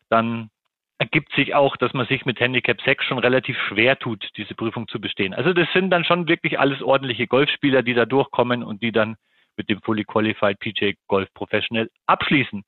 dann 0.08 0.50
ergibt 0.98 1.32
sich 1.34 1.54
auch, 1.54 1.76
dass 1.76 1.92
man 1.92 2.06
sich 2.06 2.24
mit 2.24 2.40
Handicap 2.40 2.80
6 2.80 3.04
schon 3.04 3.18
relativ 3.18 3.56
schwer 3.68 3.98
tut, 3.98 4.28
diese 4.36 4.54
Prüfung 4.54 4.88
zu 4.88 5.00
bestehen. 5.00 5.34
Also 5.34 5.52
das 5.52 5.70
sind 5.72 5.90
dann 5.90 6.04
schon 6.04 6.26
wirklich 6.26 6.58
alles 6.58 6.82
ordentliche 6.82 7.26
Golfspieler, 7.26 7.82
die 7.82 7.94
da 7.94 8.06
durchkommen 8.06 8.62
und 8.62 8.82
die 8.82 8.92
dann 8.92 9.16
mit 9.56 9.68
dem 9.68 9.80
Fully 9.82 10.04
Qualified 10.04 10.58
PJ 10.58 10.92
Golf 11.06 11.32
Professional 11.34 11.90
abschließen. 12.06 12.64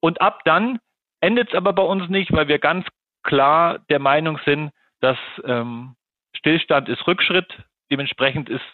Und 0.00 0.20
ab 0.20 0.40
dann 0.44 0.80
endet 1.22 1.48
es 1.48 1.54
aber 1.54 1.72
bei 1.72 1.82
uns 1.82 2.08
nicht, 2.10 2.32
weil 2.32 2.48
wir 2.48 2.58
ganz 2.58 2.86
klar 3.22 3.78
der 3.88 4.00
Meinung 4.00 4.38
sind, 4.44 4.72
dass 5.00 5.18
ähm, 5.44 5.94
Stillstand 6.36 6.88
ist 6.88 7.06
Rückschritt. 7.06 7.64
Dementsprechend 7.90 8.48
ist, 8.48 8.64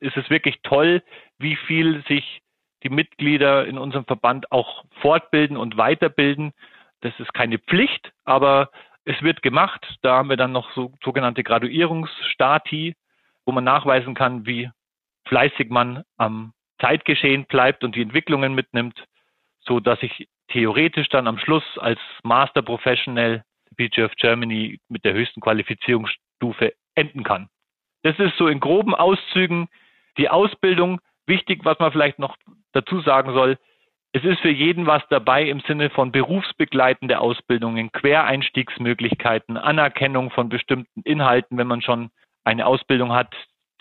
ist 0.00 0.16
es 0.16 0.28
wirklich 0.30 0.60
toll, 0.62 1.02
wie 1.38 1.56
viel 1.56 2.02
sich 2.08 2.40
die 2.82 2.88
Mitglieder 2.88 3.66
in 3.66 3.78
unserem 3.78 4.06
Verband 4.06 4.50
auch 4.50 4.84
fortbilden 5.00 5.56
und 5.56 5.76
weiterbilden. 5.76 6.52
Das 7.02 7.12
ist 7.18 7.34
keine 7.34 7.58
Pflicht, 7.58 8.12
aber 8.24 8.70
es 9.04 9.20
wird 9.22 9.42
gemacht. 9.42 9.86
Da 10.02 10.16
haben 10.16 10.30
wir 10.30 10.36
dann 10.36 10.52
noch 10.52 10.72
so, 10.72 10.92
sogenannte 11.04 11.42
Graduierungsstati, 11.42 12.94
wo 13.44 13.52
man 13.52 13.64
nachweisen 13.64 14.14
kann, 14.14 14.46
wie 14.46 14.70
fleißig 15.26 15.68
man 15.68 16.04
am 16.16 16.54
Zeitgeschehen 16.80 17.44
bleibt 17.44 17.84
und 17.84 17.94
die 17.94 18.02
Entwicklungen 18.02 18.54
mitnimmt, 18.54 19.04
so 19.60 19.80
dass 19.80 20.02
ich 20.02 20.28
theoretisch 20.48 21.08
dann 21.08 21.26
am 21.26 21.38
Schluss 21.38 21.64
als 21.78 22.00
Master 22.22 22.62
Professional 22.62 23.44
BGF 23.76 24.14
Germany 24.16 24.80
mit 24.88 25.04
der 25.04 25.14
höchsten 25.14 25.40
Qualifizierungsstufe 25.40 26.72
enden 26.94 27.22
kann. 27.22 27.48
Das 28.02 28.18
ist 28.18 28.36
so 28.36 28.48
in 28.48 28.60
groben 28.60 28.94
Auszügen 28.94 29.68
die 30.18 30.28
Ausbildung. 30.28 31.00
Wichtig, 31.26 31.64
was 31.64 31.78
man 31.78 31.92
vielleicht 31.92 32.18
noch 32.18 32.36
dazu 32.72 33.00
sagen 33.00 33.32
soll, 33.32 33.58
es 34.12 34.24
ist 34.24 34.40
für 34.40 34.50
jeden 34.50 34.86
was 34.86 35.02
dabei 35.08 35.44
im 35.44 35.60
Sinne 35.60 35.88
von 35.88 36.10
berufsbegleitende 36.10 37.20
Ausbildungen, 37.20 37.92
Quereinstiegsmöglichkeiten, 37.92 39.56
Anerkennung 39.56 40.30
von 40.30 40.48
bestimmten 40.48 41.02
Inhalten, 41.02 41.56
wenn 41.58 41.68
man 41.68 41.80
schon 41.80 42.10
eine 42.42 42.66
Ausbildung 42.66 43.12
hat, 43.12 43.32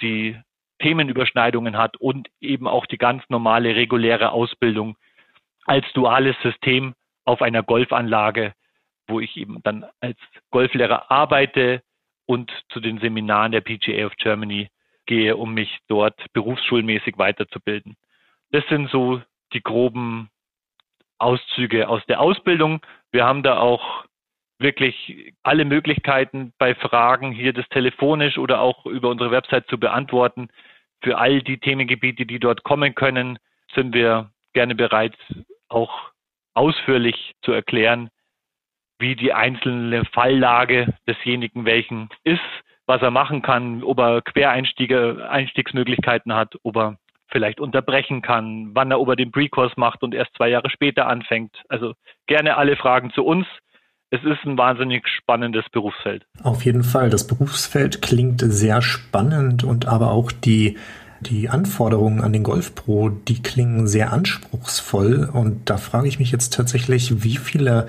die 0.02 0.38
Themenüberschneidungen 0.80 1.78
hat 1.78 1.98
und 1.98 2.30
eben 2.40 2.68
auch 2.68 2.86
die 2.86 3.00
ganz 3.00 3.24
normale 3.30 3.76
reguläre 3.76 4.32
Ausbildung 4.32 4.98
als 5.70 5.86
duales 5.94 6.36
System 6.42 6.96
auf 7.26 7.44
einer 7.44 7.62
Golfanlage, 7.62 8.54
wo 9.08 9.20
ich 9.20 9.38
eben 9.38 9.62
dann 9.62 9.86
als 10.00 10.18
Golflehrer 10.50 11.12
arbeite 11.12 11.84
und 12.26 12.52
zu 12.70 12.80
den 12.80 13.00
Seminaren 13.00 13.52
der 13.52 13.62
PGA 13.62 14.08
of 14.08 14.16
Germany 14.16 14.70
gehe, 15.06 15.38
um 15.38 15.54
mich 15.54 15.78
dort 15.88 16.20
berufsschulmäßig 16.34 17.20
weiterzubilden. 17.20 17.98
Das 18.52 18.66
sind 18.68 18.90
so 18.90 19.22
die 19.54 19.62
groben 19.62 20.32
Auszüge 21.20 21.88
aus 21.88 22.04
der 22.08 22.20
Ausbildung. 22.20 22.84
Wir 23.12 23.26
haben 23.26 23.44
da 23.44 23.60
auch 23.60 24.06
wirklich 24.58 25.34
alle 25.44 25.66
Möglichkeiten 25.66 26.52
bei 26.58 26.74
Fragen 26.74 27.32
hier 27.32 27.54
das 27.54 27.70
telefonisch 27.70 28.40
oder 28.40 28.62
auch 28.62 28.88
über 28.88 29.10
unsere 29.10 29.30
Website 29.30 29.68
zu 29.68 29.80
beantworten. 29.80 30.50
Für 31.04 31.20
all 31.20 31.44
die 31.44 31.60
Themengebiete, 31.60 32.26
die 32.26 32.40
dort 32.40 32.64
kommen 32.64 32.96
können, 32.96 33.38
sind 33.76 33.94
wir 33.94 34.32
gerne 34.54 34.74
bereit, 34.74 35.16
auch 35.70 36.12
ausführlich 36.54 37.34
zu 37.42 37.52
erklären, 37.52 38.10
wie 39.00 39.16
die 39.16 39.34
einzelne 39.34 40.04
Falllage 40.06 40.94
desjenigen 41.08 41.66
welchen 41.66 42.10
ist, 42.24 42.42
was 42.86 43.02
er 43.02 43.12
machen 43.12 43.42
kann, 43.42 43.84
ob 43.84 44.00
er 44.00 44.22
Quereinstiege, 44.22 45.28
Einstiegsmöglichkeiten 45.30 46.34
hat, 46.34 46.56
ob 46.64 46.76
er 46.76 46.98
vielleicht 47.32 47.60
unterbrechen 47.60 48.22
kann, 48.22 48.72
wann 48.74 48.92
er, 48.92 49.00
ob 49.00 49.10
er 49.10 49.16
den 49.16 49.32
Pre-Kurs 49.32 49.74
macht 49.78 50.04
und 50.04 50.14
erst 50.14 50.36
zwei 50.36 50.50
Jahre 50.50 50.70
später 50.70 51.08
anfängt. 51.08 51.56
Also 51.70 51.94
gerne 52.28 52.58
alle 52.58 52.76
Fragen 52.76 53.12
zu 53.12 53.24
uns. 53.24 53.46
Es 54.10 54.24
ist 54.24 54.44
ein 54.44 54.58
wahnsinnig 54.58 55.08
spannendes 55.08 55.66
Berufsfeld. 55.72 56.26
Auf 56.42 56.66
jeden 56.66 56.84
Fall. 56.84 57.12
Das 57.12 57.28
Berufsfeld 57.28 58.02
klingt 58.02 58.42
sehr 58.42 58.82
spannend 58.82 59.64
und 59.64 59.88
aber 59.88 60.10
auch 60.12 60.32
die 60.32 60.78
die 61.22 61.50
Anforderungen 61.50 62.22
an 62.22 62.34
den 62.34 62.44
Golf 62.44 62.76
Pro, 62.76 63.10
die 63.10 63.42
klingen 63.42 63.88
sehr 63.88 64.14
anspruchsvoll 64.14 65.30
und 65.32 65.70
da 65.70 65.78
frage 65.78 66.08
ich 66.08 66.20
mich 66.20 66.32
jetzt 66.32 66.54
tatsächlich, 66.54 67.24
wie 67.24 67.38
viele 67.38 67.88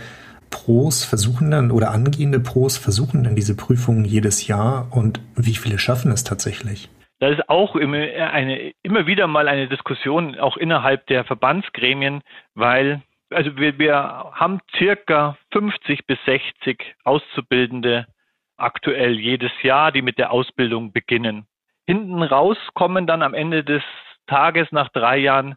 Pros 0.50 1.04
versuchen 1.04 1.50
dann 1.50 1.70
oder 1.70 1.92
angehende 1.92 2.40
Pros 2.40 2.76
versuchen 2.76 3.24
dann 3.24 3.36
diese 3.36 3.56
Prüfungen 3.56 4.04
jedes 4.04 4.46
Jahr 4.46 4.88
und 4.90 5.20
wie 5.36 5.54
viele 5.54 5.78
schaffen 5.78 6.10
es 6.10 6.24
tatsächlich? 6.24 6.88
Das 7.20 7.32
ist 7.32 7.48
auch 7.48 7.76
immer, 7.76 7.98
eine, 7.98 8.72
immer 8.82 9.06
wieder 9.06 9.26
mal 9.26 9.46
eine 9.46 9.68
Diskussion, 9.68 10.38
auch 10.38 10.56
innerhalb 10.56 11.06
der 11.06 11.24
Verbandsgremien, 11.24 12.22
weil 12.54 13.02
also 13.32 13.56
wir, 13.56 13.78
wir 13.78 13.94
haben 13.94 14.60
circa 14.76 15.36
50 15.52 16.06
bis 16.06 16.18
60 16.24 16.96
Auszubildende 17.04 18.06
aktuell 18.56 19.18
jedes 19.18 19.52
Jahr, 19.62 19.92
die 19.92 20.02
mit 20.02 20.18
der 20.18 20.32
Ausbildung 20.32 20.92
beginnen. 20.92 21.46
Hinten 21.90 22.22
raus 22.22 22.56
kommen 22.74 23.08
dann 23.08 23.20
am 23.20 23.34
Ende 23.34 23.64
des 23.64 23.82
Tages 24.28 24.70
nach 24.70 24.90
drei 24.90 25.16
Jahren 25.16 25.56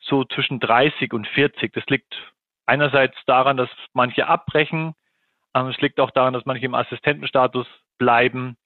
so 0.00 0.24
zwischen 0.24 0.58
30 0.58 1.12
und 1.12 1.28
40. 1.28 1.72
Das 1.72 1.86
liegt 1.86 2.12
einerseits 2.66 3.16
daran, 3.26 3.56
dass 3.56 3.68
manche 3.92 4.26
abbrechen. 4.26 4.96
Es 5.52 5.80
liegt 5.80 6.00
auch 6.00 6.10
daran, 6.10 6.34
dass 6.34 6.44
manche 6.44 6.66
im 6.66 6.74
Assistentenstatus 6.74 7.68
bleiben. 7.98 8.56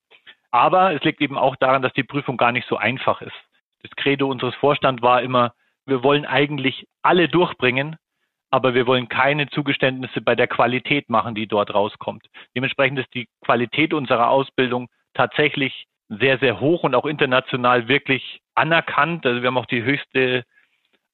Aber 0.51 0.95
es 0.95 1.03
liegt 1.03 1.21
eben 1.21 1.37
auch 1.37 1.57
daran, 1.57 1.83
dass 1.83 1.93
die 1.93 2.05
Prüfung 2.05 2.39
gar 2.39 2.53
nicht 2.53 2.67
so 2.67 2.79
einfach 2.79 3.21
ist. 3.21 3.37
Das 3.83 3.91
Credo 3.91 4.27
unseres 4.27 4.55
Vorstands 4.55 5.03
war 5.03 5.21
immer, 5.21 5.53
wir 5.85 6.03
wollen 6.03 6.25
eigentlich 6.25 6.87
alle 7.03 7.29
durchbringen, 7.29 7.97
aber 8.49 8.73
wir 8.73 8.87
wollen 8.87 9.11
keine 9.11 9.51
Zugeständnisse 9.51 10.23
bei 10.23 10.35
der 10.35 10.49
Qualität 10.49 11.11
machen, 11.11 11.35
die 11.35 11.49
dort 11.49 11.75
rauskommt. 11.75 12.29
Dementsprechend 12.57 12.99
ist 12.99 13.13
die 13.13 13.29
Qualität 13.45 13.93
unserer 13.93 14.31
Ausbildung 14.31 14.89
tatsächlich 15.13 15.85
sehr, 16.09 16.39
sehr 16.39 16.61
hoch 16.61 16.85
und 16.85 16.95
auch 16.95 17.07
international 17.07 17.89
wirklich 17.89 18.41
anerkannt. 18.55 19.27
Also 19.27 19.43
wir 19.43 19.49
haben 19.49 19.59
auch 19.59 19.67
die 19.67 19.83
höchste 19.83 20.45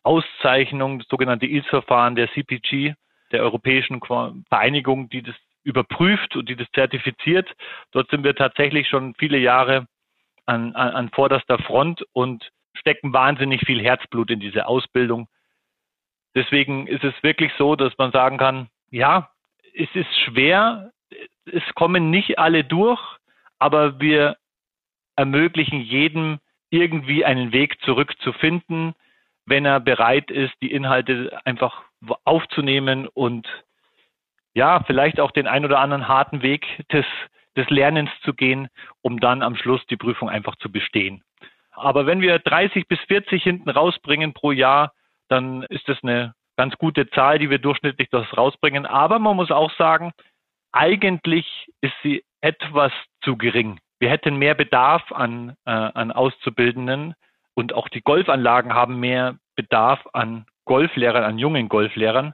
Auszeichnung, 0.02 1.00
das 1.00 1.08
sogenannte 1.08 1.46
ILS-Verfahren 1.46 2.14
der 2.14 2.30
CPG, 2.32 2.94
der 3.32 3.42
Europäischen 3.42 4.00
Vereinigung, 4.48 5.08
die 5.08 5.22
das 5.22 5.34
überprüft 5.64 6.36
und 6.36 6.48
die 6.48 6.56
das 6.56 6.68
zertifiziert. 6.74 7.50
Dort 7.92 8.10
sind 8.10 8.22
wir 8.22 8.34
tatsächlich 8.34 8.88
schon 8.88 9.14
viele 9.18 9.38
Jahre 9.38 9.86
an, 10.46 10.74
an, 10.74 10.90
an 10.90 11.10
vorderster 11.10 11.58
Front 11.58 12.04
und 12.12 12.50
stecken 12.74 13.12
wahnsinnig 13.12 13.62
viel 13.64 13.82
Herzblut 13.82 14.30
in 14.30 14.40
diese 14.40 14.66
Ausbildung. 14.66 15.26
Deswegen 16.34 16.86
ist 16.86 17.04
es 17.04 17.14
wirklich 17.22 17.52
so, 17.56 17.76
dass 17.76 17.96
man 17.96 18.12
sagen 18.12 18.38
kann, 18.38 18.68
ja, 18.90 19.30
es 19.74 19.88
ist 19.94 20.14
schwer, 20.24 20.90
es 21.46 21.62
kommen 21.74 22.10
nicht 22.10 22.38
alle 22.38 22.64
durch, 22.64 23.00
aber 23.58 24.00
wir 24.00 24.36
ermöglichen 25.16 25.80
jedem 25.80 26.38
irgendwie 26.70 27.24
einen 27.24 27.52
Weg 27.52 27.80
zurückzufinden, 27.82 28.94
wenn 29.46 29.64
er 29.64 29.80
bereit 29.80 30.30
ist, 30.30 30.54
die 30.62 30.72
Inhalte 30.72 31.38
einfach 31.44 31.82
aufzunehmen 32.24 33.06
und 33.08 33.46
ja, 34.54 34.82
vielleicht 34.86 35.20
auch 35.20 35.30
den 35.30 35.46
ein 35.46 35.64
oder 35.64 35.80
anderen 35.80 36.08
harten 36.08 36.42
Weg 36.42 36.66
des, 36.92 37.04
des 37.56 37.68
Lernens 37.70 38.10
zu 38.22 38.34
gehen, 38.34 38.68
um 39.02 39.20
dann 39.20 39.42
am 39.42 39.56
Schluss 39.56 39.84
die 39.86 39.96
Prüfung 39.96 40.28
einfach 40.28 40.56
zu 40.56 40.70
bestehen. 40.70 41.22
Aber 41.72 42.06
wenn 42.06 42.20
wir 42.20 42.38
30 42.38 42.86
bis 42.86 43.00
40 43.08 43.42
hinten 43.42 43.68
rausbringen 43.68 44.32
pro 44.32 44.52
Jahr, 44.52 44.92
dann 45.28 45.64
ist 45.64 45.88
das 45.88 45.98
eine 46.02 46.34
ganz 46.56 46.76
gute 46.76 47.10
Zahl, 47.10 47.38
die 47.38 47.50
wir 47.50 47.58
durchschnittlich 47.58 48.08
das 48.10 48.26
rausbringen. 48.36 48.86
Aber 48.86 49.18
man 49.18 49.36
muss 49.36 49.50
auch 49.50 49.72
sagen, 49.76 50.12
eigentlich 50.72 51.46
ist 51.80 51.94
sie 52.02 52.24
etwas 52.40 52.92
zu 53.22 53.36
gering. 53.36 53.80
Wir 53.98 54.10
hätten 54.10 54.36
mehr 54.36 54.54
Bedarf 54.54 55.12
an, 55.12 55.56
äh, 55.66 55.70
an 55.70 56.12
Auszubildenden 56.12 57.14
und 57.54 57.72
auch 57.72 57.88
die 57.88 58.02
Golfanlagen 58.02 58.74
haben 58.74 59.00
mehr 59.00 59.36
Bedarf 59.56 60.00
an 60.12 60.46
Golflehrern, 60.64 61.24
an 61.24 61.38
jungen 61.38 61.68
Golflehrern. 61.68 62.32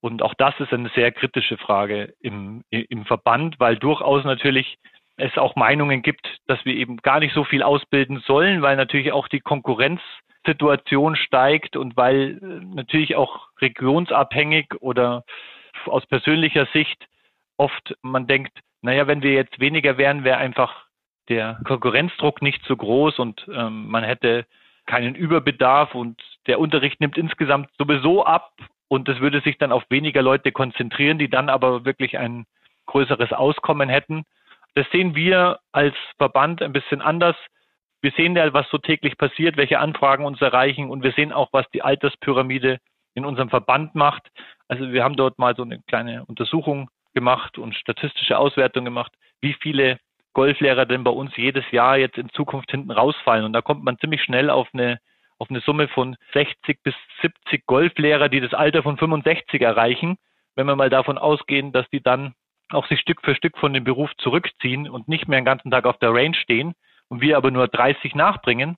Und 0.00 0.22
auch 0.22 0.34
das 0.34 0.58
ist 0.60 0.72
eine 0.72 0.90
sehr 0.94 1.12
kritische 1.12 1.56
Frage 1.58 2.14
im, 2.20 2.62
im 2.70 3.04
Verband, 3.04 3.58
weil 3.58 3.76
durchaus 3.76 4.24
natürlich 4.24 4.78
es 5.16 5.36
auch 5.36 5.56
Meinungen 5.56 6.02
gibt, 6.02 6.38
dass 6.46 6.64
wir 6.64 6.74
eben 6.74 6.98
gar 6.98 7.18
nicht 7.18 7.34
so 7.34 7.44
viel 7.44 7.62
ausbilden 7.62 8.22
sollen, 8.26 8.62
weil 8.62 8.76
natürlich 8.76 9.12
auch 9.12 9.26
die 9.26 9.40
Konkurrenzsituation 9.40 11.16
steigt 11.16 11.76
und 11.76 11.96
weil 11.96 12.38
äh, 12.40 12.64
natürlich 12.74 13.16
auch 13.16 13.48
regionsabhängig 13.60 14.74
oder 14.80 15.24
aus 15.86 16.06
persönlicher 16.06 16.66
Sicht 16.72 17.06
oft 17.56 17.96
man 18.02 18.26
denkt, 18.28 18.56
naja, 18.82 19.08
wenn 19.08 19.22
wir 19.22 19.32
jetzt 19.32 19.58
weniger 19.58 19.98
wären, 19.98 20.22
wäre 20.22 20.38
einfach 20.38 20.87
der 21.28 21.58
Konkurrenzdruck 21.64 22.42
nicht 22.42 22.64
so 22.66 22.76
groß 22.76 23.18
und 23.18 23.46
ähm, 23.52 23.88
man 23.88 24.04
hätte 24.04 24.46
keinen 24.86 25.14
Überbedarf 25.14 25.94
und 25.94 26.20
der 26.46 26.58
Unterricht 26.58 27.00
nimmt 27.00 27.18
insgesamt 27.18 27.68
sowieso 27.78 28.24
ab 28.24 28.52
und 28.88 29.08
es 29.08 29.20
würde 29.20 29.40
sich 29.42 29.58
dann 29.58 29.72
auf 29.72 29.84
weniger 29.90 30.22
Leute 30.22 30.50
konzentrieren, 30.50 31.18
die 31.18 31.28
dann 31.28 31.48
aber 31.48 31.84
wirklich 31.84 32.18
ein 32.18 32.46
größeres 32.86 33.32
Auskommen 33.32 33.88
hätten. 33.88 34.24
Das 34.74 34.86
sehen 34.90 35.14
wir 35.14 35.60
als 35.72 35.94
Verband 36.16 36.62
ein 36.62 36.72
bisschen 36.72 37.02
anders. 37.02 37.36
Wir 38.00 38.12
sehen 38.12 38.36
ja, 38.36 38.52
was 38.54 38.68
so 38.70 38.78
täglich 38.78 39.18
passiert, 39.18 39.56
welche 39.56 39.78
Anfragen 39.78 40.24
uns 40.24 40.40
erreichen 40.40 40.88
und 40.88 41.02
wir 41.02 41.12
sehen 41.12 41.32
auch, 41.32 41.48
was 41.52 41.68
die 41.70 41.82
Alterspyramide 41.82 42.78
in 43.14 43.24
unserem 43.24 43.50
Verband 43.50 43.94
macht. 43.94 44.28
Also 44.68 44.92
wir 44.92 45.04
haben 45.04 45.16
dort 45.16 45.38
mal 45.38 45.54
so 45.56 45.62
eine 45.62 45.80
kleine 45.88 46.24
Untersuchung 46.26 46.88
gemacht 47.14 47.58
und 47.58 47.74
statistische 47.74 48.38
Auswertung 48.38 48.84
gemacht, 48.84 49.12
wie 49.40 49.54
viele 49.54 49.98
Golflehrer 50.38 50.86
denn 50.86 51.02
bei 51.02 51.10
uns 51.10 51.36
jedes 51.36 51.68
Jahr 51.72 51.98
jetzt 51.98 52.16
in 52.16 52.28
Zukunft 52.28 52.70
hinten 52.70 52.92
rausfallen. 52.92 53.44
Und 53.44 53.52
da 53.54 53.60
kommt 53.60 53.82
man 53.82 53.98
ziemlich 53.98 54.22
schnell 54.22 54.50
auf 54.50 54.68
eine, 54.72 55.00
auf 55.36 55.50
eine 55.50 55.58
Summe 55.58 55.88
von 55.88 56.14
60 56.32 56.80
bis 56.84 56.94
70 57.22 57.66
Golflehrer, 57.66 58.28
die 58.28 58.38
das 58.40 58.54
Alter 58.54 58.84
von 58.84 58.96
65 58.98 59.60
erreichen. 59.60 60.16
Wenn 60.54 60.68
wir 60.68 60.76
mal 60.76 60.90
davon 60.90 61.18
ausgehen, 61.18 61.72
dass 61.72 61.90
die 61.90 62.00
dann 62.00 62.34
auch 62.70 62.86
sich 62.86 63.00
Stück 63.00 63.20
für 63.24 63.34
Stück 63.34 63.58
von 63.58 63.72
dem 63.72 63.82
Beruf 63.82 64.12
zurückziehen 64.18 64.88
und 64.88 65.08
nicht 65.08 65.26
mehr 65.26 65.40
den 65.40 65.44
ganzen 65.44 65.72
Tag 65.72 65.86
auf 65.86 65.98
der 65.98 66.14
Range 66.14 66.36
stehen 66.36 66.74
und 67.08 67.20
wir 67.20 67.36
aber 67.36 67.50
nur 67.50 67.66
30 67.66 68.14
nachbringen, 68.14 68.76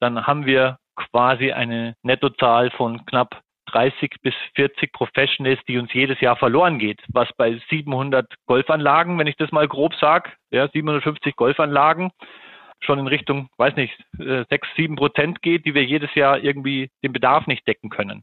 dann 0.00 0.26
haben 0.26 0.44
wir 0.44 0.78
quasi 0.96 1.52
eine 1.52 1.94
Nettozahl 2.02 2.72
von 2.72 3.06
knapp 3.06 3.42
30 3.66 4.16
bis 4.22 4.34
40 4.54 4.92
Professionals, 4.92 5.60
die 5.68 5.78
uns 5.78 5.92
jedes 5.92 6.20
Jahr 6.20 6.36
verloren 6.36 6.78
geht, 6.78 7.02
was 7.08 7.28
bei 7.36 7.60
700 7.70 8.32
Golfanlagen, 8.46 9.18
wenn 9.18 9.26
ich 9.26 9.36
das 9.36 9.52
mal 9.52 9.68
grob 9.68 9.94
sage, 9.94 10.30
ja, 10.50 10.68
750 10.68 11.36
Golfanlagen, 11.36 12.10
schon 12.80 12.98
in 12.98 13.06
Richtung, 13.06 13.48
weiß 13.56 13.76
nicht, 13.76 13.96
6, 14.18 14.50
äh, 14.50 14.58
7 14.76 14.96
Prozent 14.96 15.42
geht, 15.42 15.64
die 15.66 15.74
wir 15.74 15.84
jedes 15.84 16.14
Jahr 16.14 16.38
irgendwie 16.38 16.90
den 17.02 17.12
Bedarf 17.12 17.46
nicht 17.46 17.66
decken 17.66 17.90
können. 17.90 18.22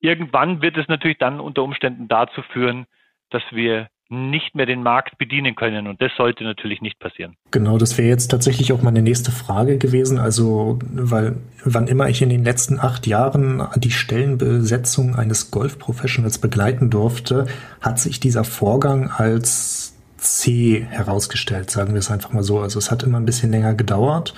Irgendwann 0.00 0.62
wird 0.62 0.76
es 0.76 0.88
natürlich 0.88 1.18
dann 1.18 1.40
unter 1.40 1.62
Umständen 1.62 2.08
dazu 2.08 2.42
führen, 2.42 2.86
dass 3.30 3.42
wir 3.50 3.88
nicht 4.14 4.54
mehr 4.54 4.66
den 4.66 4.82
Markt 4.82 5.18
bedienen 5.18 5.54
können. 5.54 5.86
Und 5.86 6.00
das 6.00 6.12
sollte 6.16 6.44
natürlich 6.44 6.80
nicht 6.80 6.98
passieren. 6.98 7.36
Genau, 7.50 7.78
das 7.78 7.98
wäre 7.98 8.08
jetzt 8.08 8.28
tatsächlich 8.28 8.72
auch 8.72 8.82
meine 8.82 9.02
nächste 9.02 9.30
Frage 9.30 9.78
gewesen. 9.78 10.18
Also, 10.18 10.78
weil 10.92 11.36
wann 11.64 11.86
immer 11.86 12.08
ich 12.08 12.22
in 12.22 12.28
den 12.28 12.44
letzten 12.44 12.78
acht 12.78 13.06
Jahren 13.06 13.62
die 13.76 13.90
Stellenbesetzung 13.90 15.16
eines 15.16 15.50
Golf-Professionals 15.50 16.38
begleiten 16.38 16.90
durfte, 16.90 17.46
hat 17.80 17.98
sich 17.98 18.20
dieser 18.20 18.44
Vorgang 18.44 19.10
als 19.10 19.96
C 20.18 20.86
herausgestellt, 20.88 21.70
sagen 21.70 21.92
wir 21.92 21.98
es 21.98 22.10
einfach 22.10 22.32
mal 22.32 22.42
so. 22.42 22.60
Also 22.60 22.78
es 22.78 22.90
hat 22.90 23.02
immer 23.02 23.18
ein 23.18 23.26
bisschen 23.26 23.50
länger 23.50 23.74
gedauert 23.74 24.34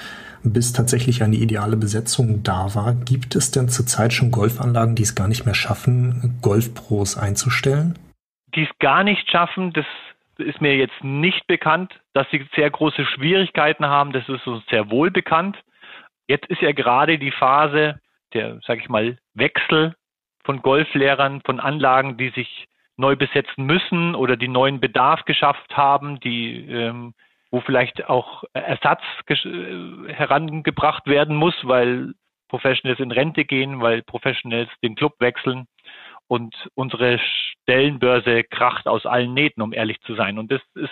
bis 0.53 0.73
tatsächlich 0.73 1.23
eine 1.23 1.37
ideale 1.37 1.77
Besetzung 1.77 2.43
da 2.43 2.75
war. 2.75 2.95
Gibt 2.95 3.37
es 3.37 3.51
denn 3.51 3.69
zurzeit 3.69 4.13
schon 4.13 4.31
Golfanlagen, 4.31 4.95
die 4.95 5.03
es 5.03 5.15
gar 5.15 5.29
nicht 5.29 5.45
mehr 5.45 5.55
schaffen, 5.55 6.39
Golfpros 6.43 7.17
einzustellen? 7.17 7.99
Die 8.57 8.65
es 8.65 8.79
gar 8.79 9.05
nicht 9.05 9.31
schaffen, 9.31 9.73
das 9.73 9.87
ist 10.39 10.61
mir 10.61 10.77
jetzt 10.77 11.03
nicht 11.03 11.47
bekannt, 11.47 12.01
dass 12.13 12.29
sie 12.31 12.47
sehr 12.55 12.71
große 12.71 13.07
Schwierigkeiten 13.07 13.87
haben. 13.87 14.13
Das 14.13 14.29
ist 14.29 14.47
uns 14.47 14.65
sehr 14.67 14.91
wohl 14.91 15.11
bekannt. 15.11 15.57
Jetzt 16.27 16.47
ist 16.47 16.61
ja 16.61 16.73
gerade 16.73 17.19
die 17.19 17.31
Phase 17.31 18.01
der, 18.35 18.61
sage 18.67 18.81
ich 18.81 18.89
mal, 18.89 19.17
Wechsel 19.35 19.95
von 20.45 20.63
Golflehrern, 20.63 21.43
von 21.45 21.61
Anlagen, 21.61 22.17
die 22.17 22.31
sich 22.31 22.67
neu 22.97 23.17
besetzen 23.17 23.65
müssen 23.65 24.15
oder 24.15 24.37
die 24.37 24.49
neuen 24.49 24.81
Bedarf 24.81 25.25
geschafft 25.25 25.77
haben, 25.77 26.21
die 26.21 26.67
ähm, 26.69 27.15
wo 27.51 27.61
vielleicht 27.61 28.09
auch 28.09 28.45
Ersatz 28.53 29.03
äh, 29.29 30.13
herangebracht 30.13 31.07
werden 31.07 31.37
muss, 31.37 31.55
weil 31.63 32.15
Professionals 32.49 33.01
in 33.01 33.13
Rente 33.13 33.45
gehen, 33.45 33.81
weil 33.81 34.03
Professionals 34.03 34.71
den 34.83 34.95
Club 34.95 35.15
wechseln 35.21 35.67
und 36.29 36.55
unsere 36.75 37.19
Stellenbörse 37.19 38.45
kracht 38.45 38.87
aus 38.87 39.07
allen 39.07 39.35
Nähten, 39.35 39.63
um 39.63 39.73
ehrlich 39.73 40.01
zu 40.03 40.15
sein. 40.15 40.39
Und 40.39 40.51
das 40.51 40.61
ist, 40.75 40.91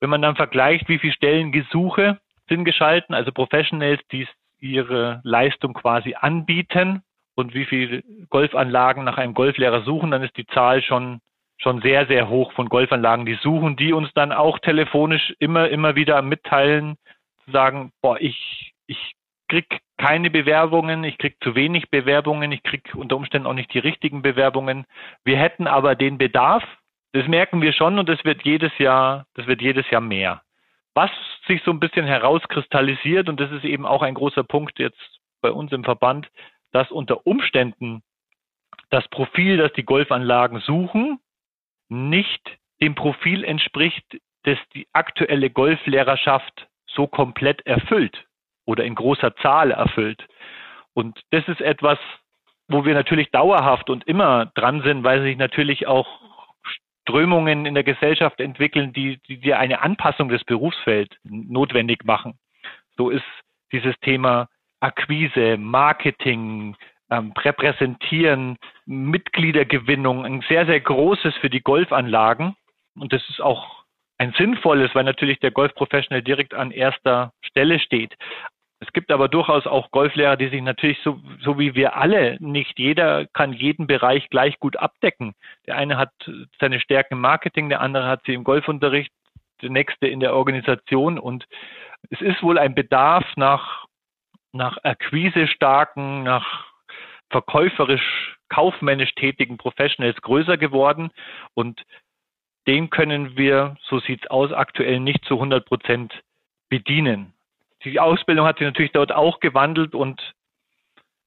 wenn 0.00 0.10
man 0.10 0.22
dann 0.22 0.36
vergleicht, 0.36 0.88
wie 0.88 0.98
viele 0.98 1.12
Stellengesuche 1.12 2.18
sind 2.48 2.64
geschalten, 2.64 3.14
also 3.14 3.32
Professionals, 3.32 4.00
die 4.12 4.26
ihre 4.60 5.20
Leistung 5.24 5.74
quasi 5.74 6.14
anbieten 6.14 7.02
und 7.34 7.54
wie 7.54 7.64
viele 7.64 8.02
Golfanlagen 8.30 9.04
nach 9.04 9.18
einem 9.18 9.34
Golflehrer 9.34 9.82
suchen, 9.82 10.10
dann 10.10 10.22
ist 10.22 10.36
die 10.36 10.46
Zahl 10.46 10.82
schon 10.82 11.20
schon 11.58 11.80
sehr, 11.82 12.06
sehr 12.06 12.28
hoch 12.28 12.52
von 12.52 12.68
Golfanlagen, 12.68 13.26
die 13.26 13.38
suchen, 13.40 13.76
die 13.76 13.92
uns 13.92 14.10
dann 14.14 14.32
auch 14.32 14.58
telefonisch 14.58 15.34
immer, 15.38 15.68
immer 15.68 15.94
wieder 15.94 16.20
mitteilen, 16.20 16.96
zu 17.44 17.52
sagen, 17.52 17.92
boah, 18.02 18.20
ich, 18.20 18.72
ich 18.86 19.14
krieg 19.54 19.80
keine 19.98 20.30
Bewerbungen, 20.30 21.04
ich 21.04 21.16
krieg 21.18 21.36
zu 21.42 21.54
wenig 21.54 21.88
Bewerbungen, 21.90 22.50
ich 22.50 22.62
krieg 22.64 22.92
unter 22.94 23.16
Umständen 23.16 23.46
auch 23.46 23.54
nicht 23.54 23.72
die 23.72 23.78
richtigen 23.78 24.22
Bewerbungen. 24.22 24.84
Wir 25.24 25.38
hätten 25.38 25.68
aber 25.68 25.94
den 25.94 26.18
Bedarf, 26.18 26.64
das 27.12 27.28
merken 27.28 27.62
wir 27.62 27.72
schon 27.72 27.98
und 27.98 28.08
das 28.08 28.24
wird 28.24 28.42
jedes 28.42 28.76
Jahr, 28.78 29.26
das 29.34 29.46
wird 29.46 29.62
jedes 29.62 29.88
Jahr 29.90 30.00
mehr. 30.00 30.42
Was 30.94 31.10
sich 31.46 31.62
so 31.64 31.70
ein 31.70 31.78
bisschen 31.78 32.06
herauskristallisiert 32.06 33.28
und 33.28 33.38
das 33.38 33.52
ist 33.52 33.64
eben 33.64 33.86
auch 33.86 34.02
ein 34.02 34.14
großer 34.14 34.42
Punkt 34.42 34.78
jetzt 34.80 35.20
bei 35.40 35.52
uns 35.52 35.70
im 35.72 35.84
Verband, 35.84 36.28
dass 36.72 36.90
unter 36.90 37.24
Umständen 37.26 38.02
das 38.90 39.06
Profil, 39.08 39.58
das 39.58 39.72
die 39.74 39.84
Golfanlagen 39.84 40.60
suchen, 40.60 41.20
nicht 41.88 42.58
dem 42.80 42.96
Profil 42.96 43.44
entspricht, 43.44 44.04
das 44.42 44.58
die 44.74 44.88
aktuelle 44.92 45.50
Golflehrerschaft 45.50 46.66
so 46.86 47.06
komplett 47.06 47.64
erfüllt 47.66 48.24
oder 48.66 48.84
in 48.84 48.94
großer 48.94 49.34
Zahl 49.36 49.70
erfüllt. 49.70 50.26
Und 50.94 51.20
das 51.30 51.46
ist 51.48 51.60
etwas, 51.60 51.98
wo 52.68 52.84
wir 52.84 52.94
natürlich 52.94 53.30
dauerhaft 53.30 53.90
und 53.90 54.06
immer 54.06 54.46
dran 54.54 54.82
sind, 54.82 55.04
weil 55.04 55.22
sich 55.22 55.36
natürlich 55.36 55.86
auch 55.86 56.20
Strömungen 57.02 57.66
in 57.66 57.74
der 57.74 57.84
Gesellschaft 57.84 58.40
entwickeln, 58.40 58.92
die, 58.92 59.18
die, 59.28 59.38
die 59.38 59.54
eine 59.54 59.82
Anpassung 59.82 60.28
des 60.28 60.42
Berufsfelds 60.44 61.14
notwendig 61.24 62.04
machen. 62.04 62.38
So 62.96 63.10
ist 63.10 63.24
dieses 63.72 63.94
Thema 64.00 64.48
Akquise, 64.80 65.56
Marketing, 65.58 66.76
ähm, 67.10 67.32
Repräsentieren, 67.36 68.56
Mitgliedergewinnung 68.86 70.24
ein 70.24 70.42
sehr, 70.48 70.64
sehr 70.66 70.80
großes 70.80 71.34
für 71.36 71.50
die 71.50 71.60
Golfanlagen. 71.60 72.54
Und 72.96 73.12
das 73.12 73.28
ist 73.28 73.40
auch 73.40 73.84
ein 74.18 74.32
sinnvolles, 74.38 74.94
weil 74.94 75.04
natürlich 75.04 75.40
der 75.40 75.50
Golfprofessional 75.50 76.22
direkt 76.22 76.54
an 76.54 76.70
erster 76.70 77.32
Stelle 77.42 77.78
steht. 77.80 78.14
Es 78.86 78.92
gibt 78.92 79.10
aber 79.10 79.28
durchaus 79.28 79.66
auch 79.66 79.90
Golflehrer, 79.90 80.36
die 80.36 80.48
sich 80.48 80.60
natürlich 80.60 80.98
so, 81.02 81.20
so 81.40 81.58
wie 81.58 81.74
wir 81.74 81.96
alle, 81.96 82.36
nicht 82.40 82.78
jeder 82.78 83.26
kann 83.26 83.52
jeden 83.52 83.86
Bereich 83.86 84.28
gleich 84.28 84.58
gut 84.60 84.76
abdecken. 84.76 85.34
Der 85.66 85.76
eine 85.76 85.96
hat 85.96 86.12
seine 86.60 86.80
Stärken 86.80 87.14
im 87.14 87.20
Marketing, 87.20 87.68
der 87.68 87.80
andere 87.80 88.06
hat 88.06 88.22
sie 88.26 88.34
im 88.34 88.44
Golfunterricht, 88.44 89.12
der 89.62 89.70
nächste 89.70 90.06
in 90.06 90.20
der 90.20 90.34
Organisation. 90.34 91.18
Und 91.18 91.46
es 92.10 92.20
ist 92.20 92.42
wohl 92.42 92.58
ein 92.58 92.74
Bedarf 92.74 93.24
nach, 93.36 93.86
nach 94.52 94.76
Akquise 94.82 95.46
starken, 95.48 96.22
nach 96.22 96.66
verkäuferisch, 97.30 98.36
kaufmännisch 98.50 99.14
tätigen 99.14 99.56
Professionals 99.56 100.20
größer 100.20 100.58
geworden 100.58 101.10
und 101.54 101.82
den 102.66 102.90
können 102.90 103.36
wir, 103.36 103.76
so 103.82 103.98
sieht 103.98 104.22
es 104.24 104.30
aus, 104.30 104.52
aktuell 104.52 105.00
nicht 105.00 105.24
zu 105.24 105.34
100 105.34 105.66
Prozent 105.66 106.22
bedienen. 106.68 107.34
Die 107.84 108.00
Ausbildung 108.00 108.46
hat 108.46 108.58
sich 108.58 108.66
natürlich 108.66 108.92
dort 108.92 109.12
auch 109.12 109.40
gewandelt 109.40 109.94
und 109.94 110.20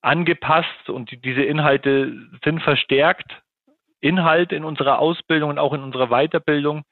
angepasst 0.02 0.90
und 0.90 1.24
diese 1.24 1.44
Inhalte 1.44 2.30
sind 2.44 2.62
verstärkt. 2.62 3.42
Inhalt 4.00 4.52
in 4.52 4.64
unserer 4.64 5.00
Ausbildung 5.00 5.50
und 5.50 5.60
auch 5.60 5.74
in 5.74 5.82
unserer 5.82 6.08
Weiterbildung. 6.08 6.84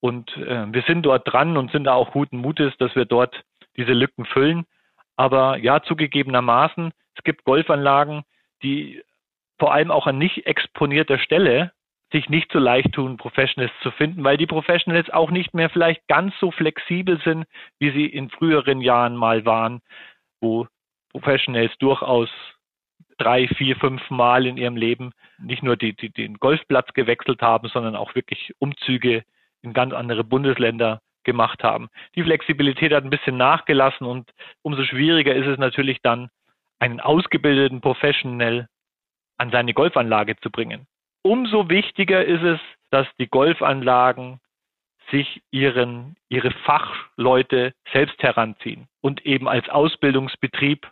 Und 0.00 0.36
äh, 0.36 0.72
wir 0.72 0.82
sind 0.82 1.02
dort 1.02 1.30
dran 1.30 1.56
und 1.56 1.72
sind 1.72 1.84
da 1.84 1.94
auch 1.94 2.12
guten 2.12 2.38
Mutes, 2.38 2.72
dass 2.78 2.94
wir 2.94 3.06
dort 3.06 3.42
diese 3.76 3.92
Lücken 3.92 4.26
füllen. 4.26 4.64
Aber 5.16 5.56
ja, 5.56 5.82
zugegebenermaßen, 5.82 6.92
es 7.16 7.24
gibt 7.24 7.44
Golfanlagen, 7.44 8.22
die 8.62 9.02
vor 9.58 9.72
allem 9.72 9.90
auch 9.90 10.06
an 10.06 10.18
nicht 10.18 10.46
exponierter 10.46 11.18
Stelle 11.18 11.72
sich 12.12 12.28
nicht 12.28 12.50
so 12.52 12.58
leicht 12.58 12.92
tun, 12.92 13.16
Professionals 13.16 13.72
zu 13.82 13.90
finden, 13.90 14.24
weil 14.24 14.36
die 14.36 14.46
Professionals 14.46 15.10
auch 15.10 15.30
nicht 15.30 15.52
mehr 15.54 15.68
vielleicht 15.68 16.06
ganz 16.08 16.34
so 16.40 16.50
flexibel 16.50 17.20
sind, 17.22 17.44
wie 17.78 17.90
sie 17.90 18.06
in 18.06 18.30
früheren 18.30 18.80
Jahren 18.80 19.16
mal 19.16 19.44
waren, 19.44 19.80
wo 20.40 20.66
Professionals 21.10 21.72
durchaus 21.78 22.30
drei, 23.18 23.48
vier, 23.48 23.76
fünf 23.76 24.08
Mal 24.10 24.46
in 24.46 24.56
ihrem 24.56 24.76
Leben 24.76 25.12
nicht 25.38 25.62
nur 25.62 25.76
die, 25.76 25.94
die, 25.94 26.10
den 26.10 26.34
Golfplatz 26.34 26.92
gewechselt 26.94 27.42
haben, 27.42 27.68
sondern 27.68 27.96
auch 27.96 28.14
wirklich 28.14 28.54
Umzüge 28.58 29.24
in 29.62 29.72
ganz 29.72 29.92
andere 29.92 30.24
Bundesländer 30.24 31.00
gemacht 31.24 31.62
haben. 31.62 31.88
Die 32.14 32.22
Flexibilität 32.22 32.92
hat 32.92 33.04
ein 33.04 33.10
bisschen 33.10 33.36
nachgelassen 33.36 34.06
und 34.06 34.30
umso 34.62 34.84
schwieriger 34.84 35.34
ist 35.34 35.46
es 35.46 35.58
natürlich 35.58 35.98
dann, 36.02 36.30
einen 36.78 37.00
ausgebildeten 37.00 37.80
Professional 37.80 38.68
an 39.36 39.50
seine 39.50 39.74
Golfanlage 39.74 40.36
zu 40.36 40.50
bringen. 40.50 40.86
Umso 41.28 41.68
wichtiger 41.68 42.24
ist 42.24 42.42
es, 42.42 42.58
dass 42.88 43.06
die 43.18 43.28
Golfanlagen 43.28 44.40
sich 45.10 45.42
ihren, 45.50 46.16
ihre 46.30 46.50
Fachleute 46.64 47.74
selbst 47.92 48.22
heranziehen 48.22 48.88
und 49.02 49.26
eben 49.26 49.46
als 49.46 49.68
Ausbildungsbetrieb 49.68 50.90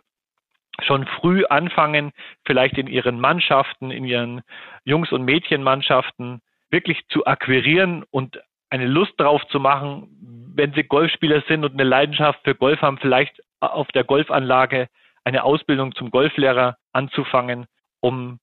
schon 0.83 1.07
früh 1.07 1.43
anfangen, 1.45 2.11
vielleicht 2.45 2.77
in 2.77 2.85
ihren 2.85 3.19
Mannschaften, 3.19 3.89
in 3.89 4.05
ihren 4.05 4.43
Jungs- 4.85 5.11
und 5.11 5.25
Mädchenmannschaften 5.25 6.41
wirklich 6.69 7.07
zu 7.07 7.25
akquirieren 7.25 8.05
und 8.11 8.39
eine 8.69 8.85
Lust 8.85 9.13
drauf 9.17 9.41
zu 9.47 9.59
machen, 9.59 10.53
wenn 10.53 10.71
sie 10.73 10.83
Golfspieler 10.83 11.41
sind 11.47 11.65
und 11.65 11.73
eine 11.73 11.83
Leidenschaft 11.83 12.41
für 12.43 12.53
Golf 12.53 12.79
haben, 12.83 12.99
vielleicht 12.99 13.41
auf 13.59 13.87
der 13.87 14.03
Golfanlage 14.03 14.87
eine 15.23 15.43
Ausbildung 15.43 15.95
zum 15.95 16.11
Golflehrer 16.11 16.77
anzufangen, 16.93 17.65
um 18.01 18.37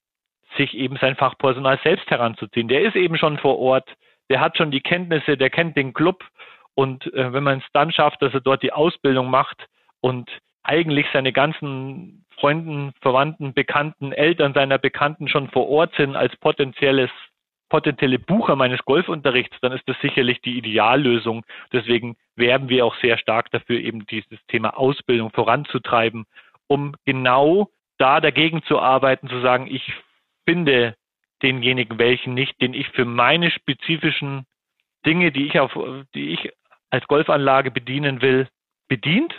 sich 0.57 0.75
eben 0.75 0.97
sein 0.97 1.17
Fachpersonal 1.17 1.79
selbst 1.83 2.11
heranzuziehen. 2.11 2.69
Der 2.69 2.83
ist 2.83 2.97
eben 2.97 3.17
schon 3.17 3.39
vor 3.39 3.59
Ort, 3.59 3.89
der 4.31 4.41
hat 4.41 4.57
schon 4.57 4.71
die 4.71 4.81
Kenntnisse, 4.81 5.37
der 5.37 5.51
kennt 5.51 5.77
den 5.77 5.93
Club 5.93 6.25
und 6.75 7.13
äh, 7.15 7.33
wenn 7.33 7.45
man 7.45 7.59
es 7.59 7.65
dann 7.73 7.93
schafft, 7.93 8.23
dass 8.23 8.35
er 8.35 8.41
dort 8.41 8.63
die 8.63 8.73
Ausbildung 8.73 9.31
macht 9.31 9.67
und 10.01 10.31
eigentlich 10.63 11.07
seine 11.13 11.33
ganzen 11.33 12.25
Freunden, 12.39 12.93
Verwandten, 13.01 13.55
Bekannten, 13.55 14.13
Eltern 14.13 14.55
seiner 14.55 14.79
Bekannten 14.79 15.29
schon 15.29 15.49
vor 15.51 15.69
Ort 15.69 15.95
sind 15.97 16.17
als 16.17 16.35
potenzielles 16.37 17.11
potenzielle 17.71 18.21
Bucher 18.21 18.55
meines 18.55 18.85
Golfunterrichts, 18.85 19.57
dann 19.61 19.73
ist 19.73 19.89
das 19.89 19.97
sicherlich 20.01 20.41
die 20.43 20.59
Ideallösung. 20.59 21.45
Deswegen 21.73 22.15
werben 22.37 22.69
wir 22.69 22.87
auch 22.87 22.95
sehr 22.97 23.19
stark 23.19 23.51
dafür, 23.51 23.81
eben 23.81 24.07
dieses 24.07 24.39
Thema 24.47 24.79
Ausbildung 24.79 25.31
voranzutreiben 25.31 26.25
um 26.67 26.95
genau 27.05 27.71
da 27.99 28.21
dagegen 28.21 28.63
zu 28.65 28.79
arbeiten, 28.81 29.29
zu 29.29 29.41
sagen, 29.41 29.67
ich 29.69 29.93
finde 30.47 30.97
denjenigen 31.43 31.99
welchen 31.99 32.35
nicht, 32.35 32.61
den 32.61 32.75
ich 32.75 32.89
für 32.91 33.05
meine 33.05 33.51
spezifischen 33.51 34.47
Dinge, 35.05 35.33
die 35.33 35.47
ich 35.47 35.61
auf, 35.61 35.73
die 36.15 36.31
ich 36.31 36.51
als 36.91 37.07
Golfanlage 37.07 37.71
bedienen 37.71 38.23
will, 38.23 38.49
bedient. 38.89 39.35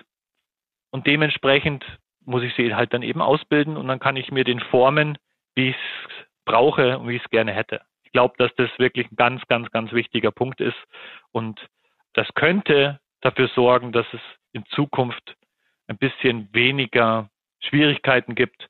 Und 0.91 1.07
dementsprechend 1.07 1.83
muss 2.25 2.43
ich 2.43 2.53
sie 2.55 2.75
halt 2.75 2.93
dann 2.93 3.03
eben 3.03 3.21
ausbilden 3.21 3.77
und 3.77 3.87
dann 3.87 3.99
kann 3.99 4.17
ich 4.17 4.31
mir 4.31 4.43
den 4.43 4.59
formen, 4.59 5.17
wie 5.55 5.69
ich 5.69 5.75
es 5.75 6.25
brauche 6.45 6.99
und 6.99 7.07
wie 7.07 7.15
ich 7.15 7.23
es 7.23 7.29
gerne 7.29 7.53
hätte. 7.53 7.81
Ich 8.03 8.11
glaube, 8.11 8.35
dass 8.37 8.53
das 8.55 8.69
wirklich 8.77 9.09
ein 9.11 9.15
ganz, 9.15 9.41
ganz, 9.47 9.69
ganz 9.71 9.91
wichtiger 9.91 10.31
Punkt 10.31 10.61
ist 10.61 10.77
und 11.31 11.59
das 12.13 12.27
könnte 12.35 12.99
dafür 13.21 13.49
sorgen, 13.49 13.91
dass 13.91 14.05
es 14.13 14.21
in 14.53 14.65
Zukunft 14.67 15.35
ein 15.87 15.97
bisschen 15.97 16.49
weniger 16.53 17.29
Schwierigkeiten 17.59 18.35
gibt, 18.35 18.69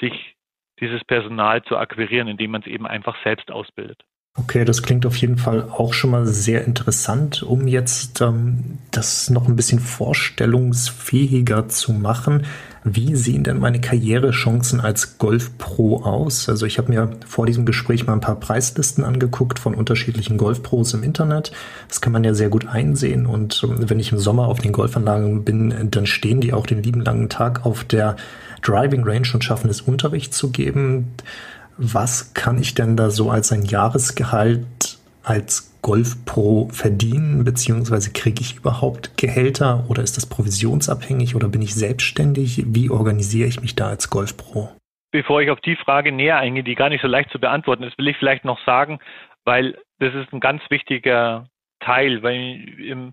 sich 0.00 0.36
dieses 0.80 1.04
Personal 1.04 1.62
zu 1.62 1.76
akquirieren, 1.76 2.28
indem 2.28 2.52
man 2.52 2.62
es 2.62 2.66
eben 2.66 2.86
einfach 2.86 3.16
selbst 3.24 3.50
ausbildet. 3.50 4.02
Okay, 4.34 4.64
das 4.64 4.82
klingt 4.82 5.04
auf 5.04 5.16
jeden 5.16 5.36
Fall 5.36 5.68
auch 5.70 5.92
schon 5.92 6.10
mal 6.10 6.26
sehr 6.26 6.64
interessant, 6.64 7.42
um 7.42 7.68
jetzt 7.68 8.22
ähm, 8.22 8.78
das 8.90 9.28
noch 9.28 9.46
ein 9.46 9.56
bisschen 9.56 9.78
vorstellungsfähiger 9.78 11.68
zu 11.68 11.92
machen. 11.92 12.46
Wie 12.82 13.14
sehen 13.14 13.44
denn 13.44 13.60
meine 13.60 13.82
Karrierechancen 13.82 14.80
als 14.80 15.18
Golfpro 15.18 16.02
aus? 16.04 16.48
Also 16.48 16.64
ich 16.64 16.78
habe 16.78 16.90
mir 16.90 17.10
vor 17.26 17.44
diesem 17.44 17.66
Gespräch 17.66 18.06
mal 18.06 18.14
ein 18.14 18.20
paar 18.20 18.40
Preislisten 18.40 19.04
angeguckt 19.04 19.58
von 19.58 19.74
unterschiedlichen 19.74 20.38
Golfpros 20.38 20.94
im 20.94 21.02
Internet. 21.02 21.52
Das 21.88 22.00
kann 22.00 22.14
man 22.14 22.24
ja 22.24 22.32
sehr 22.32 22.48
gut 22.48 22.66
einsehen. 22.66 23.26
Und 23.26 23.62
ähm, 23.62 23.90
wenn 23.90 24.00
ich 24.00 24.12
im 24.12 24.18
Sommer 24.18 24.48
auf 24.48 24.60
den 24.60 24.72
Golfanlagen 24.72 25.44
bin, 25.44 25.90
dann 25.90 26.06
stehen 26.06 26.40
die 26.40 26.54
auch 26.54 26.66
den 26.66 26.82
lieben 26.82 27.02
langen 27.02 27.28
Tag 27.28 27.66
auf 27.66 27.84
der 27.84 28.16
Driving 28.62 29.04
Range 29.04 29.28
und 29.34 29.44
schaffen 29.44 29.68
es, 29.68 29.80
Unterricht 29.82 30.32
zu 30.32 30.50
geben 30.50 31.14
was 31.76 32.34
kann 32.34 32.58
ich 32.58 32.74
denn 32.74 32.96
da 32.96 33.10
so 33.10 33.30
als 33.30 33.52
ein 33.52 33.62
Jahresgehalt 33.62 34.98
als 35.24 35.78
Golf-Pro 35.82 36.68
verdienen, 36.68 37.44
beziehungsweise 37.44 38.12
kriege 38.12 38.40
ich 38.40 38.56
überhaupt 38.56 39.16
Gehälter 39.16 39.84
oder 39.88 40.02
ist 40.02 40.16
das 40.16 40.28
provisionsabhängig 40.28 41.34
oder 41.34 41.48
bin 41.48 41.62
ich 41.62 41.74
selbstständig? 41.74 42.62
Wie 42.66 42.90
organisiere 42.90 43.48
ich 43.48 43.60
mich 43.60 43.74
da 43.74 43.88
als 43.88 44.10
Golf-Pro? 44.10 44.70
Bevor 45.10 45.42
ich 45.42 45.50
auf 45.50 45.60
die 45.60 45.76
Frage 45.76 46.12
näher 46.12 46.38
eingehe, 46.38 46.64
die 46.64 46.74
gar 46.74 46.88
nicht 46.88 47.02
so 47.02 47.08
leicht 47.08 47.30
zu 47.30 47.38
beantworten 47.38 47.82
ist, 47.82 47.98
will 47.98 48.08
ich 48.08 48.16
vielleicht 48.16 48.44
noch 48.44 48.64
sagen, 48.64 48.98
weil 49.44 49.76
das 49.98 50.14
ist 50.14 50.32
ein 50.32 50.40
ganz 50.40 50.62
wichtiger 50.70 51.48
Teil, 51.80 52.22
weil 52.22 52.64
im, 52.78 53.12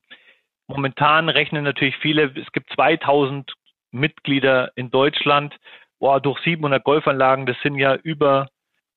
momentan 0.68 1.30
rechnen 1.30 1.64
natürlich 1.64 1.96
viele, 1.98 2.32
es 2.36 2.52
gibt 2.52 2.72
2000 2.74 3.52
Mitglieder 3.92 4.72
in 4.76 4.92
Deutschland, 4.92 5.56
boah, 6.00 6.20
durch 6.20 6.40
700 6.42 6.84
Golfanlagen, 6.84 7.46
das 7.46 7.58
sind 7.62 7.76
ja 7.76 7.96
über, 7.96 8.48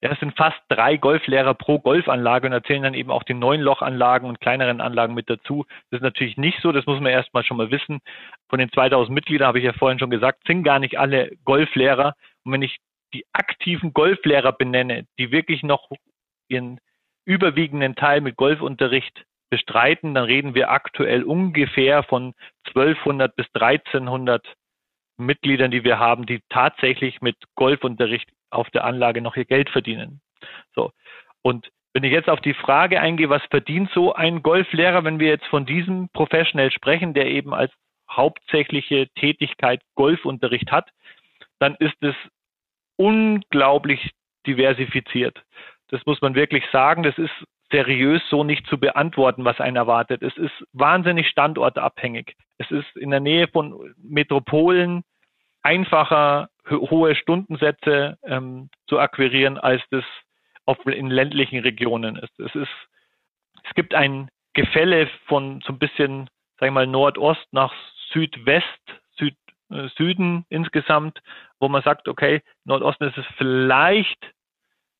ja, 0.01 0.09
das 0.09 0.20
sind 0.20 0.36
fast 0.36 0.59
drei 0.68 0.97
Golflehrer 0.97 1.55
pro 1.55 1.78
Golfanlage 1.78 2.47
und 2.47 2.53
erzählen 2.53 2.82
dann 2.82 2.95
eben 2.95 3.11
auch 3.11 3.22
die 3.22 3.34
neun 3.34 3.61
Lochanlagen 3.61 4.28
und 4.28 4.40
kleineren 4.40 4.80
Anlagen 4.80 5.14
mit 5.14 5.28
dazu. 5.30 5.64
Das 5.90 5.99
ist 5.99 6.05
natürlich 6.05 6.36
nicht 6.36 6.61
so, 6.61 6.72
das 6.72 6.86
muss 6.86 7.01
man 7.01 7.12
erstmal 7.12 7.45
schon 7.45 7.57
mal 7.57 7.70
wissen. 7.70 8.01
Von 8.49 8.59
den 8.59 8.70
2000 8.72 9.14
Mitgliedern 9.14 9.49
habe 9.49 9.59
ich 9.59 9.64
ja 9.64 9.72
vorhin 9.72 9.99
schon 9.99 10.11
gesagt, 10.11 10.47
sind 10.47 10.64
gar 10.64 10.78
nicht 10.78 10.99
alle 10.99 11.32
Golflehrer. 11.45 12.14
Und 12.45 12.53
wenn 12.53 12.62
ich 12.62 12.78
die 13.14 13.24
aktiven 13.32 13.93
Golflehrer 13.93 14.53
benenne, 14.53 15.07
die 15.18 15.30
wirklich 15.30 15.62
noch 15.62 15.90
ihren 16.49 16.80
überwiegenden 17.24 17.95
Teil 17.95 18.20
mit 18.20 18.36
Golfunterricht 18.36 19.24
bestreiten, 19.51 20.14
dann 20.14 20.24
reden 20.24 20.55
wir 20.55 20.70
aktuell 20.70 21.22
ungefähr 21.24 22.03
von 22.03 22.34
1200 22.68 23.36
bis 23.36 23.47
1300 23.55 24.45
Mitgliedern, 25.17 25.71
die 25.71 25.85
wir 25.85 25.99
haben, 25.99 26.27
die 26.27 26.41
tatsächlich 26.49 27.21
mit 27.21 27.37
Golfunterricht 27.55 28.29
auf 28.51 28.71
der 28.71 28.85
Anlage 28.85 29.21
noch 29.21 29.37
ihr 29.37 29.45
Geld 29.45 29.71
verdienen. 29.71 30.21
So. 30.75 30.93
Und 31.43 31.71
wenn 31.95 32.05
ich 32.05 32.13
jetzt 32.13 32.29
auf 32.29 32.41
die 32.41 32.55
Frage 32.55 33.01
eingehe, 33.01 33.29
was 33.29 33.43
verdient 33.51 33.91
so 33.93 34.15
ein 34.15 34.43
Golflehrer, 34.43 35.05
wenn 35.05 35.21
wir 35.21 35.29
jetzt 35.29 35.47
von 35.47 35.67
diesem 35.67 36.09
Professional 36.11 36.71
sprechen, 36.71 37.13
der 37.15 37.27
eben 37.27 37.53
als 37.53 37.73
hauptsächliche 38.11 39.09
Tätigkeit 39.15 39.83
Golfunterricht 39.95 40.71
hat, 40.71 40.91
dann 41.59 41.77
ist 41.77 41.97
es 42.01 42.15
unglaublich 42.97 44.11
diversifiziert. 44.47 45.43
Das 45.89 46.05
muss 46.07 46.21
man 46.21 46.35
wirklich 46.35 46.65
sagen. 46.73 47.03
Das 47.03 47.17
ist 47.19 47.33
seriös 47.73 48.23
so 48.31 48.45
nicht 48.45 48.66
zu 48.68 48.79
beantworten, 48.79 49.45
was 49.45 49.61
einen 49.61 49.77
erwartet. 49.77 50.23
Es 50.23 50.37
ist 50.37 50.53
wahnsinnig 50.73 51.29
standortabhängig. 51.29 52.37
Es 52.59 52.70
ist 52.70 52.97
in 52.97 53.11
der 53.11 53.20
Nähe 53.20 53.49
von 53.49 53.95
Metropolen 53.97 55.03
einfacher, 55.62 56.51
hohe 56.70 57.14
Stundensätze 57.16 58.18
ähm, 58.25 58.68
zu 58.87 59.01
akquirieren, 59.01 59.59
als 59.59 59.83
das 59.91 60.05
auf, 60.66 60.79
in 60.87 61.11
ländlichen 61.11 61.61
Regionen 61.61 62.16
ist. 62.16 62.39
Es 62.39 62.55
ist, 62.55 62.70
es 63.64 63.75
gibt 63.75 63.95
ein 63.95 64.29
Gefälle 64.53 65.09
von 65.27 65.61
so 65.66 65.73
ein 65.73 65.79
bisschen, 65.79 66.29
sag 66.59 66.68
ich 66.68 66.73
mal, 66.73 66.87
Nordost 66.87 67.47
nach 67.53 67.73
Südwest, 68.12 68.66
Süd, 69.16 69.37
äh, 69.70 69.89
Süden 69.97 70.45
insgesamt, 70.51 71.20
wo 71.59 71.68
man 71.68 71.83
sagt, 71.83 72.07
okay, 72.07 72.43
Nordosten 72.64 73.09
ist 73.09 73.18
es 73.18 73.27
vielleicht 73.39 74.33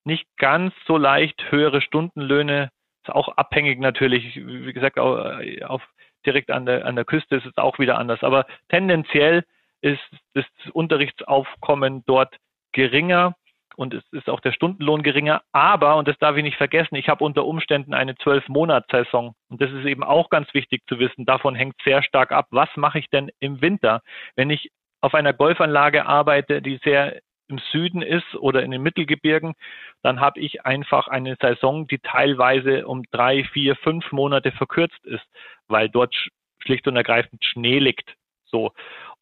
nicht 0.05 0.27
ganz 0.37 0.75
so 0.87 0.97
leicht, 0.97 1.51
höhere 1.51 1.81
Stundenlöhne, 1.81 2.71
ist 3.05 3.13
auch 3.13 3.37
abhängig 3.37 3.81
natürlich, 3.81 4.37
wie 4.37 4.73
gesagt, 4.73 4.99
auf, 4.99 5.83
direkt 6.25 6.51
an 6.51 6.67
der, 6.67 6.87
an 6.87 6.97
der 6.97 7.05
Küste 7.05 7.37
ist 7.37 7.47
es 7.47 7.57
auch 7.57 7.79
wieder 7.79 7.99
anders. 7.99 8.23
Aber 8.23 8.47
tendenziell 8.69 9.45
ist 9.81 10.01
das 10.35 10.45
Unterrichtsaufkommen 10.73 12.05
dort 12.07 12.37
geringer 12.73 13.35
und 13.77 13.95
es 13.95 14.05
ist 14.13 14.29
auch 14.29 14.41
der 14.41 14.53
Stundenlohn 14.53 15.03
geringer. 15.03 15.43
Aber, 15.53 15.97
und 15.97 16.07
das 16.07 16.19
darf 16.19 16.37
ich 16.37 16.43
nicht 16.43 16.57
vergessen, 16.57 16.95
ich 16.95 17.09
habe 17.09 17.25
unter 17.25 17.45
Umständen 17.45 17.95
eine 17.95 18.15
Zwölf-Monats-Saison. 18.17 19.35
Und 19.49 19.61
das 19.61 19.71
ist 19.71 19.87
eben 19.87 20.05
auch 20.05 20.31
ganz 20.31 20.53
wichtig 20.55 20.83
zu 20.87 20.99
wissen. 20.99 21.25
Davon 21.25 21.55
hängt 21.55 21.77
sehr 21.85 22.03
stark 22.03 22.33
ab, 22.33 22.47
was 22.51 22.69
mache 22.77 22.99
ich 22.99 23.09
denn 23.11 23.31
im 23.41 23.61
Winter, 23.61 24.03
wenn 24.37 24.51
ich 24.51 24.71
auf 25.01 25.15
einer 25.15 25.33
Golfanlage 25.33 26.07
arbeite, 26.07 26.63
die 26.63 26.79
sehr 26.85 27.21
im 27.53 27.59
Süden 27.71 28.03
ist 28.03 28.35
oder 28.37 28.63
in 28.63 28.71
den 28.71 28.83
Mittelgebirgen, 28.83 29.55
dann 30.03 30.21
habe 30.21 30.41
ich 30.41 30.65
einfach 30.65 31.07
eine 31.09 31.37
Saison, 31.41 31.87
die 31.87 31.99
teilweise 31.99 32.87
um 32.87 33.03
drei, 33.11 33.45
vier, 33.45 33.77
fünf 33.77 34.11
Monate 34.11 34.53
verkürzt 34.53 35.05
ist, 35.05 35.25
weil 35.69 35.89
dort 35.89 36.15
schlicht 36.59 36.89
und 36.89 36.97
ergreifend 36.97 37.45
Schnee 37.45 37.79
liegt. 37.79 38.15
So. 38.45 38.73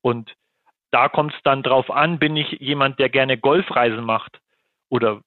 Und 0.01 0.35
da 0.91 1.09
kommt 1.09 1.35
es 1.35 1.43
dann 1.43 1.63
drauf 1.63 1.91
an, 1.91 2.19
bin 2.19 2.37
ich 2.37 2.53
jemand, 2.61 2.99
der 2.99 3.09
gerne 3.09 3.37
Golfreisen 3.37 4.05
macht 4.05 4.39
oder 4.89 5.21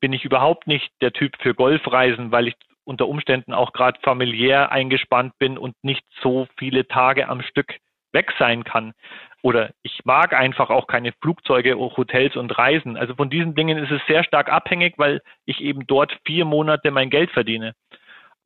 bin 0.00 0.12
ich 0.12 0.24
überhaupt 0.24 0.66
nicht 0.66 0.90
der 1.00 1.12
Typ 1.12 1.36
für 1.40 1.54
Golfreisen, 1.54 2.32
weil 2.32 2.48
ich 2.48 2.54
unter 2.84 3.08
Umständen 3.08 3.52
auch 3.52 3.72
gerade 3.72 4.00
familiär 4.02 4.72
eingespannt 4.72 5.34
bin 5.38 5.58
und 5.58 5.74
nicht 5.82 6.04
so 6.22 6.48
viele 6.58 6.88
Tage 6.88 7.28
am 7.28 7.42
Stück 7.42 7.76
weg 8.12 8.32
sein 8.38 8.64
kann. 8.64 8.94
Oder 9.42 9.70
ich 9.82 10.00
mag 10.04 10.32
einfach 10.32 10.70
auch 10.70 10.86
keine 10.86 11.12
Flugzeuge, 11.20 11.78
Hotels 11.78 12.36
und 12.36 12.56
Reisen. 12.58 12.96
Also 12.96 13.14
von 13.14 13.30
diesen 13.30 13.54
Dingen 13.54 13.78
ist 13.78 13.90
es 13.90 14.00
sehr 14.08 14.24
stark 14.24 14.50
abhängig, 14.50 14.94
weil 14.98 15.20
ich 15.44 15.60
eben 15.60 15.86
dort 15.86 16.16
vier 16.26 16.44
Monate 16.44 16.90
mein 16.90 17.10
Geld 17.10 17.30
verdiene. 17.30 17.74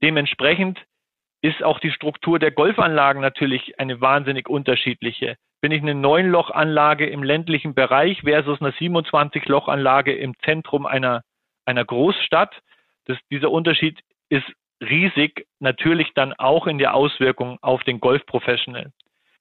Dementsprechend 0.03 0.80
ist 1.40 1.62
auch 1.62 1.80
die 1.80 1.90
Struktur 1.90 2.38
der 2.38 2.51
Golfanlagen 2.51 3.22
natürlich 3.22 3.78
eine 3.78 4.01
wahnsinnig 4.01 4.49
unterschiedliche. 4.49 5.36
Bin 5.61 5.72
ich 5.72 5.82
eine 5.82 5.95
Neun-Loch-Anlage 5.95 7.07
im 7.07 7.22
ländlichen 7.22 7.74
Bereich 7.74 8.20
versus 8.22 8.61
eine 8.61 8.70
27-Loch-Anlage 8.70 10.14
im 10.14 10.34
Zentrum 10.45 10.86
einer, 10.86 11.22
einer 11.64 11.84
Großstadt, 11.84 12.55
das, 13.07 13.18
dieser 13.30 13.51
Unterschied 13.51 14.01
ist 14.28 14.47
riesig, 14.80 15.47
natürlich 15.61 16.12
dann 16.14 16.32
auch 16.34 16.66
in 16.66 16.78
der 16.78 16.95
Auswirkung 16.95 17.59
auf 17.62 17.82
den 17.84 18.01
Golf-Professional. 18.01 18.90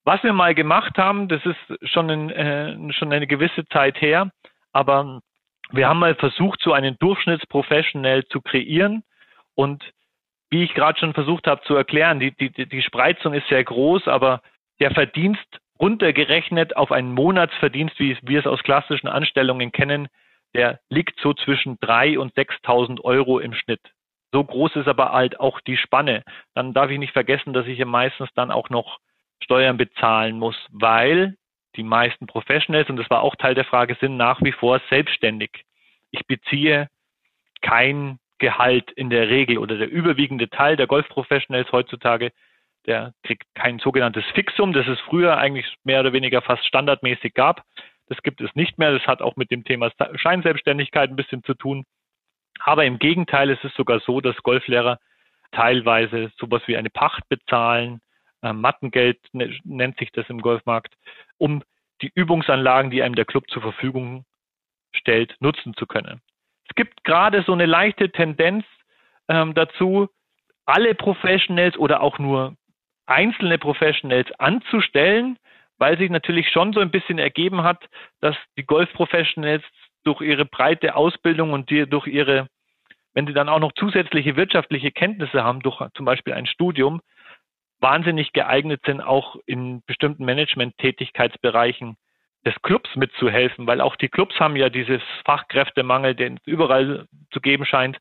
Was 0.04 0.24
wir 0.24 0.34
mal 0.34 0.56
gemacht 0.56 0.98
haben, 0.98 1.28
das 1.28 1.42
ist 1.46 1.90
schon, 1.90 2.10
ein, 2.10 2.30
äh, 2.32 2.94
schon 2.94 3.14
eine 3.14 3.28
gewisse 3.28 3.68
Zeit 3.68 4.02
her, 4.02 4.32
aber 4.72 5.22
wir 5.72 5.88
haben 5.88 6.00
mal 6.00 6.16
versucht, 6.16 6.62
so 6.62 6.74
einen 6.74 6.98
Durchschnittsprofessional 7.00 8.26
zu 8.26 8.42
kreieren 8.42 9.04
und 9.56 9.84
wie 10.50 10.64
ich 10.64 10.74
gerade 10.74 11.00
schon 11.00 11.14
versucht 11.14 11.48
habe 11.48 11.62
zu 11.62 11.76
erklären, 11.76 12.20
die, 12.20 12.32
die, 12.36 12.50
die 12.68 12.82
Spreizung 12.82 13.34
ist 13.34 13.48
sehr 13.48 13.64
groß, 13.64 14.08
aber 14.08 14.42
der 14.80 14.92
Verdienst 14.92 15.60
runtergerechnet 15.80 16.76
auf 16.76 16.92
einen 16.92 17.14
Monatsverdienst, 17.14 17.98
wie 18.00 18.18
wir 18.22 18.40
es 18.40 18.48
aus 18.48 18.62
klassischen 18.64 19.08
Anstellungen 19.08 19.72
kennen, 19.72 20.08
der 20.54 20.80
liegt 20.90 21.20
so 21.22 21.34
zwischen 21.34 21.78
3.000 21.78 22.18
und 22.18 22.34
6.000 22.34 23.02
Euro 23.02 23.40
im 23.40 23.54
Schnitt. 23.54 23.82
So 24.34 24.44
groß 24.44 24.76
ist 24.76 24.88
aber 24.88 25.12
halt 25.12 25.40
auch 25.40 25.62
die 25.62 25.78
Spanne. 25.78 26.24
Dann 26.54 26.74
darf 26.74 26.90
ich 26.90 27.00
nicht 27.00 27.14
vergessen, 27.14 27.54
dass 27.54 27.66
ich 27.68 27.78
ja 27.78 27.86
meistens 27.86 28.30
dann 28.36 28.52
auch 28.52 28.70
noch 28.70 29.00
Steuern 29.44 29.78
bezahlen 29.78 30.38
muss, 30.38 30.56
weil 30.72 31.36
die 31.76 31.84
meisten 31.84 32.28
Professionals, 32.28 32.90
und 32.90 32.98
das 32.98 33.10
war 33.10 33.22
auch 33.22 33.36
Teil 33.36 33.56
der 33.56 33.66
Frage, 33.66 33.98
sind 34.00 34.18
nach 34.18 34.42
wie 34.42 34.52
vor 34.52 34.82
selbstständig. 34.90 35.64
Ich 36.12 36.26
beziehe 36.28 36.88
kein 37.62 38.20
Gehalt 38.40 38.92
in 38.92 39.10
der 39.10 39.30
Regel 39.30 39.58
oder 39.58 39.78
der 39.78 39.90
überwiegende 39.90 40.50
Teil 40.50 40.76
der 40.76 40.88
Golfprofessionals 40.88 41.72
heutzutage, 41.72 42.32
der 42.88 43.14
kriegt 43.24 43.44
kein 43.54 43.80
sogenanntes 43.80 44.26
Fixum, 44.34 44.74
das 44.74 44.88
es 44.88 45.00
früher 45.02 45.38
eigentlich 45.38 45.76
mehr 45.84 46.00
oder 46.00 46.14
weniger 46.14 46.42
fast 46.42 46.66
standardmäßig 46.66 47.34
gab. 47.34 47.64
Das 48.08 48.22
gibt 48.24 48.42
es 48.42 48.54
nicht 48.56 48.78
mehr. 48.80 48.92
Das 48.92 49.06
hat 49.06 49.22
auch 49.22 49.36
mit 49.36 49.52
dem 49.52 49.64
Thema 49.64 49.92
Scheinselbstständigkeit 50.16 51.10
ein 51.10 51.16
bisschen 51.16 51.44
zu 51.44 51.54
tun. 51.54 51.86
Aber 52.60 52.84
im 52.86 53.00
Gegenteil 53.00 53.50
ist 53.50 53.64
es 53.64 53.74
sogar 53.76 54.00
so, 54.00 54.20
dass 54.22 54.36
Golflehrer 54.38 54.98
teilweise 55.52 56.32
sowas 56.38 56.64
wie 56.66 56.78
eine 56.78 56.90
Pacht 56.90 57.28
bezahlen, 57.30 58.02
äh, 58.42 58.54
Mattengeld 58.54 59.20
ne, 59.34 59.58
nennt 59.64 59.98
sich 59.98 60.12
das 60.12 60.30
im 60.30 60.42
Golfmarkt, 60.42 60.96
um 61.38 61.64
die 62.02 62.12
Übungsanlagen, 62.14 62.92
die 62.92 63.04
einem 63.04 63.16
der 63.16 63.26
Club 63.26 63.50
zur 63.50 63.62
Verfügung 63.62 64.26
stellt, 64.94 65.36
nutzen 65.40 65.74
zu 65.76 65.86
können. 65.86 66.22
Es 66.68 66.76
gibt 66.76 67.04
gerade 67.04 67.44
so 67.44 67.54
eine 67.54 67.66
leichte 67.66 68.12
Tendenz 68.12 68.66
ähm, 69.28 69.54
dazu, 69.54 70.10
alle 70.66 70.96
Professionals 70.96 71.78
oder 71.78 72.02
auch 72.02 72.20
nur 72.20 72.56
einzelne 73.06 73.58
Professionals 73.58 74.32
anzustellen, 74.40 75.38
weil 75.78 75.98
sich 75.98 76.10
natürlich 76.10 76.50
schon 76.50 76.74
so 76.74 76.80
ein 76.80 76.92
bisschen 76.92 77.20
ergeben 77.20 77.64
hat, 77.64 77.90
dass 78.20 78.36
die 78.58 78.64
Golf-Professionals 78.66 79.64
durch 80.04 80.22
ihre 80.22 80.46
breite 80.46 80.96
Ausbildung 80.96 81.54
und 81.54 81.70
die, 81.70 81.88
durch 81.88 82.08
ihre 82.08 82.48
wenn 83.14 83.28
sie 83.28 83.34
dann 83.34 83.50
auch 83.50 83.60
noch 83.60 83.74
zusätzliche 83.74 84.36
wirtschaftliche 84.36 84.92
Kenntnisse 84.92 85.44
haben, 85.44 85.62
durch 85.62 85.82
zum 85.96 86.06
Beispiel 86.06 86.34
ein 86.34 86.46
Studium, 86.46 87.02
wahnsinnig 87.82 88.32
geeignet 88.34 88.82
sind, 88.86 89.02
auch 89.02 89.36
in 89.46 89.82
bestimmten 89.86 90.24
Management-Tätigkeitsbereichen 90.26 91.98
des 92.46 92.56
Clubs 92.62 92.96
mitzuhelfen, 92.96 93.68
weil 93.68 93.82
auch 93.82 93.96
die 93.96 94.10
Clubs 94.10 94.40
haben 94.40 94.56
ja 94.56 94.70
dieses 94.70 95.02
Fachkräftemangel, 95.26 96.16
den 96.16 96.38
es 96.38 96.48
überall 96.48 97.06
zu 97.32 97.42
geben 97.42 97.66
scheint 97.66 97.98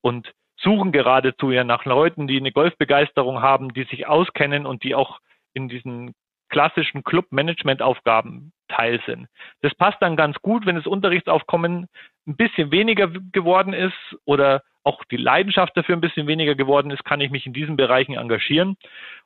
und 0.00 0.32
suchen 0.56 0.92
geradezu 0.92 1.50
ja 1.50 1.64
nach 1.64 1.84
Leuten, 1.84 2.26
die 2.26 2.38
eine 2.38 2.52
Golfbegeisterung 2.52 3.42
haben, 3.42 3.74
die 3.74 3.84
sich 3.84 4.06
auskennen 4.06 4.66
und 4.66 4.84
die 4.84 4.94
auch 4.94 5.18
in 5.54 5.68
diesen 5.68 6.14
klassischen 6.48 7.02
Club-Management-Aufgaben 7.02 8.52
teil 8.68 9.00
sind. 9.06 9.26
Das 9.62 9.74
passt 9.74 10.00
dann 10.00 10.16
ganz 10.16 10.36
gut, 10.40 10.66
wenn 10.66 10.76
das 10.76 10.86
Unterrichtsaufkommen 10.86 11.88
ein 12.26 12.36
bisschen 12.36 12.70
weniger 12.70 13.08
geworden 13.08 13.72
ist 13.72 14.16
oder 14.24 14.62
auch 14.84 15.04
die 15.04 15.16
Leidenschaft 15.16 15.76
dafür 15.76 15.96
ein 15.96 16.00
bisschen 16.00 16.26
weniger 16.26 16.54
geworden 16.54 16.90
ist, 16.90 17.04
kann 17.04 17.20
ich 17.20 17.30
mich 17.30 17.46
in 17.46 17.52
diesen 17.52 17.76
Bereichen 17.76 18.14
engagieren. 18.14 18.76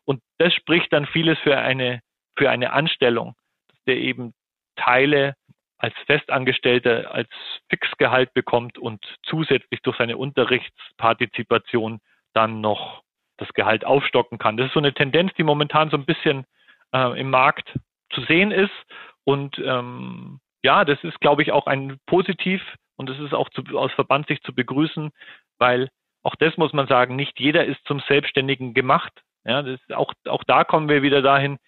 Und 0.05 0.21
das 0.39 0.53
spricht 0.55 0.93
dann 0.93 1.07
vieles 1.07 1.39
für 1.39 1.57
eine, 1.57 2.01
für 2.37 2.51
eine 2.51 2.73
Anstellung, 2.73 3.35
dass 3.69 3.79
der 3.87 3.97
eben 3.97 4.35
Teile 4.77 5.35
als 5.79 5.95
Festangestellter 6.07 7.13
als 7.13 7.29
Fixgehalt 7.69 8.33
bekommt 8.35 8.79
und 8.79 9.05
zusätzlich 9.23 9.81
durch 9.83 9.97
seine 9.99 10.17
Unterrichtspartizipation 10.17 12.01
dann 12.33 12.61
noch 12.61 13.03
das 13.39 13.49
Gehalt 13.53 13.85
aufstocken 13.85 14.39
kann. 14.39 14.57
Das 14.57 14.69
ist 14.69 14.75
so 14.75 14.81
eine 14.81 14.95
Tendenz, 14.95 15.33
die 15.35 15.43
momentan 15.43 15.91
so 15.91 15.97
ein 15.97 16.07
bisschen 16.07 16.47
äh, 16.93 17.19
im 17.21 17.31
Markt 17.31 17.79
zu 18.11 18.23
sehen 18.23 18.51
ist. 18.51 18.73
Und 19.25 19.59
ähm, 19.59 20.41
ja, 20.63 20.85
das 20.85 21.03
ist, 21.05 21.21
glaube 21.21 21.43
ich, 21.43 21.53
auch 21.53 21.67
ein 21.67 21.99
positiv 22.07 22.63
und 22.97 23.11
das 23.11 23.19
ist 23.19 23.35
auch 23.35 23.49
zu, 23.51 23.63
aus 23.77 23.93
Verband 23.93 24.27
sich 24.27 24.43
zu 24.43 24.55
begrüßen, 24.55 25.11
weil 25.59 25.89
auch 26.23 26.35
das 26.37 26.57
muss 26.57 26.73
man 26.73 26.89
sagen, 26.89 27.15
nicht 27.17 27.39
jeder 27.39 27.65
ist 27.65 27.85
zum 27.87 28.01
Selbstständigen 28.01 28.75
gemacht. 28.75 29.13
Ja, 29.45 29.65
auch, 29.95 30.13
auch 30.27 30.43
da 30.45 30.65
kommen 30.65 30.89
wir 30.89 31.03
wieder 31.03 31.23
dahin, 31.23 31.59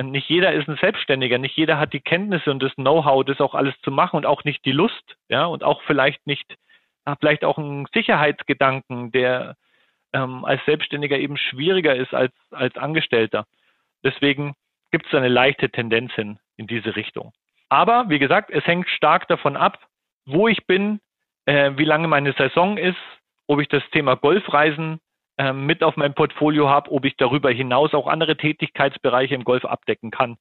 nicht 0.00 0.28
jeder 0.28 0.52
ist 0.52 0.68
ein 0.68 0.78
Selbstständiger, 0.80 1.38
nicht 1.38 1.56
jeder 1.56 1.78
hat 1.78 1.92
die 1.92 2.00
Kenntnisse 2.00 2.50
und 2.50 2.62
das 2.62 2.74
Know-how, 2.74 3.24
das 3.24 3.40
auch 3.40 3.54
alles 3.54 3.74
zu 3.82 3.90
machen 3.90 4.16
und 4.16 4.26
auch 4.26 4.42
nicht 4.44 4.64
die 4.64 4.72
Lust, 4.72 5.16
ja, 5.28 5.44
und 5.44 5.62
auch 5.62 5.82
vielleicht 5.82 6.26
nicht, 6.26 6.56
vielleicht 7.20 7.44
auch 7.44 7.58
ein 7.58 7.86
Sicherheitsgedanken, 7.94 9.12
der 9.12 9.54
ähm, 10.12 10.44
als 10.44 10.64
Selbstständiger 10.64 11.18
eben 11.18 11.36
schwieriger 11.36 11.94
ist 11.94 12.14
als 12.14 12.32
als 12.50 12.76
Angestellter. 12.76 13.46
Deswegen 14.04 14.54
gibt 14.90 15.06
es 15.06 15.14
eine 15.14 15.28
leichte 15.28 15.70
Tendenz 15.70 16.12
hin 16.14 16.38
in 16.56 16.66
diese 16.66 16.96
Richtung. 16.96 17.32
Aber 17.68 18.08
wie 18.08 18.18
gesagt, 18.18 18.50
es 18.50 18.66
hängt 18.66 18.88
stark 18.88 19.28
davon 19.28 19.56
ab, 19.56 19.78
wo 20.26 20.48
ich 20.48 20.66
bin, 20.66 21.00
äh, 21.46 21.72
wie 21.76 21.84
lange 21.84 22.08
meine 22.08 22.32
Saison 22.32 22.76
ist, 22.76 22.98
ob 23.52 23.60
ich 23.60 23.68
das 23.68 23.82
Thema 23.90 24.16
Golfreisen 24.16 24.98
äh, 25.36 25.52
mit 25.52 25.82
auf 25.82 25.96
meinem 25.96 26.14
Portfolio 26.14 26.70
habe, 26.70 26.90
ob 26.90 27.04
ich 27.04 27.16
darüber 27.18 27.50
hinaus 27.50 27.92
auch 27.92 28.06
andere 28.06 28.36
Tätigkeitsbereiche 28.36 29.34
im 29.34 29.44
Golf 29.44 29.66
abdecken 29.66 30.10
kann. 30.10 30.36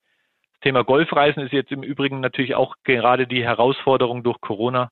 Das 0.53 0.62
Thema 0.62 0.86
Golfreisen 0.86 1.43
ist 1.43 1.51
jetzt 1.51 1.74
im 1.74 1.84
Übrigen 1.84 2.22
natürlich 2.22 2.55
auch 2.55 2.76
gerade 2.86 3.28
die 3.28 3.43
Herausforderung 3.43 4.24
durch 4.24 4.39
Corona, 4.39 4.89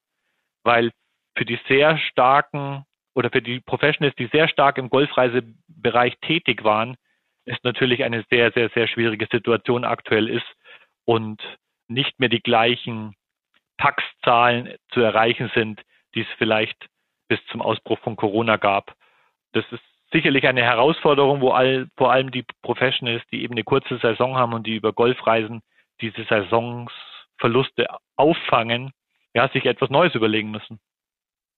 weil 0.63 0.91
für 1.37 1.45
die 1.45 1.59
sehr 1.69 1.97
starken 1.97 2.83
oder 3.15 3.29
für 3.29 3.41
die 3.41 3.61
Professionals, 3.61 4.15
die 4.15 4.27
sehr 4.27 4.49
stark 4.49 4.77
im 4.77 4.89
Golfreisebereich 4.89 6.17
tätig 6.19 6.65
waren, 6.65 6.97
ist 7.45 7.63
natürlich 7.63 8.03
eine 8.03 8.25
sehr, 8.29 8.51
sehr, 8.51 8.69
sehr 8.69 8.87
schwierige 8.87 9.27
Situation 9.31 9.85
aktuell 9.85 10.27
ist 10.27 10.45
und 11.05 11.41
nicht 11.87 12.19
mehr 12.19 12.29
die 12.29 12.41
gleichen 12.41 13.15
Pax-Zahlen 13.77 14.75
zu 14.91 14.99
erreichen 14.99 15.49
sind, 15.55 15.81
die 16.15 16.21
es 16.21 16.27
vielleicht 16.37 16.89
bis 17.29 17.39
zum 17.45 17.61
Ausbruch 17.61 17.99
von 17.99 18.17
Corona 18.17 18.57
gab. 18.57 18.93
Das 19.53 19.63
ist 19.71 19.83
sicherlich 20.11 20.45
eine 20.47 20.63
Herausforderung, 20.63 21.39
wo 21.39 21.51
all, 21.51 21.87
vor 21.95 22.11
allem 22.11 22.31
die 22.31 22.43
Professionals, 22.61 23.23
die 23.31 23.43
eben 23.43 23.53
eine 23.53 23.63
kurze 23.63 23.97
Saison 23.99 24.35
haben 24.35 24.53
und 24.53 24.67
die 24.67 24.75
über 24.75 24.91
Golfreisen 24.91 25.61
diese 26.01 26.23
Saisonsverluste 26.25 27.87
auffangen, 28.17 28.91
ja, 29.33 29.47
sich 29.49 29.65
etwas 29.65 29.89
Neues 29.89 30.15
überlegen 30.15 30.51
müssen. 30.51 30.79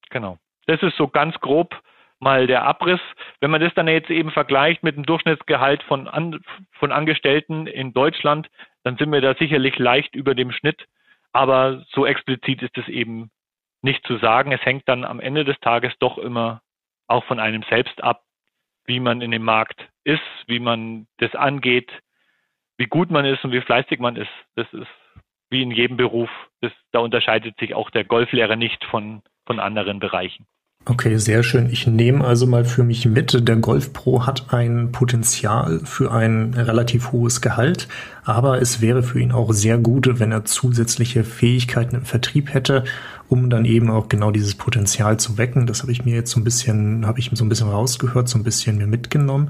Genau. 0.10 0.38
Das 0.68 0.84
ist 0.84 0.98
so 0.98 1.08
ganz 1.08 1.40
grob 1.40 1.82
mal 2.20 2.46
der 2.48 2.64
Abriss. 2.64 3.00
Wenn 3.40 3.52
man 3.52 3.62
das 3.62 3.74
dann 3.74 3.88
jetzt 3.88 4.10
eben 4.10 4.32
vergleicht 4.32 4.84
mit 4.84 4.96
dem 4.96 5.06
Durchschnittsgehalt 5.06 5.82
von, 5.84 6.08
an, 6.08 6.42
von 6.74 6.92
Angestellten 6.92 7.66
in 7.68 7.94
Deutschland, 7.94 8.50
dann 8.84 8.98
sind 8.98 9.12
wir 9.12 9.22
da 9.22 9.34
sicherlich 9.36 9.78
leicht 9.80 10.16
über 10.16 10.36
dem 10.36 10.52
Schnitt. 10.52 10.86
Aber 11.34 11.84
so 11.92 12.06
explizit 12.06 12.62
ist 12.62 12.78
es 12.78 12.88
eben 12.88 13.32
nicht 13.82 14.06
zu 14.06 14.18
sagen. 14.18 14.52
Es 14.52 14.64
hängt 14.66 14.88
dann 14.88 15.06
am 15.06 15.20
Ende 15.20 15.44
des 15.44 15.60
Tages 15.60 15.94
doch 16.00 16.18
immer 16.18 16.62
auch 17.08 17.24
von 17.26 17.40
einem 17.40 17.64
selbst 17.70 18.04
ab, 18.04 18.24
wie 18.86 19.00
man 19.00 19.22
in 19.22 19.32
dem 19.32 19.44
Markt 19.44 19.90
ist, 20.04 20.22
wie 20.48 20.60
man 20.60 21.08
das 21.18 21.36
angeht, 21.36 21.92
wie 22.78 22.88
gut 22.88 23.12
man 23.12 23.26
ist 23.26 23.44
und 23.44 23.52
wie 23.52 23.62
fleißig 23.62 24.00
man 24.00 24.16
ist. 24.16 24.32
Das 24.56 24.72
ist 24.74 24.88
wie 25.50 25.62
in 25.62 25.72
jedem 25.72 25.98
Beruf. 25.98 26.30
Das, 26.62 26.72
da 26.92 27.00
unterscheidet 27.00 27.58
sich 27.60 27.76
auch 27.76 27.90
der 27.90 28.06
Golflehrer 28.06 28.56
nicht 28.56 28.84
von, 28.86 29.22
von 29.46 29.60
anderen 29.60 30.00
Bereichen. 30.00 30.48
Okay, 30.84 31.18
sehr 31.20 31.44
schön. 31.44 31.70
Ich 31.70 31.86
nehme 31.86 32.26
also 32.26 32.48
mal 32.48 32.66
für 32.66 32.84
mich 32.84 33.06
mit, 33.06 33.48
der 33.48 33.56
Golf 33.58 33.94
Pro 33.94 34.26
hat 34.26 34.52
ein 34.52 34.92
Potenzial 34.92 35.80
für 35.84 36.12
ein 36.12 36.56
relativ 36.56 37.12
hohes 37.12 37.40
Gehalt, 37.40 37.88
aber 38.24 38.60
es 38.60 38.82
wäre 38.82 39.04
für 39.04 39.20
ihn 39.20 39.32
auch 39.32 39.54
sehr 39.54 39.78
gut, 39.78 40.20
wenn 40.20 40.32
er 40.32 40.44
zusätzliche 40.44 41.24
Fähigkeiten 41.24 41.98
im 41.98 42.06
Vertrieb 42.06 42.52
hätte, 42.52 42.84
um 43.30 43.52
dann 43.52 43.66
eben 43.66 43.92
auch 43.92 44.10
genau 44.10 44.32
dieses 44.32 44.56
Potenzial 44.56 45.18
zu 45.18 45.38
wecken. 45.38 45.68
Das 45.68 45.84
habe 45.84 45.92
ich 45.92 46.04
mir 46.04 46.16
jetzt 46.16 46.32
so 46.32 46.40
ein 46.40 46.44
bisschen, 46.44 47.06
habe 47.06 47.20
ich 47.20 47.30
so 47.32 47.46
ein 47.46 47.50
bisschen 47.50 47.70
rausgehört, 47.70 48.28
so 48.28 48.40
ein 48.40 48.44
bisschen 48.44 48.80
mir 48.80 48.88
mitgenommen. 48.88 49.50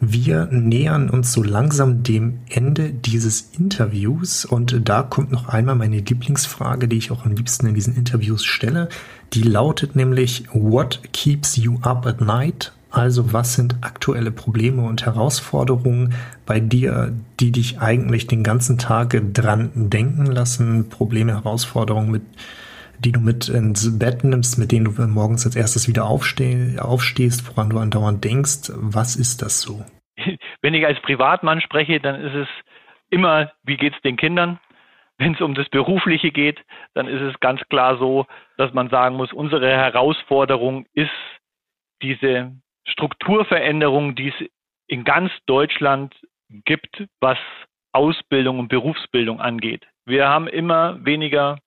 Wir 0.00 0.46
nähern 0.50 1.08
uns 1.08 1.32
so 1.32 1.42
langsam 1.42 2.02
dem 2.02 2.40
Ende 2.50 2.90
dieses 2.90 3.52
Interviews 3.56 4.44
und 4.44 4.80
da 4.86 5.02
kommt 5.02 5.30
noch 5.30 5.48
einmal 5.48 5.76
meine 5.76 6.00
Lieblingsfrage, 6.00 6.86
die 6.86 6.98
ich 6.98 7.12
auch 7.12 7.24
am 7.24 7.32
liebsten 7.32 7.66
in 7.66 7.74
diesen 7.74 7.96
Interviews 7.96 8.44
stelle. 8.44 8.90
Die 9.32 9.42
lautet 9.42 9.96
nämlich, 9.96 10.44
What 10.52 11.12
keeps 11.12 11.56
you 11.56 11.78
up 11.82 12.06
at 12.06 12.20
night? 12.20 12.72
Also 12.90 13.32
was 13.32 13.54
sind 13.54 13.76
aktuelle 13.82 14.30
Probleme 14.30 14.82
und 14.82 15.04
Herausforderungen 15.04 16.14
bei 16.46 16.60
dir, 16.60 17.12
die 17.40 17.52
dich 17.52 17.80
eigentlich 17.80 18.26
den 18.26 18.42
ganzen 18.42 18.78
Tag 18.78 19.14
dran 19.34 19.70
denken 19.74 20.24
lassen? 20.24 20.88
Probleme, 20.88 21.32
Herausforderungen, 21.32 22.10
mit, 22.10 22.22
die 22.98 23.12
du 23.12 23.20
mit 23.20 23.48
ins 23.48 23.98
Bett 23.98 24.24
nimmst, 24.24 24.58
mit 24.58 24.72
denen 24.72 24.86
du 24.86 25.02
morgens 25.08 25.44
als 25.44 25.56
erstes 25.56 25.88
wieder 25.88 26.06
aufsteh, 26.06 26.78
aufstehst, 26.78 27.46
woran 27.48 27.68
du 27.68 27.78
andauernd 27.78 28.24
denkst. 28.24 28.72
Was 28.74 29.16
ist 29.16 29.42
das 29.42 29.60
so? 29.60 29.84
Wenn 30.62 30.72
ich 30.72 30.86
als 30.86 31.00
Privatmann 31.00 31.60
spreche, 31.60 32.00
dann 32.00 32.18
ist 32.22 32.34
es 32.34 32.48
immer, 33.10 33.52
wie 33.64 33.76
geht 33.76 33.94
es 33.94 34.00
den 34.02 34.16
Kindern? 34.16 34.58
Wenn 35.18 35.34
es 35.34 35.40
um 35.40 35.54
das 35.54 35.68
Berufliche 35.68 36.30
geht, 36.30 36.60
dann 36.94 37.08
ist 37.08 37.20
es 37.20 37.38
ganz 37.40 37.60
klar 37.68 37.98
so, 37.98 38.26
dass 38.56 38.72
man 38.72 38.88
sagen 38.88 39.16
muss, 39.16 39.32
unsere 39.32 39.70
Herausforderung 39.70 40.86
ist 40.92 41.10
diese 42.02 42.52
Strukturveränderung, 42.84 44.14
die 44.14 44.28
es 44.28 44.48
in 44.86 45.04
ganz 45.04 45.32
Deutschland 45.46 46.14
gibt, 46.64 47.04
was 47.20 47.38
Ausbildung 47.92 48.58
und 48.58 48.68
Berufsbildung 48.68 49.40
angeht. 49.40 49.86
Wir 50.04 50.28
haben 50.28 50.46
immer 50.46 51.04
weniger 51.04 51.58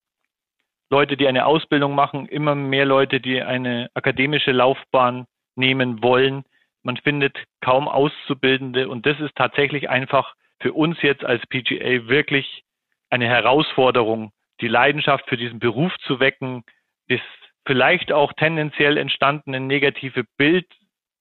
Leute, 0.90 1.18
die 1.18 1.28
eine 1.28 1.46
Ausbildung 1.46 1.94
machen, 1.94 2.28
immer 2.28 2.56
mehr 2.56 2.86
Leute, 2.86 3.20
die 3.20 3.42
eine 3.42 3.90
akademische 3.94 4.52
Laufbahn 4.52 5.26
nehmen 5.56 6.02
wollen. 6.02 6.44
Man 6.84 6.98
findet 6.98 7.38
kaum 7.62 7.88
Auszubildende 7.88 8.88
und 8.88 9.06
das 9.06 9.20
ist 9.20 9.36
tatsächlich 9.36 9.90
einfach 9.90 10.34
für 10.62 10.74
uns 10.74 11.02
jetzt 11.02 11.24
als 11.24 11.46
PGA 11.48 12.08
wirklich 12.08 12.64
eine 13.10 13.28
Herausforderung, 13.28 14.32
die 14.62 14.68
Leidenschaft 14.68 15.28
für 15.28 15.38
diesen 15.38 15.60
Beruf 15.60 15.96
zu 16.00 16.20
wecken, 16.20 16.64
das 17.10 17.22
vielleicht 17.66 18.12
auch 18.12 18.34
tendenziell 18.34 18.98
entstandene 18.98 19.60
negative 19.60 20.24
Bild, 20.38 20.66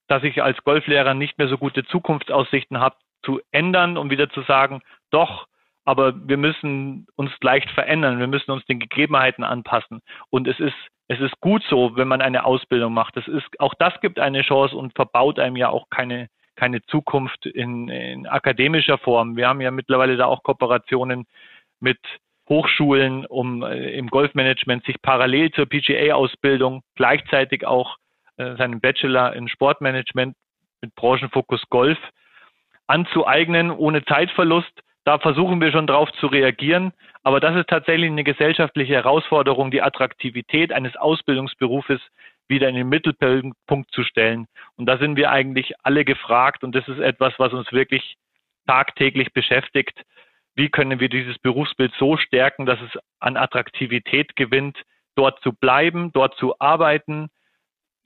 dass 0.07 0.23
ich 0.23 0.43
als 0.43 0.63
Golflehrer 0.65 1.15
nicht 1.15 1.39
mehr 1.39 1.49
so 1.49 1.59
gute 1.59 1.85
Zukunftsaussichten 1.85 2.81
habe, 2.81 2.97
zu 3.23 3.41
ändern 3.51 3.97
und 3.97 4.11
wieder 4.11 4.31
zu 4.31 4.43
sagen, 4.43 4.81
doch, 5.11 5.47
aber 5.85 6.15
wir 6.29 6.37
müssen 6.37 7.07
uns 7.17 7.33
leicht 7.41 7.71
verändern, 7.71 8.19
wir 8.19 8.27
müssen 8.27 8.51
uns 8.51 8.65
den 8.67 8.79
Gegebenheiten 8.79 9.43
anpassen. 9.43 10.01
Und 10.31 10.47
es 10.47 10.61
ist, 10.61 10.77
es 11.09 11.19
ist 11.21 11.41
gut 11.41 11.65
so, 11.69 11.97
wenn 11.97 12.09
man 12.09 12.21
eine 12.21 12.45
Ausbildung 12.45 12.93
macht. 12.93 13.17
Das 13.17 13.27
ist, 13.27 13.49
auch 13.59 13.75
das 13.79 13.99
gibt 14.01 14.19
eine 14.19 14.43
Chance 14.43 14.77
und 14.77 14.95
verbaut 14.95 15.39
einem 15.39 15.57
ja 15.57 15.71
auch 15.71 15.89
keine, 15.91 16.29
keine 16.57 16.83
Zukunft 16.83 17.47
in, 17.47 17.89
in 17.89 18.27
akademischer 18.27 18.99
Form. 18.99 19.37
Wir 19.37 19.49
haben 19.49 19.61
ja 19.61 19.71
mittlerweile 19.71 20.17
da 20.17 20.27
auch 20.27 20.43
Kooperationen 20.43 21.27
mit 21.81 21.99
Hochschulen, 22.49 23.27
um 23.27 23.63
äh, 23.63 23.91
im 23.93 24.09
Golfmanagement 24.09 24.85
sich 24.85 25.01
parallel 25.03 25.51
zur 25.53 25.67
PGA-Ausbildung 25.67 26.83
gleichzeitig 26.95 27.67
auch 27.67 27.97
äh, 28.37 28.57
seinen 28.57 28.81
Bachelor 28.81 29.35
in 29.35 29.49
Sportmanagement 29.49 30.35
mit 30.81 30.95
Branchenfokus 30.95 31.63
Golf 31.69 31.99
anzueignen, 32.87 33.71
ohne 33.71 34.05
Zeitverlust 34.05 34.73
da 35.09 35.19
versuchen 35.19 35.59
wir 35.63 35.73
schon 35.73 35.87
drauf 35.87 36.13
zu 36.21 36.27
reagieren. 36.27 36.93
Aber 37.23 37.41
das 37.41 37.57
ist 37.57 37.71
tatsächlich 37.71 38.11
eine 38.11 38.25
gesellschaftliche 38.25 38.93
Herausforderung, 38.93 39.71
die 39.71 39.81
Attraktivität 39.81 40.71
eines 40.71 40.97
Ausbildungsberufes 40.97 41.99
wieder 42.47 42.69
in 42.69 42.75
den 42.75 42.91
Mittelpunkt 42.91 43.91
zu 43.91 44.03
stellen. 44.05 44.47
Und 44.77 44.85
da 44.85 44.99
sind 44.99 45.17
wir 45.17 45.31
eigentlich 45.31 45.73
alle 45.83 46.05
gefragt 46.05 46.63
und 46.63 46.75
das 46.75 46.87
ist 46.89 46.99
etwas, 46.99 47.33
was 47.39 47.55
uns 47.55 47.73
wirklich 47.73 48.17
tagtäglich 48.67 49.33
beschäftigt. 49.33 49.99
Wie 50.59 50.71
können 50.71 50.99
wir 50.99 51.09
dieses 51.09 51.39
Berufsbild 51.39 51.95
so 52.01 52.17
stärken, 52.17 52.67
dass 52.67 52.81
es 52.81 53.01
an 53.21 53.37
Attraktivität 53.37 54.35
gewinnt, 54.35 54.77
dort 55.15 55.41
zu 55.41 55.53
bleiben, 55.53 56.11
dort 56.13 56.37
zu 56.37 56.59
arbeiten, 56.59 57.29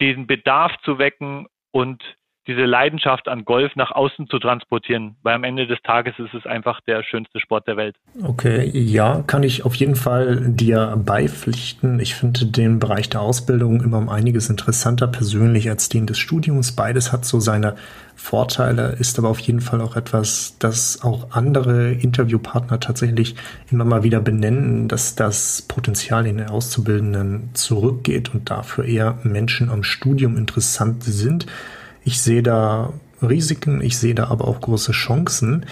diesen 0.03 0.27
Bedarf 0.27 0.77
zu 0.83 0.99
wecken 0.99 1.47
und 1.71 2.03
diese 2.47 2.65
Leidenschaft 2.65 3.29
an 3.29 3.45
Golf 3.45 3.77
nach 3.77 3.93
außen 3.93 4.29
zu 4.29 4.39
transportieren, 4.39 5.17
weil 5.23 5.35
am 5.35 5.45
Ende 5.45 5.67
des 5.67 5.81
Tages 5.83 6.15
ist 6.19 6.35
es 6.35 6.45
einfach 6.45 6.81
der 6.81 7.05
schönste 7.05 7.39
Sport 7.39 7.69
der 7.69 7.77
Welt. 7.77 7.95
Okay, 8.23 8.69
ja, 8.73 9.23
kann 9.27 9.45
ich 9.45 9.65
auf 9.65 9.77
jeden 9.77 9.95
Fall 9.95 10.41
dir 10.49 11.01
beipflichten. 11.05 12.01
Ich 12.01 12.15
finde 12.17 12.47
den 12.47 12.81
Bereich 12.81 13.09
der 13.09 13.21
Ausbildung 13.21 13.83
immer 13.83 13.99
um 13.99 14.09
einiges 14.09 14.51
interessanter 14.51 15.07
persönlich 15.07 15.71
als 15.71 15.89
den 15.89 16.07
des 16.07 16.19
Studiums. 16.19 16.73
Beides 16.73 17.13
hat 17.13 17.25
so 17.25 17.39
seine 17.39 17.77
Vorteile, 18.17 18.97
ist 18.99 19.19
aber 19.19 19.29
auf 19.29 19.39
jeden 19.39 19.61
Fall 19.61 19.81
auch 19.81 19.97
etwas, 19.97 20.57
das 20.59 21.03
auch 21.03 21.31
andere 21.31 21.93
Interviewpartner 21.93 22.81
tatsächlich 22.81 23.37
immer 23.71 23.85
mal 23.85 24.03
wieder 24.03 24.21
benennen, 24.21 24.89
dass 24.89 25.15
das 25.15 25.63
Potenzial 25.63 26.27
in 26.27 26.39
den 26.39 26.49
Auszubildenden 26.49 27.51
zurückgeht 27.55 28.35
und 28.35 28.51
dafür 28.51 28.85
eher 28.85 29.19
Menschen 29.23 29.71
am 29.71 29.83
Studium 29.83 30.37
interessant 30.37 31.05
sind. 31.05 31.47
Ich 32.05 32.21
sehe 32.21 32.43
da 32.43 32.93
Risiken, 33.21 33.81
ich 33.81 33.99
sehe 33.99 34.15
da 34.15 34.29
aber 34.29 34.49
auch 34.49 34.61
große 34.61 34.93
Chancen. 34.93 35.67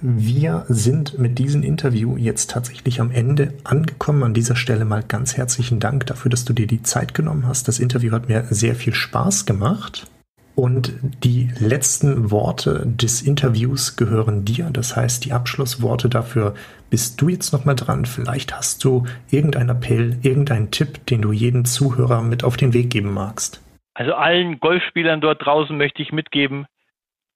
Wir 0.00 0.66
sind 0.68 1.18
mit 1.18 1.38
diesem 1.38 1.62
Interview 1.62 2.16
jetzt 2.16 2.50
tatsächlich 2.50 3.00
am 3.00 3.10
Ende 3.10 3.54
angekommen. 3.64 4.22
An 4.22 4.34
dieser 4.34 4.56
Stelle 4.56 4.84
mal 4.84 5.02
ganz 5.02 5.36
herzlichen 5.36 5.80
Dank 5.80 6.06
dafür, 6.06 6.30
dass 6.30 6.44
du 6.44 6.52
dir 6.52 6.66
die 6.66 6.82
Zeit 6.82 7.14
genommen 7.14 7.46
hast. 7.46 7.68
Das 7.68 7.78
Interview 7.78 8.12
hat 8.12 8.28
mir 8.28 8.44
sehr 8.50 8.74
viel 8.74 8.94
Spaß 8.94 9.46
gemacht. 9.46 10.06
Und 10.54 10.92
die 11.24 11.50
letzten 11.58 12.30
Worte 12.30 12.86
des 12.86 13.22
Interviews 13.22 13.96
gehören 13.96 14.44
dir. 14.44 14.70
Das 14.72 14.94
heißt, 14.94 15.24
die 15.24 15.32
Abschlussworte 15.32 16.08
dafür 16.08 16.54
bist 16.90 17.20
du 17.20 17.28
jetzt 17.28 17.52
nochmal 17.52 17.74
dran. 17.74 18.04
Vielleicht 18.04 18.54
hast 18.54 18.84
du 18.84 19.04
irgendeinen 19.30 19.70
Appell, 19.70 20.18
irgendeinen 20.22 20.70
Tipp, 20.70 21.06
den 21.06 21.22
du 21.22 21.32
jedem 21.32 21.64
Zuhörer 21.64 22.22
mit 22.22 22.44
auf 22.44 22.56
den 22.56 22.72
Weg 22.72 22.90
geben 22.90 23.12
magst. 23.12 23.60
Also 23.94 24.14
allen 24.14 24.58
Golfspielern 24.58 25.20
dort 25.20 25.44
draußen 25.44 25.76
möchte 25.76 26.02
ich 26.02 26.12
mitgeben, 26.12 26.66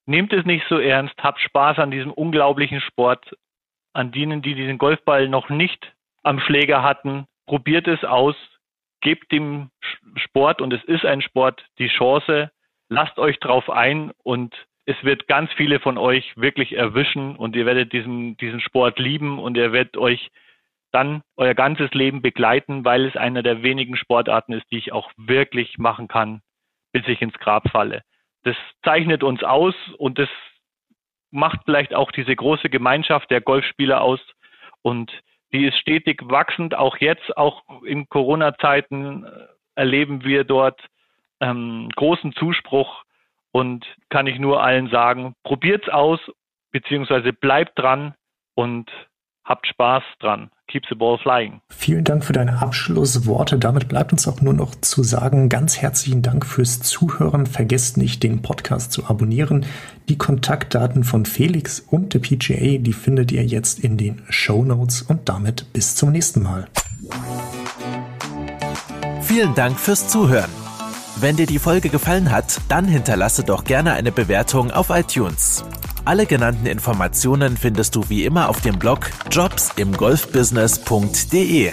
nehmt 0.07 0.33
es 0.33 0.45
nicht 0.45 0.67
so 0.69 0.79
ernst, 0.79 1.15
habt 1.23 1.41
Spaß 1.41 1.79
an 1.79 1.91
diesem 1.91 2.13
unglaublichen 2.13 2.81
Sport, 2.81 3.37
an 3.93 4.11
denen, 4.11 4.43
die 4.43 4.55
diesen 4.55 4.79
Golfball 4.79 5.29
noch 5.29 5.49
nicht 5.49 5.93
am 6.23 6.41
Schläger 6.41 6.83
hatten. 6.83 7.27
Probiert 7.47 7.87
es 7.87 8.05
aus, 8.05 8.35
gebt 9.01 9.31
dem 9.31 9.71
Sport, 10.17 10.61
und 10.61 10.73
es 10.73 10.83
ist 10.85 11.05
ein 11.05 11.23
Sport, 11.23 11.65
die 11.79 11.89
Chance, 11.89 12.51
lasst 12.89 13.19
euch 13.19 13.39
drauf 13.39 13.71
ein 13.71 14.13
und 14.23 14.55
es 14.87 14.97
wird 15.05 15.29
ganz 15.29 15.53
viele 15.53 15.81
von 15.81 15.99
euch 15.99 16.33
wirklich 16.37 16.73
erwischen 16.73 17.37
und 17.37 17.55
ihr 17.55 17.67
werdet 17.67 17.93
diesen, 17.93 18.37
diesen 18.39 18.61
Sport 18.61 18.99
lieben 18.99 19.39
und 19.39 19.57
ihr 19.57 19.73
werdet 19.73 19.97
euch 19.99 20.31
dann 20.91 21.23
euer 21.37 21.53
ganzes 21.55 21.93
Leben 21.93 22.23
begleiten, 22.23 22.85
weil 22.87 23.05
es 23.05 23.15
einer 23.15 23.43
der 23.43 23.63
wenigen 23.63 23.97
Sportarten 23.97 24.55
ist, 24.55 24.65
die 24.71 24.79
ich 24.79 24.93
auch 24.93 25.11
wirklich 25.19 25.77
machen 25.77 26.09
kann, 26.09 26.41
bis 26.99 27.07
ich 27.09 27.23
ins 27.23 27.39
Grab 27.39 27.71
falle. 27.71 28.03
Das 28.43 28.57
zeichnet 28.85 29.23
uns 29.23 29.45
aus 29.45 29.75
und 29.99 30.19
das 30.19 30.29
macht 31.31 31.61
vielleicht 31.65 31.95
auch 31.95 32.11
diese 32.11 32.35
große 32.35 32.69
Gemeinschaft 32.71 33.31
der 33.31 33.41
Golfspieler 33.41 34.01
aus 34.01 34.21
und 34.83 35.13
die 35.53 35.67
ist 35.67 35.79
stetig 35.79 36.23
wachsend. 36.25 36.75
Auch 36.75 36.97
jetzt, 36.99 37.37
auch 37.37 37.63
in 37.85 38.09
Corona-Zeiten 38.09 39.25
äh, 39.25 39.31
erleben 39.77 40.25
wir 40.25 40.45
dort 40.45 40.81
ähm, 41.41 41.89
großen 41.95 42.33
Zuspruch 42.33 43.05
und 43.53 43.87
kann 44.09 44.27
ich 44.27 44.39
nur 44.39 44.63
allen 44.63 44.91
sagen, 44.91 45.35
probiert's 45.45 45.89
aus, 45.89 46.21
beziehungsweise 46.73 47.33
bleibt 47.33 47.79
dran 47.79 48.15
und 48.55 48.91
habt 49.49 49.67
Spaß 49.67 50.03
dran. 50.21 50.51
Keep 50.71 50.85
the 50.91 50.95
ball 50.95 51.17
flying. 51.17 51.63
Vielen 51.71 52.05
Dank 52.05 52.25
für 52.25 52.35
deine 52.35 52.61
Abschlussworte. 52.61 53.59
Damit 53.59 53.89
bleibt 53.89 54.13
uns 54.13 54.29
auch 54.29 54.43
nur 54.43 54.53
noch 54.53 54.75
zu 54.75 55.03
sagen, 55.03 55.49
ganz 55.49 55.79
herzlichen 55.79 56.21
Dank 56.21 56.45
fürs 56.45 56.81
Zuhören. 56.81 57.47
Vergesst 57.47 57.97
nicht, 57.97 58.23
den 58.23 58.43
Podcast 58.43 58.93
zu 58.93 59.07
abonnieren. 59.07 59.65
Die 60.11 60.19
Kontaktdaten 60.19 61.05
von 61.05 61.25
Felix 61.25 61.81
und 61.81 62.13
der 62.13 62.19
PGA, 62.19 62.79
die 62.79 62.93
findet 62.93 63.33
ihr 63.33 63.45
jetzt 63.45 63.81
in 63.81 63.97
den 63.97 64.23
Show 64.29 64.63
Notes 64.63 65.01
und 65.01 65.29
damit 65.31 65.73
bis 65.73 65.97
zum 65.97 66.13
nächsten 66.13 66.43
Mal. 66.43 66.69
Vielen 69.23 69.55
Dank 69.55 69.79
fürs 69.79 70.09
Zuhören. 70.09 70.68
Wenn 71.21 71.35
dir 71.35 71.47
die 71.47 71.59
Folge 71.59 71.89
gefallen 71.89 72.31
hat, 72.31 72.61
dann 72.69 72.85
hinterlasse 72.85 73.43
doch 73.43 73.65
gerne 73.65 73.95
eine 73.95 74.13
Bewertung 74.13 74.71
auf 74.71 74.91
iTunes. 74.91 75.65
Alle 76.05 76.27
genannten 76.27 76.67
Informationen 76.67 77.57
findest 77.57 77.97
du 77.97 78.09
wie 78.09 78.25
immer 78.25 78.49
auf 78.49 78.61
dem 78.61 78.79
Blog 78.79 79.11
jobsimgolfbusiness.de. 79.33 81.73